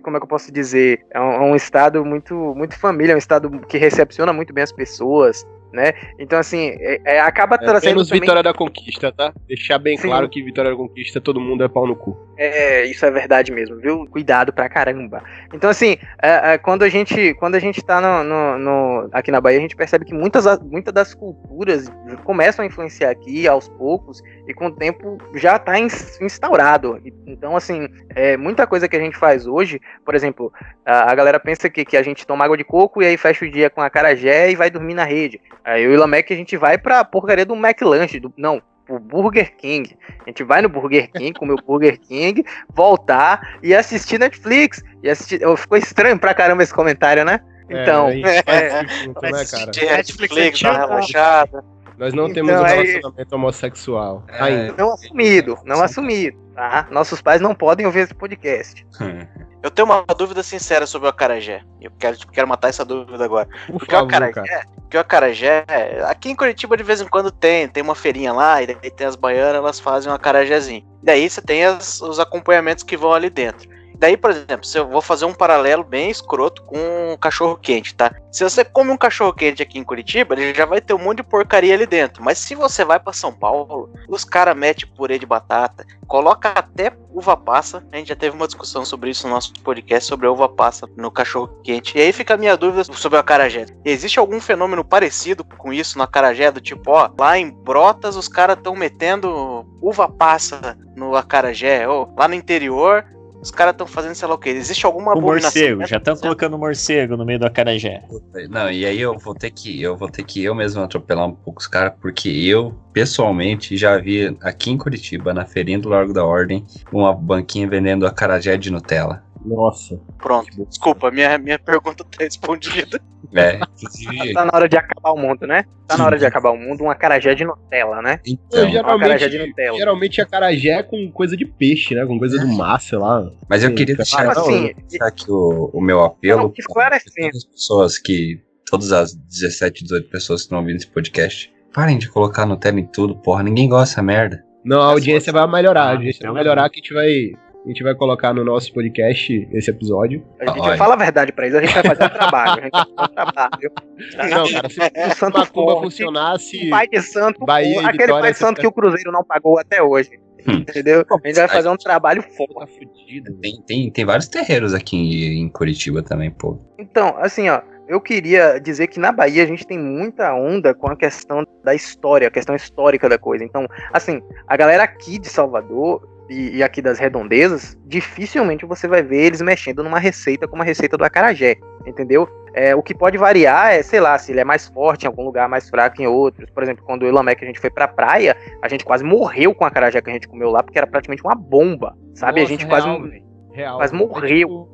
como 0.00 0.16
é 0.16 0.20
que 0.20 0.24
eu 0.24 0.28
posso 0.28 0.52
dizer, 0.52 1.04
é 1.10 1.20
um, 1.20 1.32
é 1.32 1.40
um 1.40 1.56
estado 1.56 2.04
muito, 2.04 2.34
muito 2.54 2.78
família, 2.78 3.12
é 3.12 3.16
um 3.16 3.18
estado 3.18 3.50
que 3.66 3.78
recepciona 3.78 4.32
muito 4.32 4.54
bem 4.54 4.62
as 4.62 4.70
pessoas, 4.70 5.44
né? 5.72 5.92
Então 6.18 6.38
assim, 6.38 6.76
é- 6.80 7.00
é- 7.04 7.20
acaba 7.20 7.56
É 7.56 7.58
trazendo 7.58 7.94
menos 7.96 8.08
também 8.08 8.20
Vitória 8.20 8.42
da 8.42 8.52
Conquista, 8.54 9.12
tá? 9.12 9.32
Deixar 9.46 9.78
bem 9.78 9.96
Sim. 9.96 10.08
claro 10.08 10.28
que 10.28 10.42
Vitória 10.42 10.70
da 10.70 10.76
Conquista 10.76 11.20
todo 11.20 11.40
mundo 11.40 11.64
é 11.64 11.68
pau 11.68 11.86
no 11.86 11.96
cu. 11.96 12.16
É, 12.42 12.86
isso 12.86 13.04
é 13.04 13.10
verdade 13.10 13.52
mesmo, 13.52 13.76
viu? 13.76 14.06
Cuidado 14.06 14.50
pra 14.50 14.66
caramba. 14.66 15.22
Então, 15.52 15.68
assim, 15.68 15.98
é, 16.22 16.54
é, 16.54 16.58
quando, 16.58 16.82
a 16.84 16.88
gente, 16.88 17.34
quando 17.34 17.54
a 17.54 17.58
gente 17.58 17.82
tá 17.84 18.00
no, 18.00 18.24
no- 18.24 18.58
no- 18.58 19.10
aqui 19.12 19.30
na 19.30 19.42
Bahia, 19.42 19.58
a 19.58 19.60
gente 19.60 19.76
percebe 19.76 20.06
que 20.06 20.14
muitas, 20.14 20.46
a- 20.46 20.58
muitas 20.58 20.94
das 20.94 21.12
culturas 21.12 21.92
começam 22.24 22.62
a 22.62 22.66
influenciar 22.66 23.10
aqui 23.10 23.46
aos 23.46 23.68
poucos 23.68 24.22
e 24.48 24.54
com 24.54 24.68
o 24.68 24.70
tempo 24.74 25.18
já 25.34 25.58
tá 25.58 25.78
ins- 25.78 26.18
instaurado. 26.18 26.98
Então, 27.26 27.54
assim, 27.58 27.86
é, 28.14 28.38
muita 28.38 28.66
coisa 28.66 28.88
que 28.88 28.96
a 28.96 29.00
gente 29.00 29.18
faz 29.18 29.46
hoje, 29.46 29.78
por 30.02 30.14
exemplo, 30.14 30.50
a, 30.86 31.12
a 31.12 31.14
galera 31.14 31.38
pensa 31.38 31.68
que, 31.68 31.84
que 31.84 31.94
a 31.98 32.02
gente 32.02 32.26
toma 32.26 32.46
água 32.46 32.56
de 32.56 32.64
coco 32.64 33.02
e 33.02 33.06
aí 33.06 33.18
fecha 33.18 33.44
o 33.44 33.50
dia 33.50 33.68
com 33.68 33.82
acarajé 33.82 34.50
e 34.50 34.56
vai 34.56 34.70
dormir 34.70 34.94
na 34.94 35.04
rede. 35.04 35.38
Aí 35.62 35.84
eu 35.84 35.92
e 35.92 35.96
o 35.96 36.00
Lamek 36.00 36.32
a 36.32 36.36
gente 36.36 36.56
vai 36.56 36.78
pra 36.78 37.04
porcaria 37.04 37.44
do 37.44 37.54
McLanche, 37.54 38.18
do, 38.18 38.32
não, 38.34 38.62
pro 38.90 38.98
Burger 38.98 39.54
King. 39.56 39.96
A 40.26 40.30
gente 40.30 40.42
vai 40.42 40.60
no 40.60 40.68
Burger 40.68 41.10
King, 41.12 41.32
comer 41.32 41.52
o 41.52 41.62
Burger 41.64 41.98
King, 42.00 42.44
voltar 42.74 43.58
e 43.62 43.74
assistir 43.74 44.18
Netflix. 44.18 44.82
E 45.02 45.08
assistir... 45.08 45.40
Ficou 45.56 45.78
estranho 45.78 46.18
pra 46.18 46.34
caramba 46.34 46.62
esse 46.62 46.74
comentário, 46.74 47.24
né? 47.24 47.40
Então, 47.68 48.08
é, 48.08 48.10
a 48.10 48.12
gente 48.12 48.24
faz 48.50 48.82
isso 48.82 49.04
junto, 49.04 49.22
né, 49.22 49.34
cara? 49.50 49.70
Tinha 49.70 49.96
Netflix 49.96 50.34
Netflix, 50.34 50.60
é 50.60 50.64
dá 50.64 50.70
uma 50.70 50.78
tio, 50.78 50.88
relaxada. 50.88 51.64
Nós 52.00 52.14
não 52.14 52.24
Então, 52.28 52.34
temos 52.46 52.60
um 52.60 52.64
aí- 52.64 52.82
relacionamento 52.86 53.34
homossexual. 53.36 54.24
É. 54.28 54.42
Ainda. 54.42 54.74
não 54.78 54.92
assumido, 54.94 55.58
não 55.64 55.82
assumido, 55.82 56.38
tá? 56.54 56.86
Nossos 56.90 57.20
pais 57.20 57.40
não 57.40 57.54
podem 57.54 57.84
ouvir 57.86 58.00
esse 58.00 58.14
podcast. 58.14 58.86
Eu 59.62 59.70
tenho 59.70 59.84
uma 59.86 60.02
dúvida 60.16 60.42
sincera 60.42 60.86
sobre 60.86 61.06
o 61.06 61.10
acarajé. 61.10 61.60
Eu 61.78 61.90
quero, 61.98 62.16
tipo, 62.16 62.32
quero 62.32 62.48
matar 62.48 62.68
essa 62.68 62.82
dúvida 62.82 63.22
agora. 63.22 63.46
Por 63.66 63.78
Porque 63.78 63.94
o 63.94 63.98
favor, 63.98 64.08
acarajé, 64.08 64.32
cara. 64.32 64.66
porque 64.80 64.96
o 64.96 65.00
acarajé, 65.00 65.64
aqui 66.08 66.30
em 66.30 66.34
Curitiba 66.34 66.78
de 66.78 66.82
vez 66.82 67.02
em 67.02 67.06
quando 67.06 67.30
tem, 67.30 67.68
tem 67.68 67.82
uma 67.82 67.94
feirinha 67.94 68.32
lá, 68.32 68.62
e 68.62 68.66
daí 68.68 68.90
tem 68.90 69.06
as 69.06 69.16
baianas, 69.16 69.56
elas 69.56 69.78
fazem 69.78 70.10
um 70.10 70.14
acarajézinho. 70.14 70.82
Daí 71.02 71.28
você 71.28 71.42
tem 71.42 71.62
as- 71.66 72.00
os 72.00 72.18
acompanhamentos 72.18 72.82
que 72.82 72.96
vão 72.96 73.12
ali 73.12 73.28
dentro. 73.28 73.68
Daí, 74.00 74.16
por 74.16 74.30
exemplo, 74.30 74.64
se 74.64 74.78
eu 74.78 74.88
vou 74.88 75.02
fazer 75.02 75.26
um 75.26 75.34
paralelo 75.34 75.84
bem 75.84 76.08
escroto 76.10 76.62
com 76.62 76.78
um 77.12 77.18
cachorro 77.18 77.54
quente, 77.54 77.94
tá? 77.94 78.10
Se 78.32 78.42
você 78.42 78.64
come 78.64 78.90
um 78.90 78.96
cachorro 78.96 79.34
quente 79.34 79.62
aqui 79.62 79.78
em 79.78 79.84
Curitiba, 79.84 80.34
ele 80.34 80.54
já 80.54 80.64
vai 80.64 80.80
ter 80.80 80.94
um 80.94 80.98
monte 80.98 81.18
de 81.18 81.22
porcaria 81.24 81.74
ali 81.74 81.84
dentro. 81.84 82.24
Mas 82.24 82.38
se 82.38 82.54
você 82.54 82.82
vai 82.82 82.98
pra 82.98 83.12
São 83.12 83.30
Paulo, 83.30 83.92
os 84.08 84.24
caras 84.24 84.56
metem 84.56 84.88
purê 84.96 85.18
de 85.18 85.26
batata, 85.26 85.84
coloca 86.06 86.48
até 86.48 86.94
uva 87.12 87.36
passa. 87.36 87.84
A 87.92 87.96
gente 87.98 88.08
já 88.08 88.16
teve 88.16 88.34
uma 88.34 88.46
discussão 88.46 88.86
sobre 88.86 89.10
isso 89.10 89.28
no 89.28 89.34
nosso 89.34 89.52
podcast 89.62 90.08
sobre 90.08 90.26
a 90.26 90.32
uva 90.32 90.48
passa 90.48 90.88
no 90.96 91.10
cachorro 91.10 91.60
quente. 91.62 91.98
E 91.98 92.00
aí 92.00 92.10
fica 92.10 92.32
a 92.32 92.38
minha 92.38 92.56
dúvida 92.56 92.84
sobre 92.84 93.18
o 93.18 93.20
acarajé. 93.20 93.66
Existe 93.84 94.18
algum 94.18 94.40
fenômeno 94.40 94.82
parecido 94.82 95.44
com 95.44 95.74
isso 95.74 95.98
no 95.98 96.04
acarajé? 96.04 96.50
Do 96.50 96.60
tipo, 96.60 96.90
ó, 96.90 97.10
lá 97.18 97.38
em 97.38 97.50
Brotas 97.50 98.16
os 98.16 98.28
caras 98.28 98.56
estão 98.56 98.74
metendo 98.74 99.66
uva 99.82 100.08
passa 100.08 100.78
no 100.96 101.14
acarajé. 101.14 101.86
Ou 101.86 102.14
lá 102.16 102.26
no 102.26 102.34
interior 102.34 103.04
os 103.40 103.50
caras 103.50 103.72
estão 103.72 103.86
fazendo 103.86 104.14
sei 104.14 104.28
lá 104.28 104.34
o 104.34 104.38
que. 104.38 104.50
Existe 104.50 104.84
alguma 104.84 105.14
O 105.14 105.20
morcego, 105.20 105.86
já 105.86 105.96
estão 105.96 106.16
colocando 106.16 106.58
morcego 106.58 107.16
no 107.16 107.24
meio 107.24 107.38
do 107.38 107.46
acarajé. 107.46 108.02
Não, 108.48 108.70
e 108.70 108.84
aí 108.84 109.00
eu 109.00 109.18
vou 109.18 109.34
ter 109.34 109.50
que 109.50 109.80
eu 109.80 109.96
vou 109.96 110.08
ter 110.08 110.24
que 110.24 110.42
eu 110.42 110.54
mesmo 110.54 110.82
atropelar 110.82 111.26
um 111.26 111.34
pouco 111.34 111.60
os 111.60 111.66
caras, 111.66 111.92
porque 112.00 112.28
eu, 112.28 112.74
pessoalmente, 112.92 113.76
já 113.76 113.96
vi 113.98 114.36
aqui 114.42 114.70
em 114.70 114.78
Curitiba, 114.78 115.32
na 115.32 115.44
feirinha 115.44 115.78
do 115.78 115.88
Largo 115.88 116.12
da 116.12 116.24
Ordem, 116.24 116.64
uma 116.92 117.14
banquinha 117.14 117.68
vendendo 117.68 118.06
acarajé 118.06 118.56
de 118.56 118.70
Nutella. 118.70 119.22
Nossa. 119.44 120.00
Pronto. 120.18 120.64
Desculpa, 120.66 121.10
minha, 121.10 121.38
minha 121.38 121.58
pergunta 121.58 122.04
tá 122.04 122.22
respondida. 122.24 123.00
É, 123.34 123.56
inclusive. 123.56 124.32
Tá 124.32 124.44
na 124.44 124.50
hora 124.54 124.68
de 124.68 124.76
acabar 124.76 125.12
o 125.12 125.16
mundo, 125.16 125.46
né? 125.46 125.64
Tá 125.86 125.96
na 125.96 126.04
hora 126.04 126.18
de 126.18 126.26
acabar 126.26 126.50
o 126.50 126.56
mundo, 126.56 126.82
um 126.82 126.90
acarajé 126.90 127.34
de 127.34 127.44
Nutella, 127.44 128.02
né? 128.02 128.18
Então, 128.26 128.64
Um 128.68 128.78
acarajé 128.78 129.26
de 129.28 129.32
geralmente, 129.32 129.48
Nutella. 129.48 129.78
geralmente 129.78 130.20
é 130.20 130.82
com 130.82 131.10
coisa 131.12 131.36
de 131.36 131.44
peixe, 131.46 131.94
né? 131.94 132.04
Com 132.06 132.18
coisa 132.18 132.38
do 132.38 132.48
mar, 132.48 132.80
sei 132.80 132.98
lá. 132.98 133.30
mas 133.48 133.62
eu 133.62 133.70
Sim, 133.70 133.74
queria 133.76 133.96
cara. 133.96 134.04
deixar, 134.04 134.26
Mas 134.26 134.38
assim, 134.38 134.72
deixar 134.88 135.06
aqui 135.06 135.30
o, 135.30 135.70
o 135.72 135.80
meu 135.80 136.02
apelo 136.02 136.42
Não, 136.44 136.52
esclarecendo. 136.58 137.28
para 137.30 137.38
as 137.38 137.44
pessoas 137.44 137.98
que 137.98 138.40
todas 138.68 138.90
as 138.92 139.14
17, 139.14 139.84
18 139.84 140.10
pessoas 140.10 140.40
que 140.40 140.44
estão 140.46 140.58
ouvindo 140.58 140.76
esse 140.76 140.86
podcast, 140.88 141.52
parem 141.72 141.98
de 141.98 142.08
colocar 142.08 142.46
Nutella 142.46 142.80
em 142.80 142.86
tudo, 142.86 143.16
porra. 143.16 143.42
Ninguém 143.42 143.68
gosta 143.68 143.92
dessa 143.92 144.02
merda. 144.02 144.44
Não, 144.64 144.80
a 144.80 144.86
audiência 144.86 145.32
vai 145.32 145.46
melhorar. 145.50 145.82
A 145.82 145.86
Ah, 145.86 145.90
audiência 145.92 146.18
então 146.20 146.32
vai 146.34 146.42
melhorar 146.42 146.68
que 146.68 146.80
a 146.80 146.82
gente 146.82 146.92
vai. 146.94 147.32
A 147.64 147.68
gente 147.68 147.82
vai 147.82 147.94
colocar 147.94 148.32
no 148.32 148.42
nosso 148.42 148.72
podcast 148.72 149.48
esse 149.52 149.70
episódio. 149.70 150.24
A 150.40 150.46
gente 150.46 150.60
Olha. 150.60 150.78
fala 150.78 150.94
a 150.94 150.96
verdade 150.96 151.30
pra 151.30 151.46
eles, 151.46 151.58
a 151.58 151.62
gente 151.62 151.74
vai 151.74 151.82
fazer 151.82 152.04
um 152.04 152.08
trabalho. 152.08 152.60
A 152.60 152.64
gente 152.64 152.72
vai 152.72 152.86
fazer 152.96 153.10
um 153.10 153.14
trabalho. 153.14 153.72
Não, 154.30 154.52
cara, 154.52 154.68
se 154.70 154.80
O 154.80 155.08
o 155.10 155.14
Santo 155.14 155.38
Macumba 155.38 155.72
Forte, 155.72 155.82
funcionasse. 155.84 156.70
pai 156.70 156.88
de 156.88 157.02
santo, 157.02 157.44
Bahia 157.44 157.80
aquele 157.80 158.04
Vitória, 158.04 158.22
pai 158.22 158.32
de 158.32 158.38
santo 158.38 158.60
que 158.60 158.66
o 158.66 158.72
Cruzeiro 158.72 159.12
não 159.12 159.22
pagou 159.22 159.58
até 159.58 159.82
hoje. 159.82 160.10
Hum. 160.48 160.54
Entendeu? 160.54 161.04
A 161.10 161.28
gente 161.28 161.36
vai 161.36 161.48
fazer 161.48 161.68
um 161.68 161.76
trabalho 161.76 162.22
foda. 162.22 162.60
Tá 162.60 162.66
fudido. 162.66 163.34
Tem, 163.42 163.60
tem, 163.66 163.90
tem 163.90 164.04
vários 164.06 164.26
terreiros 164.26 164.72
aqui 164.72 164.96
em, 164.96 165.42
em 165.42 165.48
Curitiba 165.50 166.02
também, 166.02 166.30
pô. 166.30 166.58
Então, 166.78 167.14
assim, 167.18 167.50
ó, 167.50 167.60
eu 167.86 168.00
queria 168.00 168.58
dizer 168.58 168.86
que 168.86 168.98
na 168.98 169.12
Bahia 169.12 169.42
a 169.42 169.46
gente 169.46 169.66
tem 169.66 169.78
muita 169.78 170.32
onda 170.32 170.72
com 170.72 170.88
a 170.88 170.96
questão 170.96 171.44
da 171.62 171.74
história, 171.74 172.28
a 172.28 172.30
questão 172.30 172.54
histórica 172.54 173.08
da 173.08 173.18
coisa. 173.18 173.44
Então, 173.44 173.66
assim, 173.92 174.22
a 174.46 174.56
galera 174.56 174.84
aqui 174.84 175.18
de 175.18 175.28
Salvador 175.28 176.00
e, 176.30 176.58
e 176.58 176.62
aqui 176.62 176.80
das 176.80 176.98
redondezas, 176.98 177.76
dificilmente 177.86 178.64
você 178.64 178.86
vai 178.86 179.02
ver 179.02 179.26
eles 179.26 179.42
mexendo 179.42 179.82
numa 179.82 179.98
receita 179.98 180.46
como 180.46 180.62
a 180.62 180.64
receita 180.64 180.96
do 180.96 181.04
acarajé, 181.04 181.56
entendeu? 181.84 182.28
É, 182.54 182.74
o 182.74 182.82
que 182.82 182.94
pode 182.94 183.18
variar 183.18 183.72
é, 183.72 183.82
sei 183.82 184.00
lá, 184.00 184.16
se 184.18 184.32
ele 184.32 184.40
é 184.40 184.44
mais 184.44 184.66
forte 184.68 185.04
em 185.04 185.06
algum 185.06 185.24
lugar, 185.24 185.48
mais 185.48 185.68
fraco 185.68 186.00
em 186.00 186.06
outros. 186.06 186.48
Por 186.50 186.62
exemplo, 186.62 186.84
quando 186.84 187.02
o 187.02 187.06
Elamec 187.06 187.42
a 187.42 187.46
gente 187.46 187.60
foi 187.60 187.70
pra 187.70 187.88
praia, 187.88 188.36
a 188.62 188.68
gente 188.68 188.84
quase 188.84 189.04
morreu 189.04 189.54
com 189.54 189.64
a 189.64 189.68
acarajé 189.68 190.00
que 190.00 190.10
a 190.10 190.12
gente 190.12 190.28
comeu 190.28 190.50
lá, 190.50 190.62
porque 190.62 190.78
era 190.78 190.86
praticamente 190.86 191.22
uma 191.22 191.34
bomba, 191.34 191.96
sabe? 192.14 192.40
a 192.40 192.42
Nossa, 192.42 192.52
gente 192.52 192.66
quase 192.66 192.86
real, 192.86 193.02
velho. 193.02 193.24
Real. 193.52 193.78
Mas 193.78 193.92
morreu. 193.92 194.68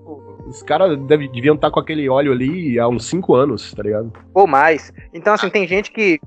Os 0.47 0.62
caras 0.62 0.99
deviam 0.99 1.55
estar 1.55 1.70
com 1.70 1.80
aquele 1.80 2.09
óleo 2.09 2.32
ali 2.32 2.78
há 2.78 2.88
uns 2.88 3.09
5 3.09 3.34
anos, 3.34 3.74
tá 3.74 3.82
ligado? 3.82 4.12
ou 4.36 4.47
mais. 4.47 4.92
Então, 5.14 5.32
assim, 5.32 5.49
tem 5.49 5.66
gente 5.66 5.90
que 5.90 6.20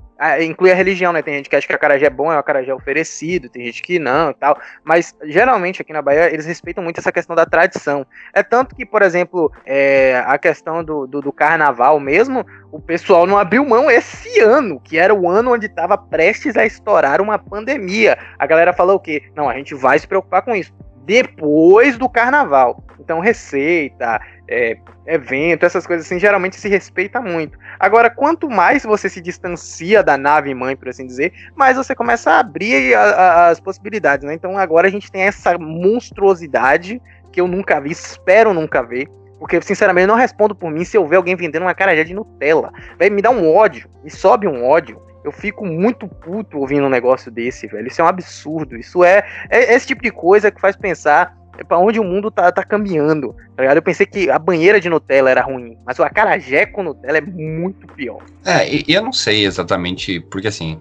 inclui 0.44 0.72
a 0.72 0.74
religião, 0.74 1.12
né? 1.12 1.22
Tem 1.22 1.36
gente 1.36 1.48
que 1.48 1.54
acha 1.54 1.64
que 1.64 1.72
a 1.72 1.76
acarajé 1.76 2.06
é 2.06 2.10
bom, 2.10 2.32
é 2.32 2.34
o 2.34 2.40
acarajé 2.40 2.74
oferecido, 2.74 3.48
tem 3.48 3.64
gente 3.66 3.80
que 3.80 4.00
não 4.00 4.30
e 4.30 4.34
tal. 4.34 4.58
Mas, 4.82 5.16
geralmente, 5.22 5.80
aqui 5.80 5.92
na 5.92 6.02
Bahia, 6.02 6.32
eles 6.34 6.44
respeitam 6.44 6.82
muito 6.82 6.98
essa 6.98 7.12
questão 7.12 7.36
da 7.36 7.46
tradição. 7.46 8.04
É 8.34 8.42
tanto 8.42 8.74
que, 8.74 8.84
por 8.84 9.00
exemplo, 9.00 9.52
é, 9.64 10.24
a 10.26 10.36
questão 10.36 10.82
do, 10.82 11.06
do, 11.06 11.20
do 11.20 11.32
carnaval 11.32 12.00
mesmo, 12.00 12.44
o 12.72 12.80
pessoal 12.80 13.28
não 13.28 13.38
abriu 13.38 13.64
mão 13.64 13.88
esse 13.88 14.40
ano, 14.40 14.80
que 14.80 14.98
era 14.98 15.14
o 15.14 15.30
ano 15.30 15.52
onde 15.52 15.66
estava 15.66 15.96
prestes 15.96 16.56
a 16.56 16.66
estourar 16.66 17.20
uma 17.20 17.38
pandemia. 17.38 18.18
A 18.40 18.46
galera 18.46 18.72
falou 18.72 18.96
o 18.96 19.00
quê? 19.00 19.22
Não, 19.36 19.48
a 19.48 19.54
gente 19.54 19.72
vai 19.72 20.00
se 20.00 20.08
preocupar 20.08 20.42
com 20.42 20.52
isso. 20.52 20.72
Depois 21.00 21.96
do 21.98 22.08
carnaval. 22.08 22.82
Então, 22.98 23.20
receita, 23.20 24.20
é, 24.48 24.76
evento, 25.06 25.64
essas 25.64 25.86
coisas 25.86 26.06
assim, 26.06 26.18
geralmente 26.18 26.56
se 26.56 26.68
respeita 26.68 27.20
muito. 27.20 27.58
Agora, 27.78 28.10
quanto 28.10 28.48
mais 28.50 28.82
você 28.84 29.08
se 29.08 29.20
distancia 29.20 30.02
da 30.02 30.18
nave 30.18 30.54
mãe, 30.54 30.76
por 30.76 30.88
assim 30.88 31.06
dizer, 31.06 31.32
mais 31.56 31.76
você 31.76 31.94
começa 31.94 32.30
a 32.30 32.40
abrir 32.40 32.94
a- 32.94 33.02
a- 33.02 33.48
as 33.48 33.58
possibilidades, 33.58 34.26
né? 34.26 34.34
Então 34.34 34.58
agora 34.58 34.86
a 34.86 34.90
gente 34.90 35.10
tem 35.10 35.22
essa 35.22 35.56
monstruosidade 35.58 37.00
que 37.32 37.40
eu 37.40 37.48
nunca 37.48 37.80
vi, 37.80 37.92
espero 37.92 38.52
nunca 38.52 38.82
ver. 38.82 39.08
Porque, 39.38 39.60
sinceramente, 39.62 40.02
eu 40.02 40.08
não 40.08 40.16
respondo 40.16 40.54
por 40.54 40.70
mim 40.70 40.84
se 40.84 40.98
eu 40.98 41.06
ver 41.06 41.16
alguém 41.16 41.34
vendendo 41.34 41.62
uma 41.62 41.74
carajé 41.74 42.04
de 42.04 42.12
Nutella. 42.12 42.70
Velho, 42.98 43.14
me 43.14 43.22
dá 43.22 43.30
um 43.30 43.50
ódio, 43.50 43.88
me 44.04 44.10
sobe 44.10 44.46
um 44.46 44.62
ódio. 44.66 45.00
Eu 45.24 45.32
fico 45.32 45.66
muito 45.66 46.08
puto 46.08 46.58
ouvindo 46.58 46.86
um 46.86 46.90
negócio 46.90 47.30
desse, 47.30 47.66
velho. 47.66 47.86
Isso 47.86 48.00
é 48.00 48.04
um 48.04 48.08
absurdo. 48.08 48.76
Isso 48.76 49.04
é, 49.04 49.22
é 49.50 49.74
esse 49.74 49.86
tipo 49.86 50.02
de 50.02 50.10
coisa 50.10 50.50
que 50.50 50.60
faz 50.60 50.76
pensar 50.76 51.38
pra 51.64 51.78
onde 51.78 52.00
o 52.00 52.04
mundo 52.04 52.30
tá, 52.30 52.50
tá 52.50 52.64
caminhando. 52.64 53.34
Tá 53.56 53.62
ligado? 53.62 53.76
Eu 53.76 53.82
pensei 53.82 54.06
que 54.06 54.30
a 54.30 54.38
banheira 54.38 54.80
de 54.80 54.88
Nutella 54.88 55.30
era 55.30 55.42
ruim, 55.42 55.76
mas 55.84 55.98
o 55.98 56.02
acarajé 56.02 56.66
com 56.66 56.82
Nutella 56.82 57.18
é 57.18 57.20
muito 57.20 57.86
pior. 57.88 58.22
É, 58.44 58.68
e 58.68 58.84
eu 58.88 59.02
não 59.02 59.12
sei 59.12 59.44
exatamente, 59.44 60.20
porque 60.20 60.48
assim, 60.48 60.78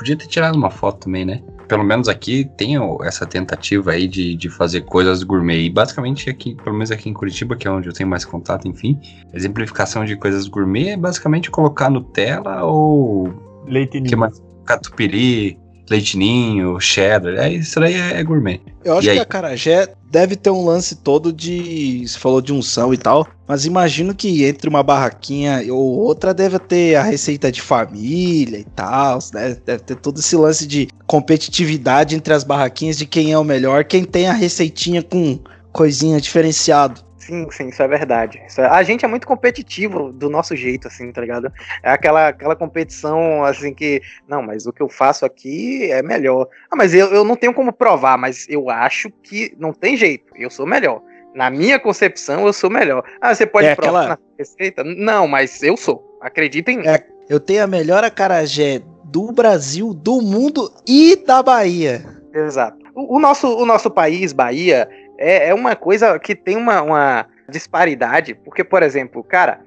podia 0.00 0.16
ter 0.16 0.26
tirado 0.26 0.56
uma 0.56 0.70
foto 0.70 1.04
também, 1.04 1.24
né? 1.24 1.42
Pelo 1.68 1.84
menos 1.84 2.08
aqui 2.08 2.50
tem 2.56 2.74
essa 3.02 3.26
tentativa 3.26 3.92
aí 3.92 4.08
de, 4.08 4.34
de 4.34 4.48
fazer 4.48 4.80
coisas 4.82 5.22
gourmet. 5.22 5.62
E 5.62 5.70
basicamente 5.70 6.28
aqui, 6.28 6.54
pelo 6.56 6.74
menos 6.74 6.90
aqui 6.90 7.08
em 7.08 7.12
Curitiba, 7.12 7.54
que 7.54 7.68
é 7.68 7.70
onde 7.70 7.88
eu 7.88 7.92
tenho 7.92 8.08
mais 8.08 8.24
contato, 8.24 8.66
enfim, 8.66 8.98
exemplificação 9.32 10.04
de 10.04 10.16
coisas 10.16 10.48
gourmet 10.48 10.90
é 10.90 10.96
basicamente 10.96 11.50
colocar 11.50 11.90
Nutella 11.90 12.64
ou 12.64 13.49
Leite 13.66 14.00
que 14.00 14.16
mais? 14.16 14.40
Catupiry, 14.64 15.58
leitinho, 15.90 16.78
cheddar. 16.80 17.34
É, 17.34 17.52
isso 17.52 17.78
aí 17.80 17.94
é, 17.94 18.20
é 18.20 18.22
gourmet. 18.24 18.60
Eu 18.84 18.98
acho 18.98 19.06
E 19.06 19.10
aí? 19.10 19.16
que 19.16 19.22
a 19.22 19.26
Carajé 19.26 19.88
deve 20.10 20.36
ter 20.36 20.50
um 20.50 20.64
lance 20.64 20.96
todo 20.96 21.32
de. 21.32 22.06
Você 22.06 22.18
falou 22.18 22.40
de 22.40 22.52
unção 22.52 22.94
e 22.94 22.96
tal, 22.96 23.26
mas 23.46 23.66
imagino 23.66 24.14
que 24.14 24.44
entre 24.44 24.68
uma 24.68 24.82
barraquinha 24.82 25.62
ou 25.72 25.98
outra 25.98 26.32
deve 26.32 26.58
ter 26.58 26.94
a 26.94 27.02
receita 27.02 27.50
de 27.50 27.60
família 27.60 28.58
e 28.58 28.64
tal, 28.64 29.18
né? 29.34 29.56
Deve 29.64 29.82
ter 29.82 29.96
todo 29.96 30.18
esse 30.20 30.36
lance 30.36 30.66
de 30.66 30.88
competitividade 31.06 32.14
entre 32.14 32.32
as 32.32 32.44
barraquinhas 32.44 32.96
de 32.96 33.06
quem 33.06 33.32
é 33.32 33.38
o 33.38 33.44
melhor, 33.44 33.84
quem 33.84 34.04
tem 34.04 34.28
a 34.28 34.32
receitinha 34.32 35.02
com 35.02 35.38
coisinha 35.72 36.20
diferenciado. 36.20 37.00
Sim, 37.20 37.46
sim, 37.50 37.68
isso 37.68 37.82
é 37.82 37.86
verdade. 37.86 38.42
Isso 38.48 38.60
é- 38.62 38.66
A 38.66 38.82
gente 38.82 39.04
é 39.04 39.08
muito 39.08 39.26
competitivo 39.26 40.10
do 40.10 40.28
nosso 40.30 40.56
jeito, 40.56 40.88
assim, 40.88 41.12
tá 41.12 41.20
ligado? 41.20 41.52
É 41.82 41.90
aquela, 41.90 42.28
aquela 42.28 42.56
competição, 42.56 43.44
assim, 43.44 43.74
que. 43.74 44.00
Não, 44.26 44.42
mas 44.42 44.66
o 44.66 44.72
que 44.72 44.82
eu 44.82 44.88
faço 44.88 45.24
aqui 45.26 45.90
é 45.92 46.02
melhor. 46.02 46.48
Ah, 46.70 46.76
mas 46.76 46.94
eu, 46.94 47.08
eu 47.12 47.22
não 47.22 47.36
tenho 47.36 47.52
como 47.52 47.72
provar, 47.72 48.16
mas 48.16 48.46
eu 48.48 48.70
acho 48.70 49.10
que 49.22 49.54
não 49.58 49.72
tem 49.72 49.96
jeito. 49.96 50.32
Eu 50.34 50.48
sou 50.50 50.66
melhor. 50.66 51.02
Na 51.34 51.50
minha 51.50 51.78
concepção, 51.78 52.46
eu 52.46 52.52
sou 52.52 52.70
melhor. 52.70 53.04
Ah, 53.20 53.34
você 53.34 53.46
pode 53.46 53.66
É 53.68 53.74
provar 53.76 54.00
aquela- 54.00 54.08
na 54.16 54.18
receita? 54.38 54.82
Não, 54.82 55.28
mas 55.28 55.62
eu 55.62 55.76
sou. 55.76 56.18
Acreditem 56.22 56.76
em 56.76 56.78
mim. 56.80 56.88
É. 56.88 57.04
Eu 57.28 57.38
tenho 57.38 57.62
a 57.62 57.66
melhor 57.66 58.02
acarajé 58.02 58.80
do 59.04 59.30
Brasil, 59.30 59.92
do 59.94 60.20
mundo 60.22 60.72
e 60.88 61.16
da 61.16 61.42
Bahia. 61.42 62.02
Exato. 62.34 62.78
O, 62.94 63.16
o 63.16 63.20
nosso, 63.20 63.46
o 63.56 63.64
nosso 63.64 63.88
país, 63.90 64.32
Bahia, 64.32 64.88
é, 65.20 65.48
é 65.50 65.54
uma 65.54 65.76
coisa 65.76 66.18
que 66.18 66.34
tem 66.34 66.56
uma, 66.56 66.82
uma 66.82 67.26
disparidade, 67.48 68.34
porque, 68.34 68.64
por 68.64 68.82
exemplo, 68.82 69.22
cara, 69.22 69.60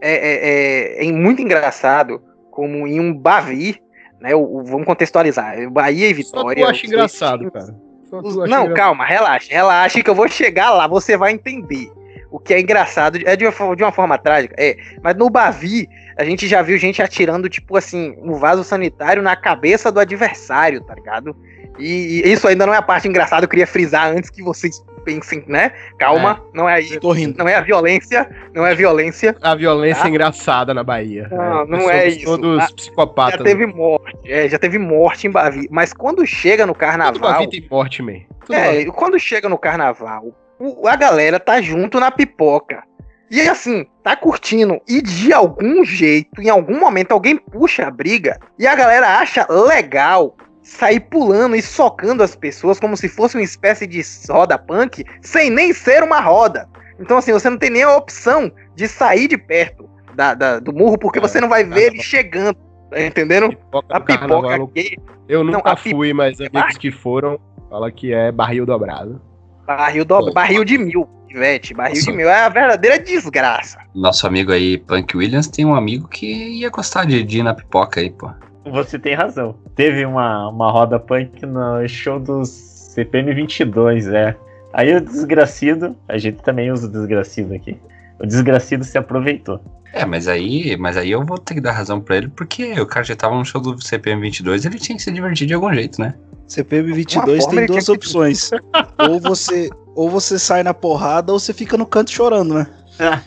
é, 0.00 0.12
é, 0.12 1.02
é- 1.02 1.08
é 1.08 1.12
muito 1.12 1.42
engraçado 1.42 2.22
como 2.50 2.86
em 2.86 3.00
um 3.00 3.12
Bavi, 3.12 3.80
né? 4.20 4.34
o- 4.34 4.58
o- 4.58 4.64
vamos 4.64 4.86
contextualizar. 4.86 5.68
Bahia 5.70 6.08
e 6.10 6.22
Só 6.22 6.38
Vitória. 6.38 6.64
tu 6.64 6.70
acha 6.70 6.86
engraçado, 6.86 7.50
cara. 7.50 7.74
Só 8.08 8.18
os- 8.20 8.38
acha 8.38 8.46
não, 8.50 8.64
engraçado. 8.64 8.74
calma, 8.74 9.04
relaxa, 9.04 9.48
relaxa 9.52 10.02
que 10.02 10.10
eu 10.10 10.14
vou 10.14 10.28
chegar 10.28 10.70
lá, 10.70 10.86
você 10.86 11.16
vai 11.16 11.32
entender. 11.32 11.90
O 12.30 12.38
que 12.38 12.54
é 12.54 12.60
engraçado 12.60 13.18
é 13.24 13.34
de 13.34 13.44
uma, 13.44 13.74
de 13.76 13.82
uma 13.82 13.90
forma 13.92 14.16
trágica, 14.16 14.54
é. 14.58 14.76
Mas 15.02 15.16
no 15.16 15.28
Bavi, 15.28 15.88
a 16.16 16.24
gente 16.24 16.46
já 16.46 16.62
viu 16.62 16.78
gente 16.78 17.02
atirando, 17.02 17.48
tipo 17.48 17.76
assim, 17.76 18.14
um 18.22 18.34
vaso 18.34 18.62
sanitário 18.62 19.20
na 19.22 19.34
cabeça 19.34 19.90
do 19.90 19.98
adversário, 19.98 20.80
tá 20.84 20.94
ligado? 20.94 21.34
E, 21.80 22.22
e 22.24 22.32
isso 22.32 22.46
ainda 22.46 22.66
não 22.66 22.74
é 22.74 22.76
a 22.76 22.82
parte 22.82 23.08
engraçada, 23.08 23.44
eu 23.44 23.48
queria 23.48 23.66
frisar 23.66 24.10
antes 24.10 24.30
que 24.30 24.42
vocês 24.42 24.84
pensem, 25.04 25.42
né? 25.46 25.72
Calma, 25.98 26.42
não 26.52 26.68
é 26.68 26.74
aí. 26.74 27.00
Tô 27.00 27.10
rindo. 27.12 27.38
Não 27.38 27.48
é 27.48 27.54
a 27.54 27.60
violência, 27.62 28.28
não 28.54 28.66
é 28.66 28.74
violência. 28.74 29.34
A 29.40 29.54
violência 29.54 30.02
Tá? 30.02 30.08
engraçada 30.08 30.74
na 30.74 30.84
Bahia. 30.84 31.26
Não, 31.30 31.64
não 31.66 31.78
Somos 31.80 31.94
é 31.94 32.08
isso. 32.08 32.24
Todos 32.26 32.62
Ah, 32.62 32.68
psicopatas. 32.76 33.38
Já 33.38 33.44
teve 33.44 33.66
morte, 33.66 34.18
é, 34.26 34.48
já 34.48 34.58
teve 34.58 34.78
morte 34.78 35.26
em 35.26 35.30
Bavi. 35.30 35.66
Mas 35.70 35.92
quando 35.94 36.26
chega 36.26 36.66
no 36.66 36.74
carnaval. 36.74 37.18
Bavi 37.18 37.48
tem 37.48 37.66
morte, 37.70 38.02
man. 38.02 38.20
Todo 38.46 38.54
É, 38.56 38.66
Bavi- 38.66 38.86
quando 38.92 39.18
chega 39.18 39.48
no 39.48 39.56
carnaval, 39.56 40.26
o- 40.58 40.86
a 40.86 40.96
galera 40.96 41.40
tá 41.40 41.60
junto 41.62 41.98
na 41.98 42.10
pipoca. 42.10 42.82
E 43.30 43.40
assim, 43.42 43.86
tá 44.02 44.16
curtindo. 44.16 44.80
E 44.88 45.00
de 45.00 45.32
algum 45.32 45.84
jeito, 45.84 46.42
em 46.42 46.50
algum 46.50 46.78
momento, 46.80 47.12
alguém 47.12 47.36
puxa 47.36 47.86
a 47.86 47.90
briga 47.90 48.38
e 48.58 48.66
a 48.66 48.74
galera 48.74 49.18
acha 49.18 49.46
legal 49.48 50.36
sair 50.70 51.00
pulando 51.00 51.56
e 51.56 51.62
socando 51.62 52.22
as 52.22 52.36
pessoas 52.36 52.78
como 52.78 52.96
se 52.96 53.08
fosse 53.08 53.36
uma 53.36 53.42
espécie 53.42 53.86
de 53.86 54.00
roda 54.30 54.56
punk, 54.56 55.04
sem 55.20 55.50
nem 55.50 55.72
ser 55.72 56.02
uma 56.02 56.20
roda. 56.20 56.68
Então, 56.98 57.18
assim, 57.18 57.32
você 57.32 57.50
não 57.50 57.58
tem 57.58 57.70
nem 57.70 57.82
a 57.82 57.96
opção 57.96 58.52
de 58.76 58.86
sair 58.86 59.26
de 59.26 59.36
perto 59.36 59.88
da, 60.14 60.34
da- 60.34 60.58
do 60.60 60.72
murro, 60.72 60.96
porque 60.98 61.18
É, 61.18 61.22
você 61.22 61.40
não 61.40 61.48
vai 61.48 61.64
ver 61.64 61.70
carnaval. 61.70 61.94
ele 61.94 62.02
chegando. 62.02 62.56
Tá 62.90 63.00
entendendo? 63.02 63.48
Pipoca 63.50 63.96
A 63.96 64.00
carnaval, 64.00 64.42
pipoca 64.42 64.72
gay, 64.74 64.96
Eu 65.28 65.44
Não, 65.44 65.52
nunca 65.54 65.76
pi- 65.76 65.90
fui, 65.90 66.12
mas 66.12 66.40
amigos 66.40 66.76
que 66.76 66.90
foram 66.90 67.38
falam 67.68 67.90
que 67.90 68.12
é 68.12 68.30
barril 68.32 68.66
dobrado. 68.66 69.20
barril, 69.66 70.04
do, 70.04 70.18
Pô. 70.18 70.32
barril 70.32 70.64
de 70.64 70.76
mil, 70.76 71.08
Ivete, 71.28 71.72
barril 71.72 71.94
Nossa. 71.96 72.10
de 72.10 72.16
mil. 72.16 72.28
É 72.28 72.44
a 72.44 72.48
verdadeira 72.48 72.98
desgraça. 72.98 73.78
Nosso 73.94 74.26
amigo 74.26 74.50
aí, 74.52 74.76
Punk 74.78 75.16
Williams, 75.16 75.46
tem 75.46 75.64
um 75.64 75.74
amigo 75.74 76.08
que 76.08 76.26
ia 76.26 76.68
gostar 76.70 77.04
de, 77.06 77.22
de 77.22 77.38
ir 77.38 77.42
na 77.44 77.54
pipoca 77.54 78.00
aí, 78.00 78.10
pô. 78.10 78.28
Você 78.64 78.98
tem 78.98 79.14
razão. 79.14 79.56
Teve 79.74 80.04
uma, 80.04 80.48
uma 80.48 80.70
roda 80.70 80.98
punk 80.98 81.44
no 81.46 81.86
show 81.88 82.18
dos 82.20 82.48
CPM 82.48 83.32
22, 83.34 84.08
é. 84.08 84.36
Aí 84.72 84.94
o 84.94 85.00
desgracido, 85.00 85.96
a 86.08 86.18
gente 86.18 86.42
também 86.42 86.70
usa 86.70 86.86
o 86.86 86.90
desgracido 86.90 87.54
aqui. 87.54 87.76
O 88.20 88.26
desgracido 88.26 88.84
se 88.84 88.98
aproveitou. 88.98 89.60
É, 89.92 90.04
mas 90.04 90.28
aí, 90.28 90.76
mas 90.76 90.96
aí 90.96 91.10
eu 91.10 91.24
vou 91.24 91.38
ter 91.38 91.54
que 91.54 91.60
dar 91.60 91.72
razão 91.72 92.00
pra 92.00 92.16
ele, 92.16 92.28
porque 92.28 92.78
o 92.80 92.86
cara 92.86 93.04
já 93.04 93.16
tava 93.16 93.34
no 93.34 93.44
show 93.44 93.60
do 93.60 93.80
CPM 93.82 94.20
22, 94.22 94.64
ele 94.64 94.78
tinha 94.78 94.96
que 94.96 95.02
se 95.02 95.10
divertir 95.10 95.46
de 95.48 95.54
algum 95.54 95.72
jeito, 95.72 96.00
né? 96.00 96.14
CPM 96.46 96.88
Uma 96.90 96.96
22 96.96 97.44
forma 97.44 97.58
tem 97.60 97.66
duas 97.66 97.86
que- 97.86 97.92
opções. 97.92 98.50
ou 99.08 99.18
você 99.20 99.68
ou 99.96 100.08
você 100.08 100.38
sai 100.38 100.62
na 100.62 100.72
porrada 100.74 101.32
ou 101.32 101.38
você 101.40 101.52
fica 101.52 101.76
no 101.76 101.86
canto 101.86 102.10
chorando, 102.12 102.54
né? 102.54 102.66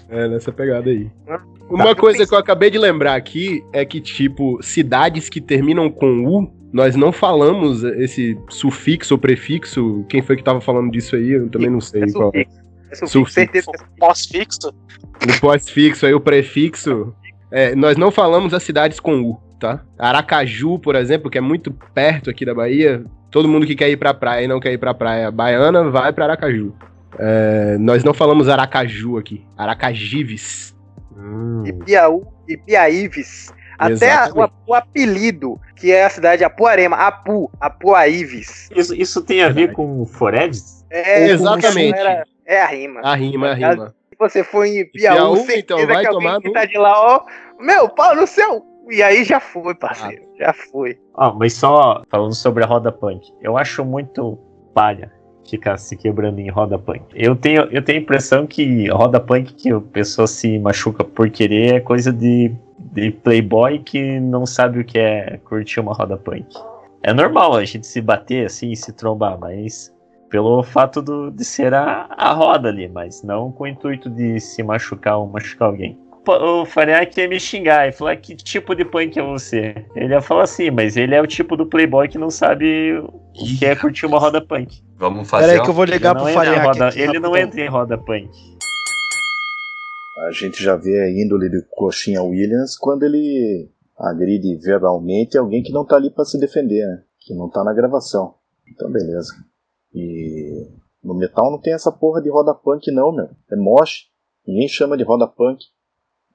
É, 0.09 0.27
nessa 0.29 0.51
pegada 0.51 0.89
aí. 0.89 1.09
Uma 1.69 1.95
coisa 1.95 2.25
que 2.27 2.33
eu 2.33 2.37
acabei 2.37 2.69
de 2.69 2.77
lembrar 2.77 3.15
aqui 3.15 3.63
é 3.73 3.83
que, 3.85 3.99
tipo, 3.99 4.59
cidades 4.61 5.29
que 5.29 5.41
terminam 5.41 5.89
com 5.89 6.25
U, 6.25 6.53
nós 6.71 6.95
não 6.95 7.11
falamos 7.11 7.83
esse 7.83 8.37
sufixo 8.49 9.13
ou 9.15 9.17
prefixo. 9.17 10.05
Quem 10.09 10.21
foi 10.21 10.35
que 10.35 10.43
tava 10.43 10.61
falando 10.61 10.91
disso 10.91 11.15
aí? 11.15 11.31
Eu 11.31 11.49
também 11.49 11.69
não 11.69 11.81
sei 11.81 12.03
É 12.03 12.11
qual. 12.11 12.31
sufixo. 12.31 12.63
É 12.91 12.95
sufixo, 12.95 13.07
Sufixo. 13.19 13.33
certeza 13.33 13.71
Pós-fixo. 13.99 14.73
No 15.27 15.39
pós-fixo 15.39 16.05
aí, 16.05 16.13
o 16.13 16.19
prefixo. 16.19 17.13
é, 17.51 17.73
nós 17.75 17.97
não 17.97 18.11
falamos 18.11 18.53
as 18.53 18.61
cidades 18.63 18.99
com 18.99 19.21
U, 19.21 19.37
tá? 19.59 19.83
Aracaju, 19.97 20.77
por 20.79 20.95
exemplo, 20.95 21.29
que 21.29 21.37
é 21.37 21.41
muito 21.41 21.71
perto 21.93 22.29
aqui 22.29 22.45
da 22.45 22.53
Bahia. 22.53 23.03
Todo 23.31 23.47
mundo 23.47 23.65
que 23.65 23.75
quer 23.75 23.89
ir 23.89 23.97
pra 23.97 24.13
praia 24.13 24.45
e 24.45 24.47
não 24.47 24.59
quer 24.59 24.73
ir 24.73 24.77
pra 24.77 24.93
praia 24.93 25.31
baiana, 25.31 25.89
vai 25.89 26.11
pra 26.13 26.25
Aracaju. 26.25 26.73
É, 27.17 27.77
nós 27.79 28.03
não 28.03 28.13
falamos 28.13 28.47
Aracaju 28.49 29.17
aqui. 29.17 29.43
Aracajives. 29.57 30.75
Hum, 31.15 31.63
E 31.65 31.73
Piauí 31.73 32.21
e 32.47 32.57
Piaíves. 32.57 33.53
Até 33.77 34.11
a- 34.13 34.29
o, 34.33 34.71
o 34.71 34.73
apelido, 34.75 35.59
que 35.75 35.91
é 35.91 36.05
a 36.05 36.09
cidade 36.09 36.37
de 36.39 36.43
Apuarema, 36.45 36.95
Apu, 36.95 37.51
Apuaíves. 37.59 38.69
Isso, 38.75 38.95
isso 38.95 39.21
tem 39.23 39.43
a 39.43 39.49
ver 39.49 39.73
com 39.73 40.05
Foredes? 40.05 40.85
É, 40.89 41.25
Exatamente. 41.29 41.97
era- 41.97 42.23
é 42.45 42.61
a 42.61 42.67
rima. 42.67 43.01
a 43.03 43.15
rima, 43.15 43.49
a 43.51 43.53
rima. 43.53 43.95
Se 44.09 44.17
você 44.19 44.43
for 44.43 44.65
em 44.65 44.85
Piauí, 44.91 45.45
Piauí, 45.45 45.59
então, 45.59 45.87
vai 45.87 46.01
que 46.01 46.07
alguém 46.07 46.27
tomar 46.27 46.41
que 46.41 46.47
no- 46.47 46.53
tá 46.53 46.65
de 46.65 46.77
lá, 46.77 46.93
ó, 47.15 47.25
meu, 47.59 47.89
pau 47.89 48.15
no 48.15 48.27
céu. 48.27 48.63
E 48.89 49.01
aí 49.01 49.23
já 49.23 49.39
foi, 49.39 49.73
parceiro. 49.75 50.23
Já 50.37 50.53
foi. 50.53 50.97
Ó, 51.15 51.33
mas 51.33 51.53
só 51.53 52.03
falando 52.09 52.35
sobre 52.35 52.63
a 52.63 52.67
roda 52.67 52.91
punk, 52.91 53.25
eu 53.41 53.57
acho 53.57 53.83
muito 53.85 54.37
palha 54.73 55.11
ficar 55.49 55.77
se 55.77 55.95
quebrando 55.95 56.39
em 56.39 56.49
roda 56.49 56.77
punk. 56.77 57.01
Eu 57.13 57.35
tenho, 57.35 57.63
eu 57.63 57.83
tenho 57.83 57.99
a 57.99 58.01
impressão 58.01 58.47
que 58.47 58.87
roda 58.89 59.19
punk 59.19 59.53
que 59.53 59.71
a 59.71 59.79
pessoa 59.79 60.27
se 60.27 60.57
machuca 60.59 61.03
por 61.03 61.29
querer 61.29 61.75
é 61.75 61.79
coisa 61.79 62.11
de, 62.11 62.53
de 62.77 63.11
playboy 63.11 63.79
que 63.79 64.19
não 64.19 64.45
sabe 64.45 64.79
o 64.79 64.85
que 64.85 64.97
é 64.97 65.39
curtir 65.43 65.79
uma 65.79 65.93
roda 65.93 66.17
punk. 66.17 66.47
É 67.01 67.13
normal 67.13 67.55
a 67.55 67.65
gente 67.65 67.85
se 67.85 68.01
bater 68.01 68.45
assim, 68.45 68.73
se 68.75 68.93
trombar, 68.93 69.37
mas 69.37 69.93
pelo 70.29 70.63
fato 70.63 71.01
do, 71.01 71.29
de 71.29 71.45
ser 71.45 71.73
a, 71.73 72.07
a 72.09 72.33
roda 72.33 72.69
ali, 72.69 72.87
mas 72.87 73.21
não 73.21 73.51
com 73.51 73.65
o 73.65 73.67
intuito 73.67 74.09
de 74.09 74.39
se 74.39 74.63
machucar 74.63 75.17
ou 75.17 75.27
machucar 75.27 75.67
alguém. 75.67 75.99
O 76.25 76.65
Fariak 76.65 77.19
ia 77.19 77.27
me 77.27 77.37
xingar 77.39 77.87
e 77.89 77.91
falar 77.91 78.15
que 78.15 78.33
tipo 78.35 78.73
de 78.73 78.85
punk 78.85 79.19
é 79.19 79.21
você. 79.23 79.85
Ele 79.93 80.13
ia 80.13 80.21
falar 80.21 80.43
assim, 80.43 80.71
mas 80.71 80.95
ele 80.95 81.13
é 81.13 81.21
o 81.21 81.27
tipo 81.27 81.57
do 81.57 81.65
playboy 81.65 82.07
que 82.07 82.17
não 82.17 82.29
sabe 82.29 82.97
o 82.97 83.57
que 83.57 83.65
é 83.65 83.75
curtir 83.75 84.05
uma 84.05 84.17
roda 84.19 84.39
punk. 84.39 84.81
Vamos 84.97 85.29
fazer. 85.29 85.47
Peraí 85.47 85.61
que 85.61 85.69
eu 85.69 85.73
vou 85.73 85.83
ligar 85.83 86.11
Ele 86.11 86.19
pro 86.19 86.23
não 86.23 86.29
entra 86.29 86.41
em 86.43 86.45
Fariak 86.55 86.65
roda- 86.67 86.87
aqui, 86.87 87.01
Ele 87.01 87.19
não 87.19 87.35
entra 87.37 87.61
em 87.61 87.67
roda 87.69 87.97
punk. 87.97 88.29
A 90.27 90.31
gente 90.31 90.63
já 90.63 90.75
vê 90.77 90.97
a 91.01 91.09
índole 91.11 91.49
do 91.49 91.61
Coxinha 91.71 92.21
Williams 92.23 92.77
quando 92.77 93.03
ele 93.03 93.69
agride 93.97 94.55
verbalmente 94.63 95.37
alguém 95.37 95.61
que 95.61 95.73
não 95.73 95.85
tá 95.85 95.97
ali 95.97 96.09
pra 96.09 96.23
se 96.23 96.39
defender, 96.39 96.85
né? 96.87 97.03
Que 97.19 97.33
não 97.35 97.49
tá 97.49 97.63
na 97.65 97.73
gravação. 97.73 98.35
Então, 98.71 98.89
beleza. 98.89 99.33
E 99.93 100.67
no 101.03 101.13
metal 101.15 101.51
não 101.51 101.59
tem 101.59 101.73
essa 101.73 101.91
porra 101.91 102.21
de 102.21 102.29
roda 102.29 102.53
punk, 102.53 102.89
não, 102.91 103.11
meu. 103.13 103.25
É 103.51 103.55
mosh. 103.57 104.05
Ninguém 104.47 104.67
chama 104.69 104.95
de 104.95 105.03
roda 105.03 105.27
punk. 105.27 105.65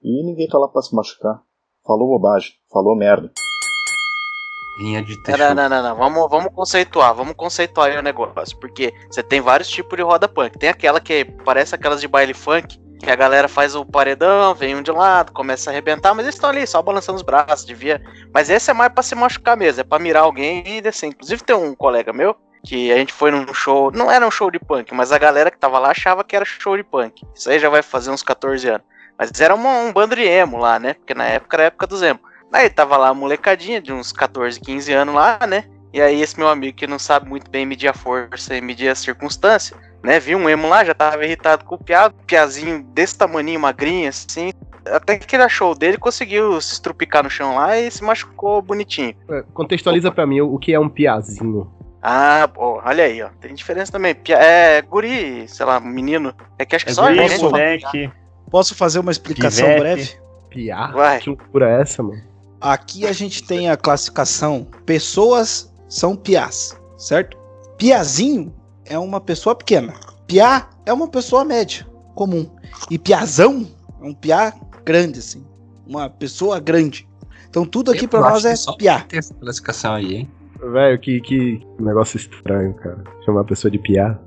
E 0.02 0.24
ninguém 0.24 0.48
tá 0.48 0.58
lá 0.58 0.68
pra 0.68 0.82
se 0.82 0.94
machucar. 0.94 1.40
Falou 1.86 2.08
bobagem. 2.08 2.52
Falou 2.72 2.96
merda. 2.96 3.30
Linha 4.78 5.02
de 5.02 5.16
Não, 5.16 5.22
textura. 5.22 5.54
não, 5.54 5.68
não, 5.68 5.82
não. 5.82 5.96
Vamos, 5.96 6.30
vamos 6.30 6.54
conceituar, 6.54 7.12
vamos 7.14 7.34
conceituar 7.34 7.90
aí 7.90 7.98
o 7.98 8.02
negócio. 8.02 8.56
Porque 8.58 8.92
você 9.10 9.22
tem 9.22 9.40
vários 9.40 9.68
tipos 9.68 9.96
de 9.96 10.02
roda 10.02 10.28
punk. 10.28 10.56
Tem 10.58 10.68
aquela 10.68 11.00
que 11.00 11.24
parece 11.44 11.74
aquelas 11.74 12.00
de 12.00 12.06
baile 12.06 12.32
funk, 12.32 12.78
que 13.00 13.10
a 13.10 13.16
galera 13.16 13.48
faz 13.48 13.74
o 13.74 13.84
paredão, 13.84 14.54
vem 14.54 14.76
um 14.76 14.82
de 14.82 14.92
lado, 14.92 15.32
começa 15.32 15.68
a 15.68 15.72
arrebentar, 15.72 16.14
mas 16.14 16.24
eles 16.26 16.36
estão 16.36 16.50
ali 16.50 16.64
só 16.66 16.80
balançando 16.80 17.16
os 17.16 17.22
braços, 17.22 17.66
devia. 17.66 18.00
Mas 18.32 18.50
esse 18.50 18.70
é 18.70 18.74
mais 18.74 18.92
pra 18.92 19.02
se 19.02 19.14
machucar 19.16 19.56
mesmo, 19.56 19.80
é 19.80 19.84
pra 19.84 19.98
mirar 19.98 20.22
alguém 20.22 20.62
e 20.66 20.80
descer. 20.80 21.06
Inclusive 21.08 21.42
tem 21.42 21.56
um 21.56 21.74
colega 21.74 22.12
meu 22.12 22.36
que 22.64 22.92
a 22.92 22.96
gente 22.96 23.12
foi 23.12 23.30
num 23.30 23.52
show, 23.54 23.90
não 23.92 24.10
era 24.10 24.26
um 24.26 24.30
show 24.32 24.50
de 24.50 24.58
punk, 24.58 24.92
mas 24.92 25.10
a 25.12 25.18
galera 25.18 25.50
que 25.50 25.58
tava 25.58 25.78
lá 25.78 25.90
achava 25.90 26.22
que 26.24 26.34
era 26.36 26.44
show 26.44 26.76
de 26.76 26.82
punk. 26.84 27.24
Isso 27.34 27.48
aí 27.50 27.58
já 27.58 27.68
vai 27.68 27.82
fazer 27.82 28.10
uns 28.10 28.22
14 28.22 28.68
anos. 28.68 28.86
Mas 29.18 29.40
era 29.40 29.54
uma- 29.54 29.78
um 29.80 29.92
bando 29.92 30.14
de 30.14 30.22
emo 30.22 30.58
lá, 30.58 30.78
né? 30.78 30.94
Porque 30.94 31.14
na 31.14 31.24
época 31.24 31.56
era 31.56 31.62
a 31.64 31.66
época 31.66 31.86
dos 31.86 32.02
emo. 32.02 32.20
Aí 32.52 32.70
tava 32.70 32.96
lá 32.96 33.08
a 33.08 33.14
molecadinha 33.14 33.80
de 33.80 33.92
uns 33.92 34.12
14, 34.12 34.58
15 34.60 34.92
anos 34.92 35.14
lá, 35.14 35.38
né? 35.46 35.64
E 35.92 36.00
aí 36.00 36.20
esse 36.22 36.38
meu 36.38 36.48
amigo 36.48 36.76
que 36.76 36.86
não 36.86 36.98
sabe 36.98 37.28
muito 37.28 37.50
bem 37.50 37.66
medir 37.66 37.88
a 37.88 37.94
força 37.94 38.54
e 38.54 38.60
medir 38.60 38.88
a 38.88 38.94
circunstância, 38.94 39.76
né? 40.02 40.20
Viu 40.20 40.38
um 40.38 40.48
emo 40.48 40.68
lá, 40.68 40.84
já 40.84 40.94
tava 40.94 41.24
irritado 41.24 41.64
com 41.64 41.74
o 41.74 41.78
piá, 41.82 42.10
piazinho 42.26 42.82
desse 42.94 43.16
tamaninho, 43.18 43.58
magrinho, 43.60 44.08
assim. 44.08 44.52
Até 44.86 45.18
que 45.18 45.36
ele 45.36 45.42
achou 45.42 45.72
o 45.72 45.74
dele, 45.74 45.98
conseguiu 45.98 46.58
se 46.60 46.72
estrupicar 46.74 47.22
no 47.22 47.28
chão 47.28 47.56
lá 47.56 47.78
e 47.78 47.90
se 47.90 48.02
machucou 48.02 48.62
bonitinho. 48.62 49.14
É, 49.30 49.42
Contextualiza 49.52 50.10
pra 50.10 50.26
mim 50.26 50.40
o 50.40 50.58
que 50.58 50.72
é 50.72 50.80
um 50.80 50.88
piazinho. 50.88 51.70
Ah, 52.00 52.48
pô, 52.54 52.80
olha 52.84 53.04
aí, 53.04 53.20
ó. 53.22 53.28
Tem 53.40 53.52
diferença 53.54 53.90
também. 53.92 54.14
Pia- 54.14 54.38
É 54.38 54.80
guri, 54.80 55.46
sei 55.48 55.66
lá, 55.66 55.78
menino. 55.80 56.32
É 56.58 56.64
que 56.64 56.76
acho 56.76 56.84
que 56.86 56.92
É 56.92 56.94
só 56.94 57.04
a 57.06 57.10
guri, 57.12 57.28
gente. 57.28 57.42
moleque. 57.42 58.10
Posso 58.50 58.74
fazer 58.74 58.98
uma 58.98 59.10
explicação 59.12 59.64
Pivete. 59.66 59.80
breve? 59.80 60.16
Piá? 60.50 60.86
Vai. 60.88 61.20
Que 61.20 61.28
loucura 61.28 61.70
é 61.70 61.82
essa, 61.82 62.02
mano? 62.02 62.22
Aqui 62.60 63.06
a 63.06 63.12
gente 63.12 63.44
tem 63.44 63.70
a 63.70 63.76
classificação: 63.76 64.66
pessoas 64.84 65.72
são 65.88 66.16
piás, 66.16 66.78
certo? 66.96 67.36
Piazinho 67.76 68.52
é 68.84 68.98
uma 68.98 69.20
pessoa 69.20 69.54
pequena. 69.54 69.94
Piá 70.26 70.68
é 70.84 70.92
uma 70.92 71.08
pessoa 71.08 71.44
média, 71.44 71.86
comum. 72.14 72.50
E 72.90 72.98
piazão 72.98 73.66
é 74.00 74.04
um 74.04 74.14
piá 74.14 74.52
grande, 74.84 75.20
assim. 75.20 75.44
Uma 75.86 76.10
pessoa 76.10 76.58
grande. 76.58 77.08
Então 77.48 77.64
tudo 77.64 77.90
aqui 77.90 78.06
acho 78.06 78.20
nós 78.20 78.44
é 78.44 78.54
piá. 78.76 79.00
Tem 79.00 79.18
essa 79.18 79.34
classificação 79.34 79.94
aí, 79.94 80.14
hein? 80.14 80.30
Velho, 80.60 80.98
que, 80.98 81.20
que 81.20 81.66
negócio 81.78 82.16
estranho, 82.16 82.74
cara. 82.74 83.02
Chamar 83.24 83.42
a 83.42 83.44
pessoa 83.44 83.70
de 83.70 83.78
piá. 83.78 84.18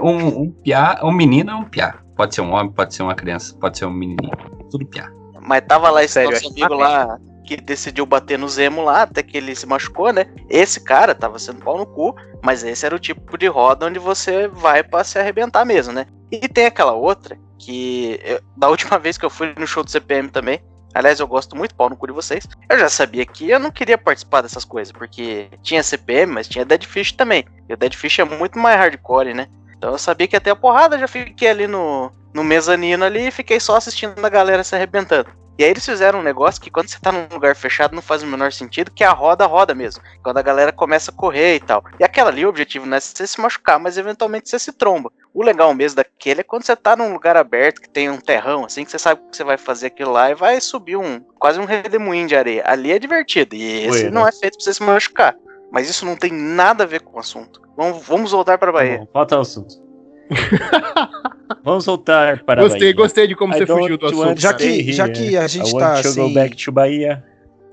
Um, 0.00 0.42
um 0.42 0.50
piá, 0.50 1.00
um 1.02 1.12
menino 1.12 1.50
é 1.50 1.54
um 1.54 1.64
piá. 1.64 1.98
Pode 2.16 2.34
ser 2.34 2.42
um 2.42 2.52
homem, 2.52 2.72
pode 2.72 2.94
ser 2.94 3.02
uma 3.02 3.14
criança, 3.14 3.56
pode 3.58 3.78
ser 3.78 3.86
um 3.86 3.90
menininho. 3.90 4.32
Tudo 4.70 4.86
piá. 4.86 5.10
Mas 5.40 5.62
tava 5.66 5.90
lá 5.90 6.04
esse 6.04 6.14
Sério, 6.14 6.32
nosso 6.32 6.46
acho 6.46 6.52
amigo 6.52 6.74
lá 6.74 7.18
que 7.46 7.56
decidiu 7.56 8.06
bater 8.06 8.38
no 8.38 8.48
Zemo 8.48 8.82
lá, 8.82 9.02
até 9.02 9.22
que 9.22 9.36
ele 9.36 9.54
se 9.56 9.66
machucou, 9.66 10.12
né? 10.12 10.26
Esse 10.48 10.84
cara 10.84 11.14
tava 11.14 11.38
sendo 11.38 11.64
pau 11.64 11.76
no 11.76 11.86
cu, 11.86 12.14
mas 12.44 12.62
esse 12.62 12.86
era 12.86 12.94
o 12.94 12.98
tipo 12.98 13.36
de 13.36 13.46
roda 13.48 13.86
onde 13.86 13.98
você 13.98 14.46
vai 14.46 14.84
pra 14.84 15.02
se 15.02 15.18
arrebentar 15.18 15.64
mesmo, 15.64 15.92
né? 15.92 16.06
E 16.30 16.46
tem 16.46 16.66
aquela 16.66 16.92
outra 16.92 17.36
que 17.58 18.20
eu- 18.22 18.40
da 18.56 18.68
última 18.68 18.98
vez 19.00 19.18
que 19.18 19.24
eu 19.24 19.30
fui 19.30 19.52
no 19.58 19.66
show 19.66 19.82
do 19.82 19.90
CPM 19.90 20.28
também, 20.28 20.60
aliás, 20.94 21.20
eu 21.20 21.26
gosto 21.26 21.56
muito 21.56 21.74
pau 21.74 21.88
no 21.88 21.96
cu 21.96 22.06
de 22.06 22.12
vocês. 22.12 22.46
Eu 22.68 22.78
já 22.78 22.88
sabia 22.88 23.24
que 23.24 23.50
eu 23.50 23.58
não 23.58 23.70
queria 23.70 23.98
participar 23.98 24.42
dessas 24.42 24.64
coisas, 24.64 24.92
porque 24.92 25.48
tinha 25.62 25.82
CPM, 25.82 26.32
mas 26.32 26.48
tinha 26.48 26.64
Dead 26.64 26.84
Fish 26.84 27.12
também. 27.12 27.44
E 27.68 27.74
o 27.74 27.76
Dead 27.76 27.94
Fish 27.94 28.18
é 28.18 28.24
muito 28.24 28.58
mais 28.58 28.76
hardcore, 28.76 29.34
né? 29.34 29.48
Então 29.76 29.92
eu 29.92 29.98
sabia 29.98 30.28
que 30.28 30.38
ter 30.38 30.50
a 30.50 30.56
porrada, 30.56 30.98
já 30.98 31.08
fiquei 31.08 31.48
ali 31.48 31.66
no, 31.66 32.12
no 32.34 32.44
mezanino 32.44 33.04
ali 33.04 33.28
e 33.28 33.30
fiquei 33.30 33.58
só 33.58 33.76
assistindo 33.76 34.24
a 34.24 34.28
galera 34.28 34.62
se 34.62 34.74
arrebentando. 34.74 35.30
E 35.60 35.62
aí 35.62 35.72
eles 35.72 35.84
fizeram 35.84 36.20
um 36.20 36.22
negócio 36.22 36.58
que 36.58 36.70
quando 36.70 36.88
você 36.88 36.98
tá 36.98 37.12
num 37.12 37.26
lugar 37.30 37.54
fechado 37.54 37.94
não 37.94 38.00
faz 38.00 38.22
o 38.22 38.26
menor 38.26 38.50
sentido, 38.50 38.90
que 38.90 39.04
é 39.04 39.06
a 39.06 39.12
roda-roda 39.12 39.74
mesmo. 39.74 40.02
Quando 40.22 40.38
a 40.38 40.42
galera 40.42 40.72
começa 40.72 41.10
a 41.10 41.14
correr 41.14 41.56
e 41.56 41.60
tal. 41.60 41.84
E 41.98 42.02
aquela 42.02 42.30
ali, 42.30 42.46
o 42.46 42.48
objetivo 42.48 42.86
não 42.86 42.96
é 42.96 43.00
você 43.00 43.26
se 43.26 43.38
machucar, 43.38 43.78
mas 43.78 43.98
eventualmente 43.98 44.48
você 44.48 44.58
se 44.58 44.72
tromba. 44.72 45.12
O 45.34 45.42
legal 45.42 45.74
mesmo 45.74 45.96
daquele 45.96 46.40
é 46.40 46.44
quando 46.44 46.64
você 46.64 46.74
tá 46.74 46.96
num 46.96 47.12
lugar 47.12 47.36
aberto, 47.36 47.82
que 47.82 47.90
tem 47.90 48.08
um 48.08 48.16
terrão, 48.16 48.64
assim, 48.64 48.86
que 48.86 48.90
você 48.90 48.98
sabe 48.98 49.20
que 49.30 49.36
você 49.36 49.44
vai 49.44 49.58
fazer 49.58 49.88
aquilo 49.88 50.12
lá 50.12 50.30
e 50.30 50.34
vai 50.34 50.58
subir 50.62 50.96
um, 50.96 51.20
quase 51.38 51.60
um 51.60 51.66
redemoinho 51.66 52.26
de 52.26 52.36
areia. 52.36 52.62
Ali 52.64 52.90
é 52.90 52.98
divertido, 52.98 53.54
e 53.54 53.84
esse 53.84 54.00
Foi, 54.00 54.10
não 54.10 54.22
né? 54.22 54.30
é 54.30 54.32
feito 54.32 54.56
pra 54.56 54.64
você 54.64 54.72
se 54.72 54.82
machucar. 54.82 55.36
Mas 55.70 55.90
isso 55.90 56.06
não 56.06 56.16
tem 56.16 56.32
nada 56.32 56.84
a 56.84 56.86
ver 56.86 57.02
com 57.02 57.18
o 57.18 57.20
assunto. 57.20 57.60
Vamos, 57.76 58.02
vamos 58.06 58.32
voltar 58.32 58.56
pra 58.56 58.72
Bahia. 58.72 59.00
Bom, 59.00 59.08
Volta 59.12 59.34
ao 59.34 59.42
assunto. 59.42 59.89
Vamos 61.64 61.84
voltar 61.86 62.42
para 62.44 62.60
a 62.60 62.64
Gostei, 62.64 62.80
Bahia. 62.80 62.94
gostei 62.94 63.26
de 63.26 63.34
como 63.36 63.54
I 63.54 63.58
você 63.58 63.66
fugiu 63.66 63.98
do 63.98 64.06
assunto. 64.06 64.34
to 64.34 64.40
Já 64.40 64.52
que- 64.54 64.92
já 64.92 65.08
que 65.08 65.36
a 65.36 65.46
gente 65.46 65.72
tá 65.76 66.00
to 66.00 66.08
assim- 66.08 66.22
go 66.28 66.32
back 66.34 66.56
to 66.56 66.72
Bahia. 66.72 67.22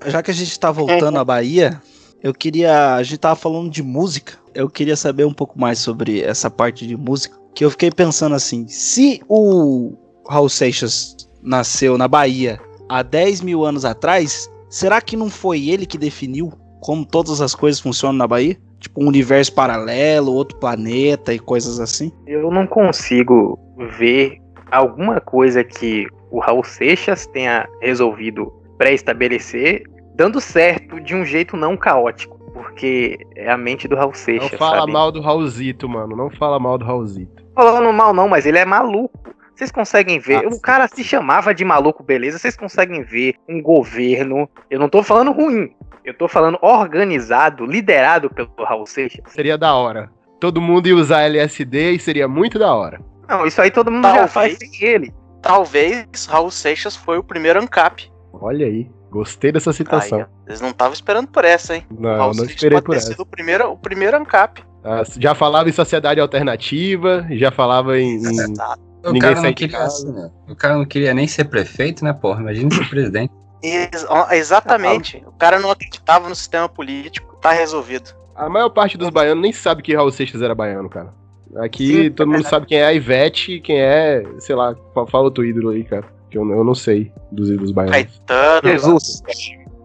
Já 0.06 0.22
que 0.22 0.30
a 0.30 0.34
gente 0.34 0.58
tá 0.58 0.70
voltando 0.70 1.18
à 1.18 1.24
Bahia, 1.24 1.80
eu 2.22 2.32
queria. 2.34 2.94
A 2.96 3.02
gente 3.02 3.18
tava 3.18 3.36
falando 3.36 3.70
de 3.70 3.82
música. 3.82 4.34
Eu 4.54 4.68
queria 4.68 4.96
saber 4.96 5.24
um 5.24 5.32
pouco 5.32 5.58
mais 5.58 5.78
sobre 5.78 6.20
essa 6.22 6.50
parte 6.50 6.86
de 6.86 6.96
música. 6.96 7.36
Que 7.54 7.64
eu 7.64 7.70
fiquei 7.70 7.90
pensando 7.90 8.34
assim: 8.34 8.66
se 8.68 9.22
o 9.28 9.94
Raul 10.28 10.48
Seixas 10.48 11.16
nasceu 11.42 11.96
na 11.98 12.06
Bahia 12.06 12.60
há 12.88 13.02
10 13.02 13.40
mil 13.40 13.64
anos 13.64 13.84
atrás, 13.84 14.50
será 14.68 15.00
que 15.00 15.16
não 15.16 15.30
foi 15.30 15.68
ele 15.68 15.86
que 15.86 15.98
definiu 15.98 16.52
como 16.80 17.04
todas 17.04 17.40
as 17.40 17.54
coisas 17.54 17.80
funcionam 17.80 18.16
na 18.18 18.26
Bahia? 18.26 18.56
Tipo, 18.80 19.02
um 19.02 19.08
universo 19.08 19.52
paralelo, 19.54 20.32
outro 20.32 20.56
planeta 20.58 21.34
e 21.34 21.38
coisas 21.38 21.80
assim? 21.80 22.12
Eu 22.26 22.50
não 22.50 22.66
consigo 22.66 23.58
ver 23.98 24.38
alguma 24.70 25.20
coisa 25.20 25.64
que 25.64 26.06
o 26.30 26.38
Raul 26.38 26.62
Seixas 26.64 27.26
tenha 27.26 27.68
resolvido 27.80 28.52
pré-estabelecer 28.76 29.82
dando 30.14 30.40
certo 30.40 31.00
de 31.00 31.14
um 31.14 31.24
jeito 31.24 31.56
não 31.56 31.76
caótico. 31.76 32.36
Porque 32.52 33.18
é 33.36 33.50
a 33.50 33.56
mente 33.56 33.86
do 33.86 33.94
Raul 33.94 34.08
Não 34.10 34.14
Seixas. 34.14 34.58
fala 34.58 34.80
sabe? 34.80 34.92
mal 34.92 35.12
do 35.12 35.20
Raulzito, 35.20 35.88
mano. 35.88 36.16
Não 36.16 36.28
fala 36.30 36.58
mal 36.58 36.76
do 36.76 36.84
Raulzito. 36.84 37.44
falando 37.54 37.92
mal, 37.92 38.12
não, 38.12 38.28
mas 38.28 38.46
ele 38.46 38.58
é 38.58 38.64
maluco. 38.64 39.30
Vocês 39.58 39.72
conseguem 39.72 40.20
ver, 40.20 40.36
Ah, 40.44 40.48
o 40.48 40.52
sim. 40.52 40.60
cara 40.60 40.86
se 40.86 41.02
chamava 41.02 41.52
de 41.52 41.64
maluco, 41.64 42.04
beleza? 42.04 42.38
Vocês 42.38 42.56
conseguem 42.56 43.02
ver 43.02 43.34
um 43.48 43.60
governo, 43.60 44.48
eu 44.70 44.78
não 44.78 44.88
tô 44.88 45.02
falando 45.02 45.32
ruim, 45.32 45.74
eu 46.04 46.14
tô 46.16 46.28
falando 46.28 46.56
organizado, 46.62 47.66
liderado 47.66 48.30
pelo 48.30 48.48
Raul 48.60 48.86
Seixas. 48.86 49.20
Seria 49.32 49.58
da 49.58 49.74
hora. 49.74 50.10
Todo 50.40 50.60
mundo 50.60 50.86
ia 50.86 50.94
usar 50.94 51.22
LSD 51.22 51.90
e 51.94 51.98
seria 51.98 52.28
muito 52.28 52.56
da 52.56 52.72
hora. 52.72 53.00
Não, 53.28 53.44
isso 53.46 53.60
aí 53.60 53.72
todo 53.72 53.90
mundo 53.90 54.04
já 54.04 54.12
Talvez. 54.28 54.32
faz 54.32 54.58
sem 54.58 54.70
ele. 54.88 55.12
Talvez 55.42 56.06
Raul 56.26 56.52
Seixas 56.52 56.94
foi 56.94 57.18
o 57.18 57.24
primeiro 57.24 57.58
ANCAP. 57.60 58.08
Olha 58.32 58.64
aí. 58.64 58.88
Gostei 59.10 59.50
dessa 59.50 59.72
citação. 59.72 60.20
ó, 60.20 60.26
eles 60.46 60.60
não 60.60 60.68
estavam 60.68 60.92
esperando 60.92 61.26
por 61.28 61.44
essa, 61.44 61.74
hein? 61.74 61.84
não, 61.90 62.10
Raul 62.10 62.26
não 62.28 62.34
Seixas 62.34 62.54
esperei 62.54 62.76
pode 62.76 62.84
por 62.86 62.92
ter 62.92 62.98
essa. 62.98 63.06
sido 63.08 63.22
o 63.22 63.26
primeiro, 63.26 63.72
o 63.72 63.76
primeiro 63.76 64.16
ANCAP. 64.18 64.62
Ah, 64.84 65.02
já 65.18 65.34
falava 65.34 65.68
em 65.68 65.72
sociedade 65.72 66.20
alternativa, 66.20 67.26
já 67.32 67.50
falava 67.50 67.98
em. 67.98 68.18
em- 68.18 68.28
Exato. 68.40 68.86
O 69.04 69.12
Ninguém 69.12 69.20
cara, 69.34 69.42
não 69.42 69.52
queria, 69.54 69.78
casa. 69.78 70.12
né? 70.12 70.30
o 70.48 70.54
cara 70.56 70.76
não 70.76 70.84
queria 70.84 71.14
nem 71.14 71.26
ser 71.28 71.44
prefeito, 71.44 72.04
né, 72.04 72.12
porra? 72.12 72.40
Imagina 72.42 72.70
ser 72.74 72.88
presidente. 72.88 73.32
Ex- 73.62 74.06
exatamente. 74.32 75.22
O 75.26 75.32
cara 75.32 75.58
não 75.58 75.70
acreditava 75.70 76.28
no 76.28 76.34
sistema 76.34 76.68
político. 76.68 77.36
Tá 77.40 77.52
resolvido. 77.52 78.10
A 78.34 78.48
maior 78.48 78.68
parte 78.70 78.96
dos 78.98 79.10
baianos 79.10 79.42
nem 79.42 79.52
sabe 79.52 79.82
que 79.82 79.94
Raul 79.94 80.10
Seixas 80.10 80.42
era 80.42 80.54
baiano, 80.54 80.88
cara. 80.88 81.12
Aqui 81.56 82.04
Sim, 82.04 82.10
todo 82.10 82.24
é 82.24 82.26
mundo 82.26 82.34
verdade. 82.42 82.50
sabe 82.54 82.66
quem 82.66 82.78
é 82.78 82.84
a 82.84 82.92
Ivete, 82.92 83.60
quem 83.60 83.80
é, 83.80 84.22
sei 84.38 84.54
lá, 84.54 84.74
fa- 84.94 85.06
fala 85.06 85.24
outro 85.24 85.44
ídolo 85.44 85.70
aí, 85.70 85.82
cara. 85.84 86.04
Que 86.30 86.36
eu, 86.36 86.48
eu 86.50 86.62
não 86.64 86.74
sei 86.74 87.10
dos 87.32 87.48
ídolos 87.48 87.70
baianos. 87.72 87.96
Caetano. 87.96 88.68
Jesus. 88.68 89.22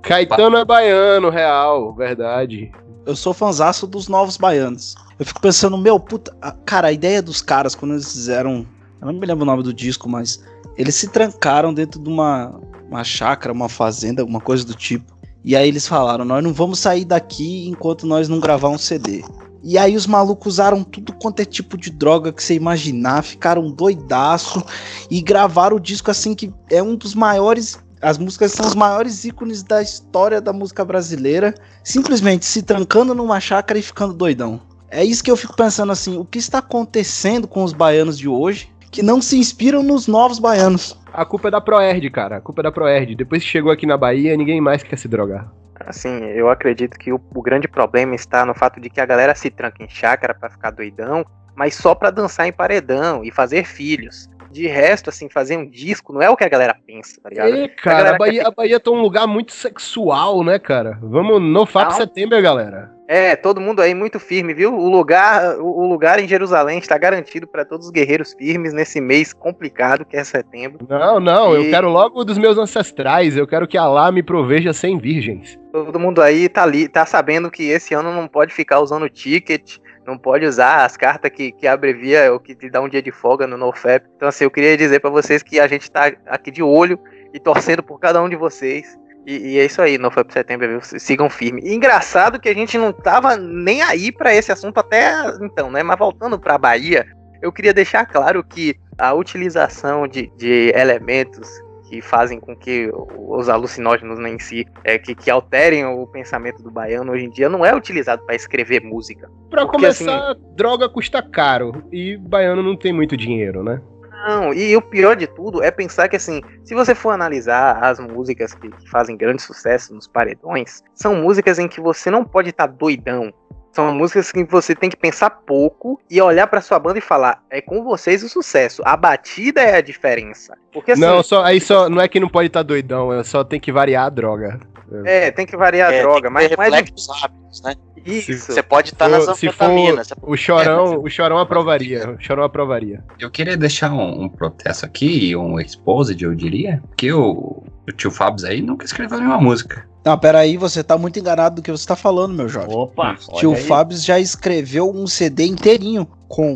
Caetano 0.01 0.57
é 0.57 0.65
baiano, 0.65 1.29
real, 1.29 1.93
verdade. 1.95 2.71
Eu 3.05 3.15
sou 3.15 3.33
fanzaço 3.33 3.87
dos 3.87 4.07
novos 4.07 4.37
baianos. 4.37 4.95
Eu 5.19 5.25
fico 5.25 5.39
pensando, 5.41 5.77
meu, 5.77 5.99
puta. 5.99 6.35
a- 6.41 6.51
Cara, 6.65 6.87
a 6.89 6.91
ideia 6.91 7.21
dos 7.21 7.41
caras, 7.41 7.73
quando 7.75 7.93
eles 7.93 8.11
fizeram. 8.11 8.65
Eu 9.03 9.11
não 9.11 9.19
me 9.19 9.27
lembro 9.27 9.43
o 9.43 9.45
nome 9.45 9.61
do 9.61 9.73
disco, 9.73 10.09
mas. 10.09 10.41
Eles 10.77 10.95
se 10.95 11.09
trancaram 11.09 11.73
dentro 11.73 12.01
de 12.01 12.09
uma, 12.09 12.59
uma 12.89 13.03
chácara, 13.03 13.53
uma 13.53 13.69
fazenda, 13.69 14.21
alguma 14.21 14.39
coisa 14.39 14.65
do 14.65 14.73
tipo. 14.73 15.13
E 15.43 15.55
aí 15.55 15.67
eles 15.67 15.85
falaram: 15.85 16.23
nós 16.23 16.41
não 16.41 16.53
vamos 16.53 16.79
sair 16.79 17.03
daqui 17.03 17.67
enquanto 17.67 18.07
nós 18.07 18.29
não 18.29 18.39
gravar 18.39 18.69
um 18.69 18.77
CD. 18.77 19.23
E 19.61 19.77
aí 19.77 19.95
os 19.95 20.07
malucos 20.07 20.53
usaram 20.53 20.83
tudo 20.83 21.13
quanto 21.13 21.41
é 21.41 21.45
tipo 21.45 21.77
de 21.77 21.89
droga 21.89 22.31
que 22.33 22.41
você 22.41 22.55
imaginar, 22.55 23.23
ficaram 23.23 23.71
doidaço 23.71 24.63
e 25.11 25.21
gravaram 25.21 25.77
o 25.77 25.79
disco 25.79 26.09
assim 26.09 26.33
que 26.33 26.51
é 26.69 26.81
um 26.81 26.95
dos 26.95 27.13
maiores. 27.13 27.77
As 28.01 28.17
músicas 28.17 28.51
são 28.51 28.65
os 28.65 28.75
maiores 28.75 29.23
ícones 29.23 29.63
da 29.63 29.81
história 29.81 30.41
da 30.41 30.51
música 30.51 30.83
brasileira 30.83 31.53
simplesmente 31.81 32.45
se 32.45 32.61
trancando 32.61 33.13
numa 33.13 33.39
chácara 33.39 33.79
e 33.79 33.81
ficando 33.81 34.13
doidão. 34.13 34.59
É 34.91 35.03
isso 35.03 35.23
que 35.23 35.31
eu 35.31 35.37
fico 35.37 35.55
pensando 35.55 35.91
assim, 35.91 36.17
o 36.17 36.25
que 36.25 36.37
está 36.37 36.59
acontecendo 36.59 37.47
com 37.47 37.63
os 37.63 37.73
baianos 37.73 38.17
de 38.17 38.27
hoje 38.27 38.72
que 38.93 39.01
não 39.01 39.19
se 39.19 39.37
inspiram 39.37 39.81
nos 39.81 40.07
novos 40.07 40.37
baianos? 40.37 40.97
A 41.11 41.25
culpa 41.25 41.47
é 41.47 41.51
da 41.51 41.59
Proerd, 41.59 42.07
cara. 42.11 42.37
A 42.37 42.41
culpa 42.41 42.61
é 42.61 42.63
da 42.63 42.71
Proerd. 42.71 43.15
Depois 43.15 43.43
que 43.43 43.49
chegou 43.49 43.71
aqui 43.71 43.87
na 43.87 43.97
Bahia, 43.97 44.37
ninguém 44.37 44.61
mais 44.61 44.83
quer 44.83 44.97
se 44.97 45.07
drogar. 45.07 45.51
Assim, 45.79 46.23
eu 46.25 46.47
acredito 46.47 46.97
que 46.97 47.11
o, 47.11 47.19
o 47.35 47.41
grande 47.41 47.67
problema 47.67 48.13
está 48.13 48.45
no 48.45 48.53
fato 48.53 48.79
de 48.79 48.89
que 48.89 49.01
a 49.01 49.05
galera 49.05 49.33
se 49.33 49.49
tranca 49.49 49.83
em 49.83 49.89
chácara 49.89 50.33
pra 50.33 50.49
ficar 50.49 50.69
doidão, 50.69 51.25
mas 51.55 51.73
só 51.73 51.95
pra 51.95 52.11
dançar 52.11 52.47
em 52.47 52.53
paredão 52.53 53.23
e 53.23 53.31
fazer 53.31 53.65
filhos. 53.65 54.29
De 54.51 54.67
resto, 54.67 55.09
assim, 55.09 55.27
fazer 55.27 55.57
um 55.57 55.67
disco 55.67 56.13
não 56.13 56.21
é 56.21 56.29
o 56.29 56.37
que 56.37 56.43
a 56.43 56.49
galera 56.49 56.75
pensa, 56.85 57.19
tá 57.21 57.29
ligado? 57.29 57.55
É, 57.55 57.63
A 57.63 57.69
cara, 57.69 57.97
galera 57.97 58.15
a 58.15 58.19
Bahia, 58.19 58.47
a 58.47 58.51
Bahia 58.51 58.79
tá 58.79 58.91
um 58.91 59.01
lugar 59.01 59.25
muito 59.25 59.51
sexual, 59.51 60.43
né, 60.43 60.59
cara? 60.59 60.99
Vamos 61.01 61.41
no 61.41 61.65
FAP 61.65 61.93
setembro, 61.93 62.39
galera. 62.39 62.92
É, 63.07 63.35
todo 63.35 63.59
mundo 63.59 63.81
aí 63.81 63.93
muito 63.93 64.19
firme, 64.19 64.53
viu? 64.53 64.73
O 64.73 64.89
lugar, 64.89 65.57
o 65.59 65.85
lugar 65.85 66.19
em 66.19 66.27
Jerusalém 66.27 66.79
está 66.79 66.97
garantido 66.97 67.45
para 67.45 67.65
todos 67.65 67.87
os 67.87 67.91
guerreiros 67.91 68.33
firmes 68.33 68.73
nesse 68.73 69.01
mês 69.01 69.33
complicado 69.33 70.05
que 70.05 70.15
é 70.15 70.23
setembro. 70.23 70.85
Não, 70.89 71.19
não, 71.19 71.53
eu 71.53 71.63
E- 71.63 71.69
quero 71.69 71.89
logo 71.89 72.23
dos 72.23 72.37
meus 72.37 72.57
ancestrais. 72.57 73.35
Eu 73.35 73.45
quero 73.45 73.67
que 73.67 73.77
Alá 73.77 74.11
me 74.11 74.23
proveja 74.23 74.71
sem 74.71 74.97
virgens. 74.97 75.59
Todo 75.71 75.99
mundo 75.99 76.21
aí 76.21 76.47
tá 76.47 76.63
ali, 76.63 76.87
tá 76.87 77.05
sabendo 77.05 77.51
que 77.51 77.63
esse 77.69 77.93
ano 77.93 78.13
não 78.13 78.27
pode 78.27 78.53
ficar 78.53 78.79
usando 78.79 79.09
ticket, 79.09 79.77
não 80.07 80.17
pode 80.17 80.45
usar 80.45 80.85
as 80.85 80.95
cartas 80.95 81.31
que, 81.31 81.51
que 81.51 81.67
abrevia 81.67 82.31
ou 82.31 82.39
que 82.39 82.55
te 82.55 82.69
dá 82.69 82.79
um 82.81 82.87
dia 82.87 83.01
de 83.01 83.11
folga 83.11 83.45
no 83.47 83.57
NoFap. 83.57 84.05
Então, 84.15 84.29
assim, 84.29 84.43
eu 84.45 84.51
queria 84.51 84.77
dizer 84.77 84.99
pra 85.01 85.09
vocês 85.09 85.43
que 85.43 85.59
a 85.59 85.67
gente 85.67 85.91
tá 85.91 86.11
aqui 86.27 86.51
de 86.51 86.63
olho 86.63 86.97
e 87.33 87.39
torcendo 87.39 87.81
por 87.83 87.99
cada 87.99 88.21
um 88.21 88.29
de 88.29 88.35
vocês. 88.35 88.97
E, 89.25 89.53
e 89.53 89.59
é 89.59 89.65
isso 89.65 89.81
aí, 89.81 89.97
NoFap 89.97 90.31
setembro, 90.31 90.67
viu? 90.67 90.81
sigam 90.81 91.29
firme. 91.29 91.61
Engraçado 91.63 92.39
que 92.39 92.49
a 92.49 92.53
gente 92.53 92.77
não 92.77 92.91
tava 92.91 93.37
nem 93.37 93.81
aí 93.81 94.11
pra 94.11 94.33
esse 94.33 94.51
assunto 94.51 94.77
até 94.79 95.13
então, 95.41 95.71
né? 95.71 95.81
Mas 95.81 95.97
voltando 95.97 96.39
pra 96.39 96.57
Bahia, 96.57 97.05
eu 97.41 97.51
queria 97.51 97.73
deixar 97.73 98.05
claro 98.05 98.43
que 98.43 98.75
a 98.97 99.13
utilização 99.13 100.07
de, 100.07 100.31
de 100.37 100.71
elementos 100.75 101.49
que 101.89 102.01
fazem 102.01 102.39
com 102.39 102.55
que 102.55 102.89
os 103.17 103.49
alucinógenos 103.49 104.17
né, 104.17 104.29
em 104.29 104.39
si, 104.39 104.65
é, 104.83 104.97
que, 104.97 105.13
que 105.13 105.29
alterem 105.29 105.85
o 105.85 106.07
pensamento 106.07 106.63
do 106.63 106.71
baiano 106.71 107.11
hoje 107.11 107.25
em 107.25 107.29
dia, 107.29 107.47
não 107.47 107.63
é 107.63 107.75
utilizado 107.75 108.25
para 108.25 108.33
escrever 108.33 108.81
música. 108.81 109.29
Pra 109.49 109.61
Porque, 109.61 109.77
começar, 109.77 110.33
droga 110.55 110.89
custa 110.89 111.21
caro. 111.21 111.83
E 111.91 112.17
baiano 112.17 112.63
não 112.63 112.75
tem 112.75 112.91
muito 112.91 113.15
dinheiro, 113.15 113.63
né? 113.63 113.79
Não, 114.25 114.53
e 114.53 114.75
o 114.75 114.81
pior 114.81 115.15
de 115.15 115.27
tudo 115.27 115.61
é 115.61 115.69
pensar 115.69 116.07
que, 116.07 116.15
assim, 116.15 116.41
se 116.63 116.73
você 116.73 116.95
for 116.95 117.11
analisar 117.11 117.83
as 117.83 117.99
músicas 117.99 118.53
que, 118.53 118.69
que 118.69 118.89
fazem 118.89 119.17
grande 119.17 119.41
sucesso 119.41 119.93
nos 119.93 120.07
paredões, 120.07 120.81
são 120.93 121.15
músicas 121.15 121.59
em 121.59 121.67
que 121.67 121.81
você 121.81 122.09
não 122.09 122.23
pode 122.23 122.49
estar 122.49 122.67
doidão. 122.67 123.33
São 123.73 123.91
músicas 123.93 124.31
que 124.31 124.43
você 124.43 124.75
tem 124.75 124.87
que 124.89 124.95
pensar 124.95 125.31
pouco 125.31 125.99
e 126.09 126.21
olhar 126.21 126.45
pra 126.45 126.61
sua 126.61 126.77
banda 126.77 126.99
e 126.99 127.01
falar: 127.01 127.41
é 127.49 127.59
com 127.59 127.83
vocês 127.83 128.23
o 128.23 128.29
sucesso. 128.29 128.83
A 128.85 128.95
batida 128.95 129.61
é 129.61 129.75
a 129.77 129.81
diferença. 129.81 130.55
Porque 130.71 130.91
assim, 130.91 131.01
Não, 131.01 131.23
só, 131.23 131.43
aí 131.43 131.59
só 131.59 131.89
não 131.89 131.99
é 131.99 132.07
que 132.07 132.19
não 132.19 132.29
pode 132.29 132.47
estar 132.47 132.61
doidão, 132.61 133.11
é 133.11 133.23
só 133.23 133.43
tem 133.43 133.59
que 133.59 133.71
variar 133.71 134.05
a 134.05 134.09
droga. 134.09 134.59
é, 135.05 135.31
tem 135.31 135.45
que 135.45 135.57
variar 135.57 135.89
a 135.89 135.93
É, 135.95 136.01
droga, 136.01 136.29
tem 136.29 136.29
que 136.29 136.33
mas, 136.33 136.49
ter 136.49 136.57
mas 136.57 136.73
reflexos 136.73 137.21
rápidos, 137.21 137.63
né? 137.63 137.73
Isso. 138.05 138.51
Você 138.51 138.63
pode 138.63 138.89
estar 138.89 139.07
nas 139.07 139.25
For- 139.25 139.35
se 139.35 139.47
anfetaminas. 139.47 140.09
O 140.21 140.35
chorão, 140.37 140.99
o 141.01 141.09
chorão 141.09 141.37
aprovaria. 141.37 142.11
O 142.11 142.21
chorão 142.21 142.43
aprovaria. 142.43 143.03
Eu 143.19 143.29
queria 143.31 143.57
deixar 143.57 143.91
um, 143.91 144.23
um 144.23 144.29
protesto 144.29 144.85
aqui, 144.85 145.35
um 145.35 145.59
exposed, 145.59 146.21
eu 146.23 146.35
diria, 146.35 146.81
que 146.97 147.11
o, 147.11 147.63
o 147.87 147.91
tio 147.91 148.11
Fabs 148.11 148.43
aí 148.43 148.61
nunca 148.61 148.85
escreveu 148.85 149.17
nenhuma 149.19 149.39
música. 149.39 149.87
Não, 150.05 150.17
peraí, 150.17 150.57
você 150.57 150.83
tá 150.83 150.97
muito 150.97 151.17
enganado 151.17 151.55
do 151.55 151.61
que 151.61 151.71
você 151.71 151.87
tá 151.87 151.95
falando, 151.95 152.33
meu 152.33 152.49
jovem. 152.49 152.75
Opa, 152.75 153.15
Tio 153.37 153.51
olha 153.51 153.57
aí. 153.57 153.63
Fábio 153.65 153.97
já 153.97 154.19
escreveu 154.19 154.91
um 154.93 155.07
CD 155.07 155.45
inteirinho 155.45 156.05
com, 156.27 156.55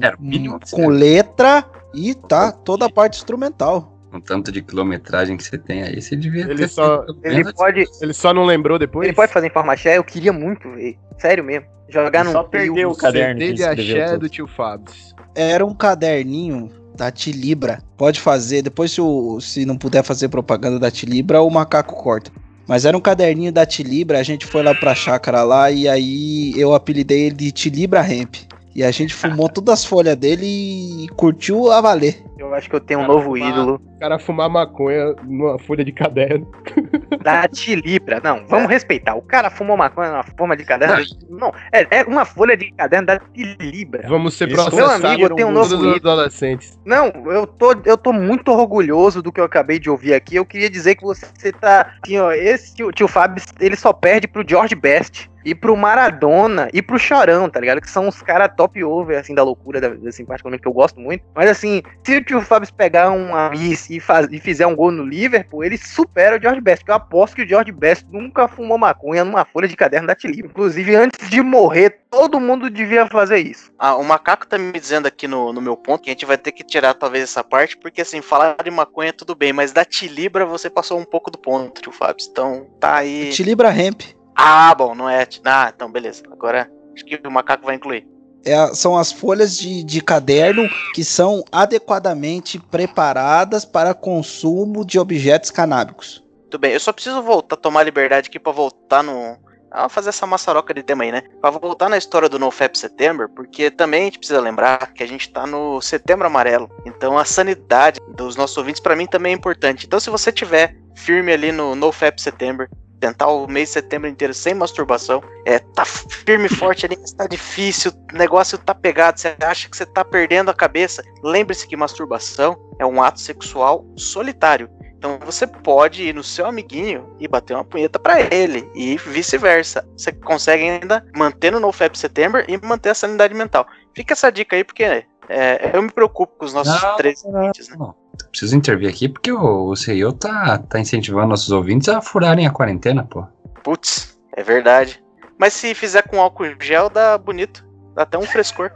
com 0.72 0.88
letra 0.90 1.64
e 1.94 2.14
tá 2.14 2.52
toda 2.52 2.86
a 2.86 2.90
parte 2.90 3.18
instrumental. 3.18 3.97
Com 4.12 4.22
tanto 4.22 4.52
de 4.52 4.62
quilometragem 4.62 5.36
que 5.36 5.44
você 5.44 5.58
tem 5.58 5.84
aí, 5.84 6.02
você 6.02 6.16
devia 6.16 6.44
Ele 6.44 6.56
ter 6.56 6.68
só- 6.70 7.06
Ele 7.24 7.52
pode, 7.54 7.84
Ele 8.02 8.14
só 8.14 8.34
não 8.34 8.46
lembrou 8.46 8.80
depois? 8.80 9.06
ele 9.08 9.16
pode 9.16 9.32
fazer 9.34 9.48
em 9.48 9.52
forma 9.52 9.74
axé, 9.74 9.98
eu 9.98 10.04
queria 10.04 10.32
muito 10.32 10.70
ver. 10.72 10.96
Sério 11.20 11.44
mesmo. 11.44 11.66
Jogar 11.90 12.20
Ele 12.20 12.28
num 12.30 12.32
só 12.34 12.44
perdeu 12.44 12.90
o 12.92 12.96
caderno 12.96 13.36
que 13.40 13.42
CD 13.42 13.46
ele 13.46 13.54
de 13.56 13.62
escreveu 13.82 14.04
axé 14.04 14.14
tudo. 14.14 14.20
do 14.22 14.30
tio 14.30 14.48
Fabs. 14.48 15.14
Era 15.36 15.66
um 15.66 15.74
caderninho 15.74 16.70
da 16.96 17.12
Tilibra. 17.12 17.80
Pode 17.98 18.20
fazer, 18.20 18.62
depois 18.62 18.92
se, 18.92 19.02
o, 19.02 19.40
se 19.42 19.66
não 19.66 19.78
puder 19.78 20.04
fazer 20.04 20.30
propaganda 20.30 20.80
da 20.80 20.90
Tilibra, 20.90 21.42
o 21.42 21.50
macaco 21.50 21.96
corta. 21.96 22.32
Mas 22.68 22.84
era 22.86 22.98
um 22.98 23.02
caderninho 23.02 23.52
da 23.52 23.66
Tilibra, 23.66 24.20
a 24.20 24.24
gente 24.24 24.46
foi 24.46 24.64
lá 24.64 24.74
pra 24.76 24.94
chácara 24.96 25.44
lá 25.44 25.70
e 25.72 25.88
aí 25.88 26.54
eu 26.58 26.74
apelidei 26.74 27.28
ele 27.28 27.36
de 27.36 27.52
Tilibra 27.52 28.02
Hemp. 28.02 28.36
E 28.78 28.84
a 28.84 28.92
gente 28.92 29.12
fumou 29.12 29.50
todas 29.50 29.74
as 29.80 29.86
folhas 29.86 30.16
dele 30.16 30.46
e 30.46 31.08
curtiu 31.16 31.72
a 31.72 31.82
valer. 31.82 32.24
Eu 32.38 32.54
acho 32.54 32.70
que 32.70 32.76
eu 32.76 32.80
tenho 32.80 33.00
um 33.00 33.08
novo 33.08 33.34
fumar- 33.34 33.50
ídolo. 33.50 33.82
O 33.96 34.00
cara 34.00 34.20
fumar 34.20 34.48
maconha 34.48 35.16
numa 35.24 35.58
folha 35.58 35.84
de 35.84 35.92
caderno. 35.92 36.48
Da 37.24 37.48
Tilibra. 37.48 38.22
Não, 38.24 38.46
vamos 38.48 38.70
respeitar. 38.70 39.16
O 39.16 39.22
cara 39.22 39.50
fumou 39.50 39.76
maconha 39.76 40.12
na 40.12 40.24
forma 40.24 40.56
de 40.56 40.64
caderno. 40.64 41.04
Não, 41.28 41.52
é, 41.74 42.00
é 42.00 42.04
uma 42.04 42.24
folha 42.24 42.56
de 42.56 42.72
caderno 42.72 43.08
da 43.08 43.20
Tilibra. 43.20 44.08
Vamos 44.08 44.36
ser 44.36 44.48
Isso, 44.48 44.56
processados 44.64 45.02
meu 45.02 45.10
amigo, 45.10 45.24
eu 45.26 45.36
tenho 45.36 45.48
um 45.48 45.52
novo 45.52 45.74
ídolo. 45.74 45.96
adolescentes. 45.96 46.80
Não, 46.86 47.08
eu 47.32 47.48
tô, 47.48 47.74
eu 47.84 47.98
tô 47.98 48.14
muito 48.14 48.50
orgulhoso 48.52 49.22
do 49.22 49.32
que 49.32 49.42
eu 49.42 49.46
acabei 49.46 49.80
de 49.80 49.90
ouvir 49.90 50.14
aqui. 50.14 50.36
Eu 50.36 50.46
queria 50.46 50.70
dizer 50.70 50.96
que 50.96 51.04
você 51.04 51.52
tá. 51.52 51.92
Assim, 52.06 52.18
ó, 52.20 52.32
esse 52.32 52.76
tio, 52.76 52.92
tio 52.92 53.08
Fábio, 53.08 53.44
ele 53.60 53.76
só 53.76 53.92
perde 53.92 54.28
pro 54.28 54.48
George 54.48 54.76
Best. 54.76 55.30
E 55.48 55.56
pro 55.56 55.78
Maradona 55.78 56.68
e 56.74 56.82
pro 56.82 57.00
Chorão, 57.00 57.50
tá 57.50 57.58
ligado? 57.62 57.80
Que 57.80 57.90
são 57.90 58.06
os 58.10 58.22
caras 58.22 58.52
top 58.58 58.84
over, 58.84 59.18
assim, 59.18 59.34
da 59.34 59.44
loucura, 59.44 59.80
da- 59.80 60.10
assim, 60.10 60.26
particularmente 60.26 60.62
que 60.62 60.68
eu 60.68 60.74
gosto 60.74 61.00
muito. 61.00 61.24
Mas 61.34 61.50
assim, 61.50 61.82
se 62.04 62.18
o 62.18 62.24
tio 62.24 62.42
Fábio 62.42 62.68
pegar 62.74 63.12
uma 63.12 63.50
miss 63.52 63.90
e, 63.90 64.02
faz, 64.02 64.28
e 64.30 64.42
fizer 64.42 64.68
um 64.68 64.76
gol 64.76 64.92
no 64.92 65.06
Liverpool, 65.06 65.64
ele 65.64 65.78
supera 65.78 66.38
o 66.38 66.42
George 66.42 66.60
Best. 66.60 66.82
Porque 66.82 66.92
eu 66.92 66.96
aposto 66.96 67.36
que 67.38 67.44
o 67.44 67.48
George 67.48 67.72
Best 67.72 68.06
nunca 68.12 68.50
fumou 68.50 68.78
maconha 68.78 69.24
numa 69.24 69.46
folha 69.46 69.70
de 69.70 69.78
caderno 69.78 70.08
da 70.08 70.16
Tilibra. 70.16 70.52
Inclusive, 70.52 70.96
antes 70.96 71.30
de 71.30 71.42
morrer, 71.42 72.02
todo 72.12 72.42
mundo 72.42 72.70
devia 72.70 73.08
fazer 73.08 73.38
isso. 73.40 73.72
Ah, 73.80 73.96
o 73.96 74.04
macaco 74.04 74.46
tá 74.46 74.58
me 74.58 74.78
dizendo 74.78 75.08
aqui 75.08 75.30
no, 75.30 75.54
no 75.54 75.62
meu 75.62 75.78
ponto 75.78 76.02
que 76.04 76.10
a 76.10 76.14
gente 76.14 76.26
vai 76.26 76.38
ter 76.38 76.52
que 76.52 76.64
tirar 76.64 76.94
talvez 76.94 77.24
essa 77.24 77.42
parte, 77.42 77.78
porque 77.78 78.02
assim, 78.02 78.22
falar 78.22 78.58
de 78.62 78.70
maconha 78.70 79.14
tudo 79.14 79.34
bem, 79.34 79.54
mas 79.54 79.72
da 79.72 79.86
Tilibra 79.86 80.46
você 80.46 80.70
passou 80.70 81.00
um 81.00 81.06
pouco 81.06 81.32
do 81.32 81.38
ponto, 81.38 81.82
tio 81.82 81.94
Fábio. 81.94 82.26
Então 82.30 82.68
tá 82.82 82.96
aí. 82.96 83.30
Tilibra 83.30 83.72
Hemp. 83.72 84.17
Ah, 84.38 84.76
bom, 84.76 84.94
não 84.94 85.10
é. 85.10 85.28
Ah, 85.44 85.72
então 85.76 85.92
beleza. 85.92 86.22
Agora 86.32 86.70
acho 86.94 87.04
que 87.04 87.20
o 87.28 87.32
macaco 87.32 87.66
vai 87.66 87.76
incluir. 87.76 88.08
É 88.46 88.74
são 88.74 88.96
as 88.96 89.12
folhas 89.12 89.58
de, 89.58 89.84
de 89.84 90.00
caderno 90.00 90.70
que 90.94 91.04
são 91.04 91.44
adequadamente 91.52 92.60
preparadas 92.60 93.66
para 93.66 93.96
consumo 93.96 94.86
de 94.86 95.00
objetos 95.00 95.50
canábicos. 95.50 96.24
Muito 96.42 96.60
bem, 96.60 96.72
eu 96.72 96.80
só 96.80 96.94
preciso 96.94 97.22
voltar, 97.22 97.58
tomar 97.58 97.84
liberdade 97.84 98.30
aqui 98.30 98.40
pra 98.40 98.52
voltar 98.52 99.04
no. 99.04 99.38
Ah, 99.70 99.90
fazer 99.90 100.10
essa 100.10 100.26
maçaroca 100.26 100.74
de 100.74 100.82
tema 100.82 101.04
aí, 101.04 101.12
né? 101.12 101.24
Pra 101.42 101.50
voltar 101.50 101.90
na 101.90 101.98
história 101.98 102.30
do 102.30 102.40
NoFap 102.40 102.78
September, 102.78 103.28
porque 103.28 103.70
também 103.70 104.04
a 104.04 104.06
gente 104.06 104.18
precisa 104.18 104.40
lembrar 104.40 104.94
que 104.94 105.04
a 105.04 105.08
gente 105.08 105.30
tá 105.30 105.46
no 105.46 105.82
Setembro 105.82 106.26
Amarelo. 106.26 106.70
Então 106.86 107.18
a 107.18 107.26
sanidade 107.26 108.00
dos 108.16 108.38
nossos 108.38 108.56
ouvintes 108.56 108.80
pra 108.80 108.96
mim 108.96 109.06
também 109.08 109.34
é 109.34 109.36
importante. 109.36 109.86
Então 109.86 110.00
se 110.00 110.10
você 110.10 110.32
tiver 110.32 110.78
firme 110.96 111.34
ali 111.34 111.52
no 111.52 111.76
NoFap 111.76 112.22
September, 112.22 112.70
tentar 113.00 113.28
o 113.28 113.48
mês 113.48 113.70
de 113.70 113.74
setembro 113.74 114.10
inteiro 114.10 114.34
sem 114.34 114.54
masturbação, 114.54 115.22
é, 115.46 115.60
tá 115.60 115.86
firme 115.86 116.46
e 116.46 116.50
forte 116.50 116.86
ali, 116.86 116.98
tá 117.16 117.28
difícil, 117.28 117.92
o 118.14 118.18
negócio 118.18 118.58
tá 118.58 118.74
pegado, 118.74 119.20
você 119.20 119.36
acha 119.42 119.70
que 119.70 119.78
você 119.78 119.86
tá 119.86 120.04
perdendo 120.04 120.50
a 120.50 120.54
cabeça. 120.54 121.04
Lembre-se 121.24 121.68
que 121.68 121.78
masturbação 121.78 122.58
é 122.80 122.86
um 122.86 123.02
ato 123.02 123.20
sexual 123.20 123.86
solitário. 123.96 124.70
Então 124.98 125.20
você 125.24 125.46
pode 125.46 126.04
ir 126.04 126.14
no 126.14 126.24
seu 126.24 126.48
amiguinho 126.48 127.16
e 127.20 127.28
bater 127.28 127.54
uma 127.54 127.64
punheta 127.64 128.00
pra 128.00 128.20
ele 128.20 128.70
e 128.74 128.98
vice-versa. 128.98 129.88
Você 129.96 130.12
consegue 130.12 130.64
ainda 130.64 131.06
manter 131.16 131.52
no 131.52 131.60
NoFap 131.60 131.98
September 131.98 132.44
e 132.48 132.58
manter 132.66 132.90
a 132.90 132.96
sanidade 132.96 133.34
mental. 133.34 133.68
Fica 133.96 134.14
essa 134.14 134.32
dica 134.32 134.56
aí 134.56 134.64
porque 134.64 134.84
é, 134.84 135.72
eu 135.72 135.82
me 135.84 135.92
preocupo 135.92 136.36
com 136.38 136.46
os 136.46 136.54
nossos 136.54 136.82
Não, 136.82 136.96
três 136.96 137.24
não, 137.24 137.32
né? 137.32 137.52
não. 137.78 137.96
Preciso 138.30 138.56
intervir 138.56 138.90
aqui 138.90 139.08
porque 139.10 139.32
o, 139.32 139.70
o 139.70 139.76
CEO 139.76 140.14
tá, 140.14 140.58
tá 140.60 140.80
incentivando 140.80 141.28
nossos 141.28 141.52
ouvintes 141.52 141.90
a 141.90 142.02
furarem 142.02 142.46
a 142.46 142.52
quarentena, 142.52 143.04
pô. 143.04 143.26
Putz, 143.64 144.18
é 144.36 144.44
verdade. 144.44 145.02
Mas 145.40 145.54
se 145.54 145.74
fizer 145.74 146.04
com 146.04 146.20
álcool 146.22 146.46
em 146.46 146.56
gel, 146.60 146.90
dá 146.90 147.18
bonito. 147.18 147.66
Dá 147.96 148.04
até 148.04 148.18
um 148.18 148.24
frescor. 148.24 148.72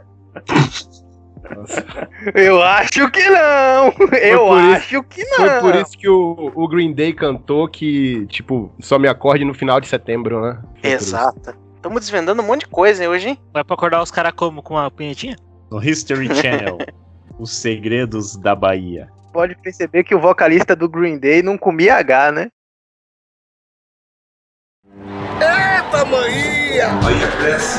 Eu 2.34 2.62
acho 2.62 3.10
que 3.10 3.28
não! 3.28 3.86
Eu 4.16 4.46
por 4.46 4.58
isso- 4.60 4.76
acho 4.76 5.02
que 5.04 5.24
não! 5.24 5.36
Foi 5.36 5.60
por 5.60 5.74
isso 5.76 5.98
que 5.98 6.08
o, 6.08 6.52
o 6.54 6.68
Green 6.68 6.92
Day 6.92 7.12
cantou 7.12 7.68
que, 7.68 8.26
tipo, 8.26 8.72
só 8.80 8.98
me 8.98 9.08
acorde 9.08 9.44
no 9.44 9.52
final 9.54 9.80
de 9.80 9.88
setembro, 9.88 10.40
né? 10.40 10.58
Foi. 10.80 10.90
Exato. 10.90 11.54
Estamos 11.76 12.00
desvendando 12.00 12.42
um 12.42 12.46
monte 12.46 12.60
de 12.60 12.68
coisa 12.68 13.02
hein, 13.02 13.08
hoje, 13.08 13.28
hein? 13.30 13.38
Vai 13.52 13.64
pra 13.64 13.74
acordar 13.74 14.02
os 14.02 14.10
caras 14.10 14.32
como? 14.36 14.62
Com 14.62 14.74
uma 14.74 14.90
punhetinha? 14.90 15.36
No 15.70 15.82
History 15.82 16.32
Channel, 16.34 16.78
Os 17.38 17.50
Segredos 17.50 18.36
da 18.36 18.54
Bahia. 18.54 19.08
Pode 19.32 19.56
perceber 19.56 20.04
que 20.04 20.14
o 20.14 20.20
vocalista 20.20 20.76
do 20.76 20.88
Green 20.88 21.18
Day 21.18 21.42
não 21.42 21.56
comia 21.56 21.96
H, 21.96 22.32
né? 22.32 22.48
Eita, 25.40 26.04
maninha! 26.04 26.88
Bahia 27.02 27.30
cresce, 27.38 27.78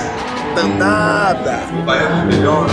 Danada! 0.56 1.60
o 1.80 1.84
baiano 1.84 2.26
melhora. 2.26 2.72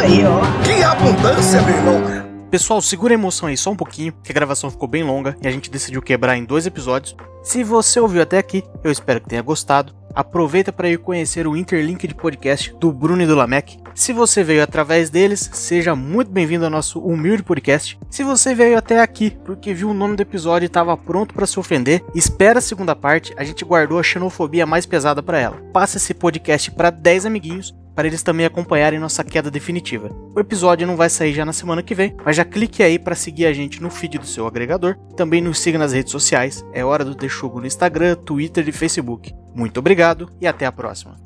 Aí, 0.00 0.24
ó. 0.24 0.40
Que 0.64 0.82
abundância, 0.82 1.60
meu 1.62 1.76
irmão! 1.76 2.24
Pessoal, 2.50 2.80
segura 2.80 3.12
a 3.12 3.18
emoção 3.18 3.48
aí 3.48 3.56
só 3.56 3.70
um 3.70 3.76
pouquinho, 3.76 4.14
que 4.22 4.32
a 4.32 4.34
gravação 4.34 4.70
ficou 4.70 4.88
bem 4.88 5.02
longa 5.02 5.36
e 5.42 5.46
a 5.46 5.50
gente 5.50 5.70
decidiu 5.70 6.00
quebrar 6.00 6.36
em 6.36 6.44
dois 6.44 6.66
episódios. 6.66 7.14
Se 7.42 7.62
você 7.62 8.00
ouviu 8.00 8.22
até 8.22 8.38
aqui, 8.38 8.62
eu 8.82 8.90
espero 8.90 9.20
que 9.20 9.28
tenha 9.28 9.42
gostado. 9.42 9.94
Aproveita 10.14 10.72
para 10.72 10.88
ir 10.88 10.98
conhecer 10.98 11.46
o 11.46 11.56
Interlink 11.56 12.06
de 12.06 12.14
podcast 12.14 12.74
do 12.78 12.92
Bruno 12.92 13.22
e 13.22 13.26
do 13.26 13.34
Lamec. 13.34 13.78
Se 13.94 14.12
você 14.12 14.44
veio 14.44 14.62
através 14.62 15.10
deles, 15.10 15.50
seja 15.52 15.96
muito 15.96 16.30
bem-vindo 16.30 16.64
ao 16.64 16.70
nosso 16.70 17.00
humilde 17.00 17.42
podcast. 17.42 17.98
Se 18.08 18.22
você 18.22 18.54
veio 18.54 18.78
até 18.78 19.00
aqui 19.00 19.36
porque 19.44 19.74
viu 19.74 19.90
o 19.90 19.94
nome 19.94 20.16
do 20.16 20.22
episódio 20.22 20.66
e 20.66 20.68
estava 20.68 20.96
pronto 20.96 21.34
para 21.34 21.46
se 21.46 21.58
ofender, 21.58 22.04
espera 22.14 22.58
a 22.58 22.62
segunda 22.62 22.94
parte, 22.94 23.34
a 23.36 23.44
gente 23.44 23.64
guardou 23.64 23.98
a 23.98 24.02
xenofobia 24.02 24.64
mais 24.66 24.86
pesada 24.86 25.22
para 25.22 25.40
ela. 25.40 25.56
Passa 25.72 25.96
esse 25.96 26.14
podcast 26.14 26.70
para 26.70 26.90
10 26.90 27.26
amiguinhos 27.26 27.74
para 27.94 28.08
eles 28.08 28.22
também 28.22 28.44
acompanharem 28.44 28.98
nossa 28.98 29.22
queda 29.22 29.50
definitiva. 29.50 30.10
O 30.34 30.40
episódio 30.40 30.86
não 30.86 30.96
vai 30.96 31.08
sair 31.08 31.32
já 31.32 31.44
na 31.44 31.52
semana 31.52 31.82
que 31.82 31.94
vem, 31.94 32.16
mas 32.24 32.36
já 32.36 32.44
clique 32.44 32.82
aí 32.82 32.98
para 32.98 33.14
seguir 33.14 33.46
a 33.46 33.52
gente 33.52 33.82
no 33.82 33.90
feed 33.90 34.18
do 34.18 34.26
seu 34.26 34.46
agregador. 34.46 34.96
Também 35.16 35.40
nos 35.40 35.58
siga 35.58 35.78
nas 35.78 35.92
redes 35.92 36.12
sociais. 36.12 36.64
É 36.72 36.84
hora 36.84 37.04
do 37.04 37.14
Texugo 37.14 37.60
no 37.60 37.66
Instagram, 37.66 38.16
Twitter 38.16 38.68
e 38.68 38.72
Facebook. 38.72 39.32
Muito 39.54 39.78
obrigado 39.78 40.28
e 40.40 40.46
até 40.46 40.66
a 40.66 40.72
próxima. 40.72 41.16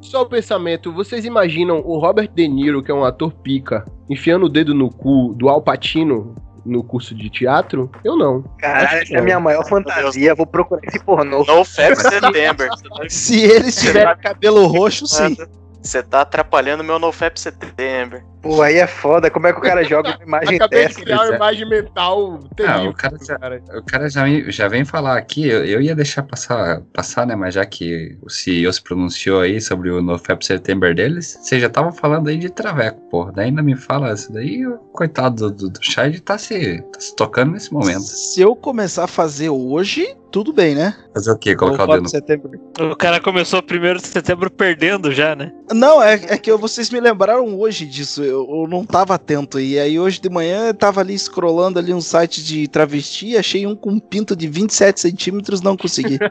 Só 0.00 0.22
o 0.22 0.26
pensamento, 0.26 0.92
vocês 0.92 1.24
imaginam 1.24 1.80
o 1.80 1.98
Robert 1.98 2.30
De 2.32 2.46
Niro, 2.46 2.82
que 2.82 2.90
é 2.90 2.94
um 2.94 3.04
ator 3.04 3.32
pica, 3.32 3.84
enfiando 4.08 4.46
o 4.46 4.48
dedo 4.50 4.74
no 4.74 4.90
cu 4.90 5.34
do 5.34 5.48
Al 5.48 5.62
Pacino 5.62 6.34
no 6.64 6.82
curso 6.82 7.14
de 7.14 7.28
teatro? 7.30 7.90
Eu 8.04 8.16
não. 8.16 8.42
Caralho, 8.58 9.02
essa 9.02 9.14
é 9.14 9.18
a 9.18 9.22
minha 9.22 9.40
maior 9.40 9.66
fantasia. 9.68 10.34
Vou 10.34 10.46
procurar 10.46 10.80
esse 10.84 10.98
pornô. 11.02 11.44
No 11.44 11.64
Fab 11.64 11.96
September. 11.96 12.68
Se 13.08 13.42
eles 13.42 13.76
tiverem 13.76 14.16
cabelo 14.16 14.66
roxo, 14.66 15.06
sim. 15.06 15.36
Você 15.82 16.02
tá 16.02 16.22
atrapalhando 16.22 16.82
meu 16.82 16.98
NoFap 16.98 17.38
September. 17.38 18.24
Pô, 18.44 18.60
aí 18.60 18.76
é 18.76 18.86
foda. 18.86 19.30
Como 19.30 19.46
é 19.46 19.52
que 19.54 19.58
o 19.58 19.62
cara 19.62 19.82
joga 19.82 20.16
uma 20.16 20.22
imagem 20.22 20.56
Acabei 20.56 20.80
dessa? 20.84 20.98
de 20.98 21.04
criar 21.04 21.22
uma 21.22 21.34
imagem 21.36 21.66
mental 21.68 22.38
terrível. 22.54 22.78
Ah, 22.78 22.88
o 22.90 22.92
cara 22.94 23.16
já- 23.26 23.38
cara. 23.38 23.62
O 23.74 23.82
cara 23.82 24.08
já, 24.10 24.24
já 24.50 24.68
vem 24.68 24.84
falar 24.84 25.16
aqui, 25.16 25.48
eu, 25.48 25.64
eu 25.64 25.80
ia 25.80 25.94
deixar 25.96 26.22
passar, 26.22 26.82
passar, 26.92 27.26
né? 27.26 27.34
Mas 27.34 27.54
já 27.54 27.64
que 27.64 28.18
o 28.20 28.28
CEO 28.28 28.70
se 28.70 28.82
pronunciou 28.82 29.40
aí 29.40 29.62
sobre 29.62 29.90
o 29.90 30.02
NoFap 30.02 30.44
September 30.44 30.94
deles, 30.94 31.38
você 31.40 31.58
já 31.58 31.70
tava 31.70 31.90
falando 31.90 32.28
aí 32.28 32.36
de 32.36 32.50
traveco, 32.50 33.00
porra. 33.10 33.32
Daí 33.32 33.46
ainda 33.46 33.62
me 33.62 33.74
fala 33.74 34.12
isso 34.12 34.30
daí, 34.30 34.66
o 34.66 34.76
coitado 34.92 35.50
do, 35.50 35.50
do, 35.50 35.70
do 35.70 35.78
Shard 35.82 36.20
tá 36.20 36.36
se, 36.36 36.82
tá 36.92 37.00
se 37.00 37.16
tocando 37.16 37.52
nesse 37.52 37.72
momento. 37.72 38.02
Se 38.02 38.42
eu 38.42 38.54
começar 38.54 39.04
a 39.04 39.08
fazer 39.08 39.48
hoje, 39.48 40.14
tudo 40.34 40.52
bem, 40.52 40.74
né? 40.74 40.94
Fazer 41.14 41.30
o 41.30 41.38
quê? 41.38 41.54
Colocar 41.54 41.84
o 41.84 41.86
Ou 41.86 41.92
dedo 41.94 42.02
no... 42.02 42.08
setembro. 42.08 42.50
O 42.80 42.96
cara 42.96 43.20
começou 43.20 43.62
primeiro 43.62 44.00
de 44.00 44.06
setembro 44.08 44.50
perdendo 44.50 45.12
já, 45.12 45.36
né? 45.36 45.52
Não, 45.72 46.02
é, 46.02 46.14
é 46.14 46.36
que 46.36 46.52
vocês 46.56 46.90
me 46.90 46.98
lembraram 46.98 47.56
hoje 47.56 47.86
disso. 47.86 48.20
Eu, 48.34 48.62
eu 48.62 48.68
não 48.68 48.84
tava 48.84 49.14
atento. 49.14 49.60
E 49.60 49.78
aí 49.78 49.98
hoje 49.98 50.20
de 50.20 50.28
manhã 50.28 50.66
eu 50.66 50.74
tava 50.74 51.00
ali 51.00 51.16
scrollando 51.18 51.78
ali 51.78 51.94
um 51.94 52.00
site 52.00 52.44
de 52.44 52.66
travesti, 52.68 53.36
achei 53.36 53.66
um 53.66 53.76
com 53.76 53.90
um 53.90 53.98
pinto 54.00 54.34
de 54.34 54.48
27 54.48 55.00
centímetros, 55.00 55.60
não 55.60 55.76
consegui. 55.76 56.18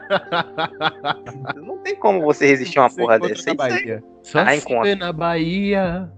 Não 1.56 1.78
tem 1.78 1.96
como 1.96 2.20
você 2.22 2.46
resistir 2.46 2.78
a 2.78 2.82
uma 2.82 2.90
porra 2.90 3.18
dessa. 3.18 3.54
na 3.54 3.64
aí. 3.64 3.72
Bahia. 3.72 4.04
Só 4.22 4.38
Ah, 4.40 4.56
se 4.56 4.94
na 4.94 5.12
Bahia. 5.12 6.10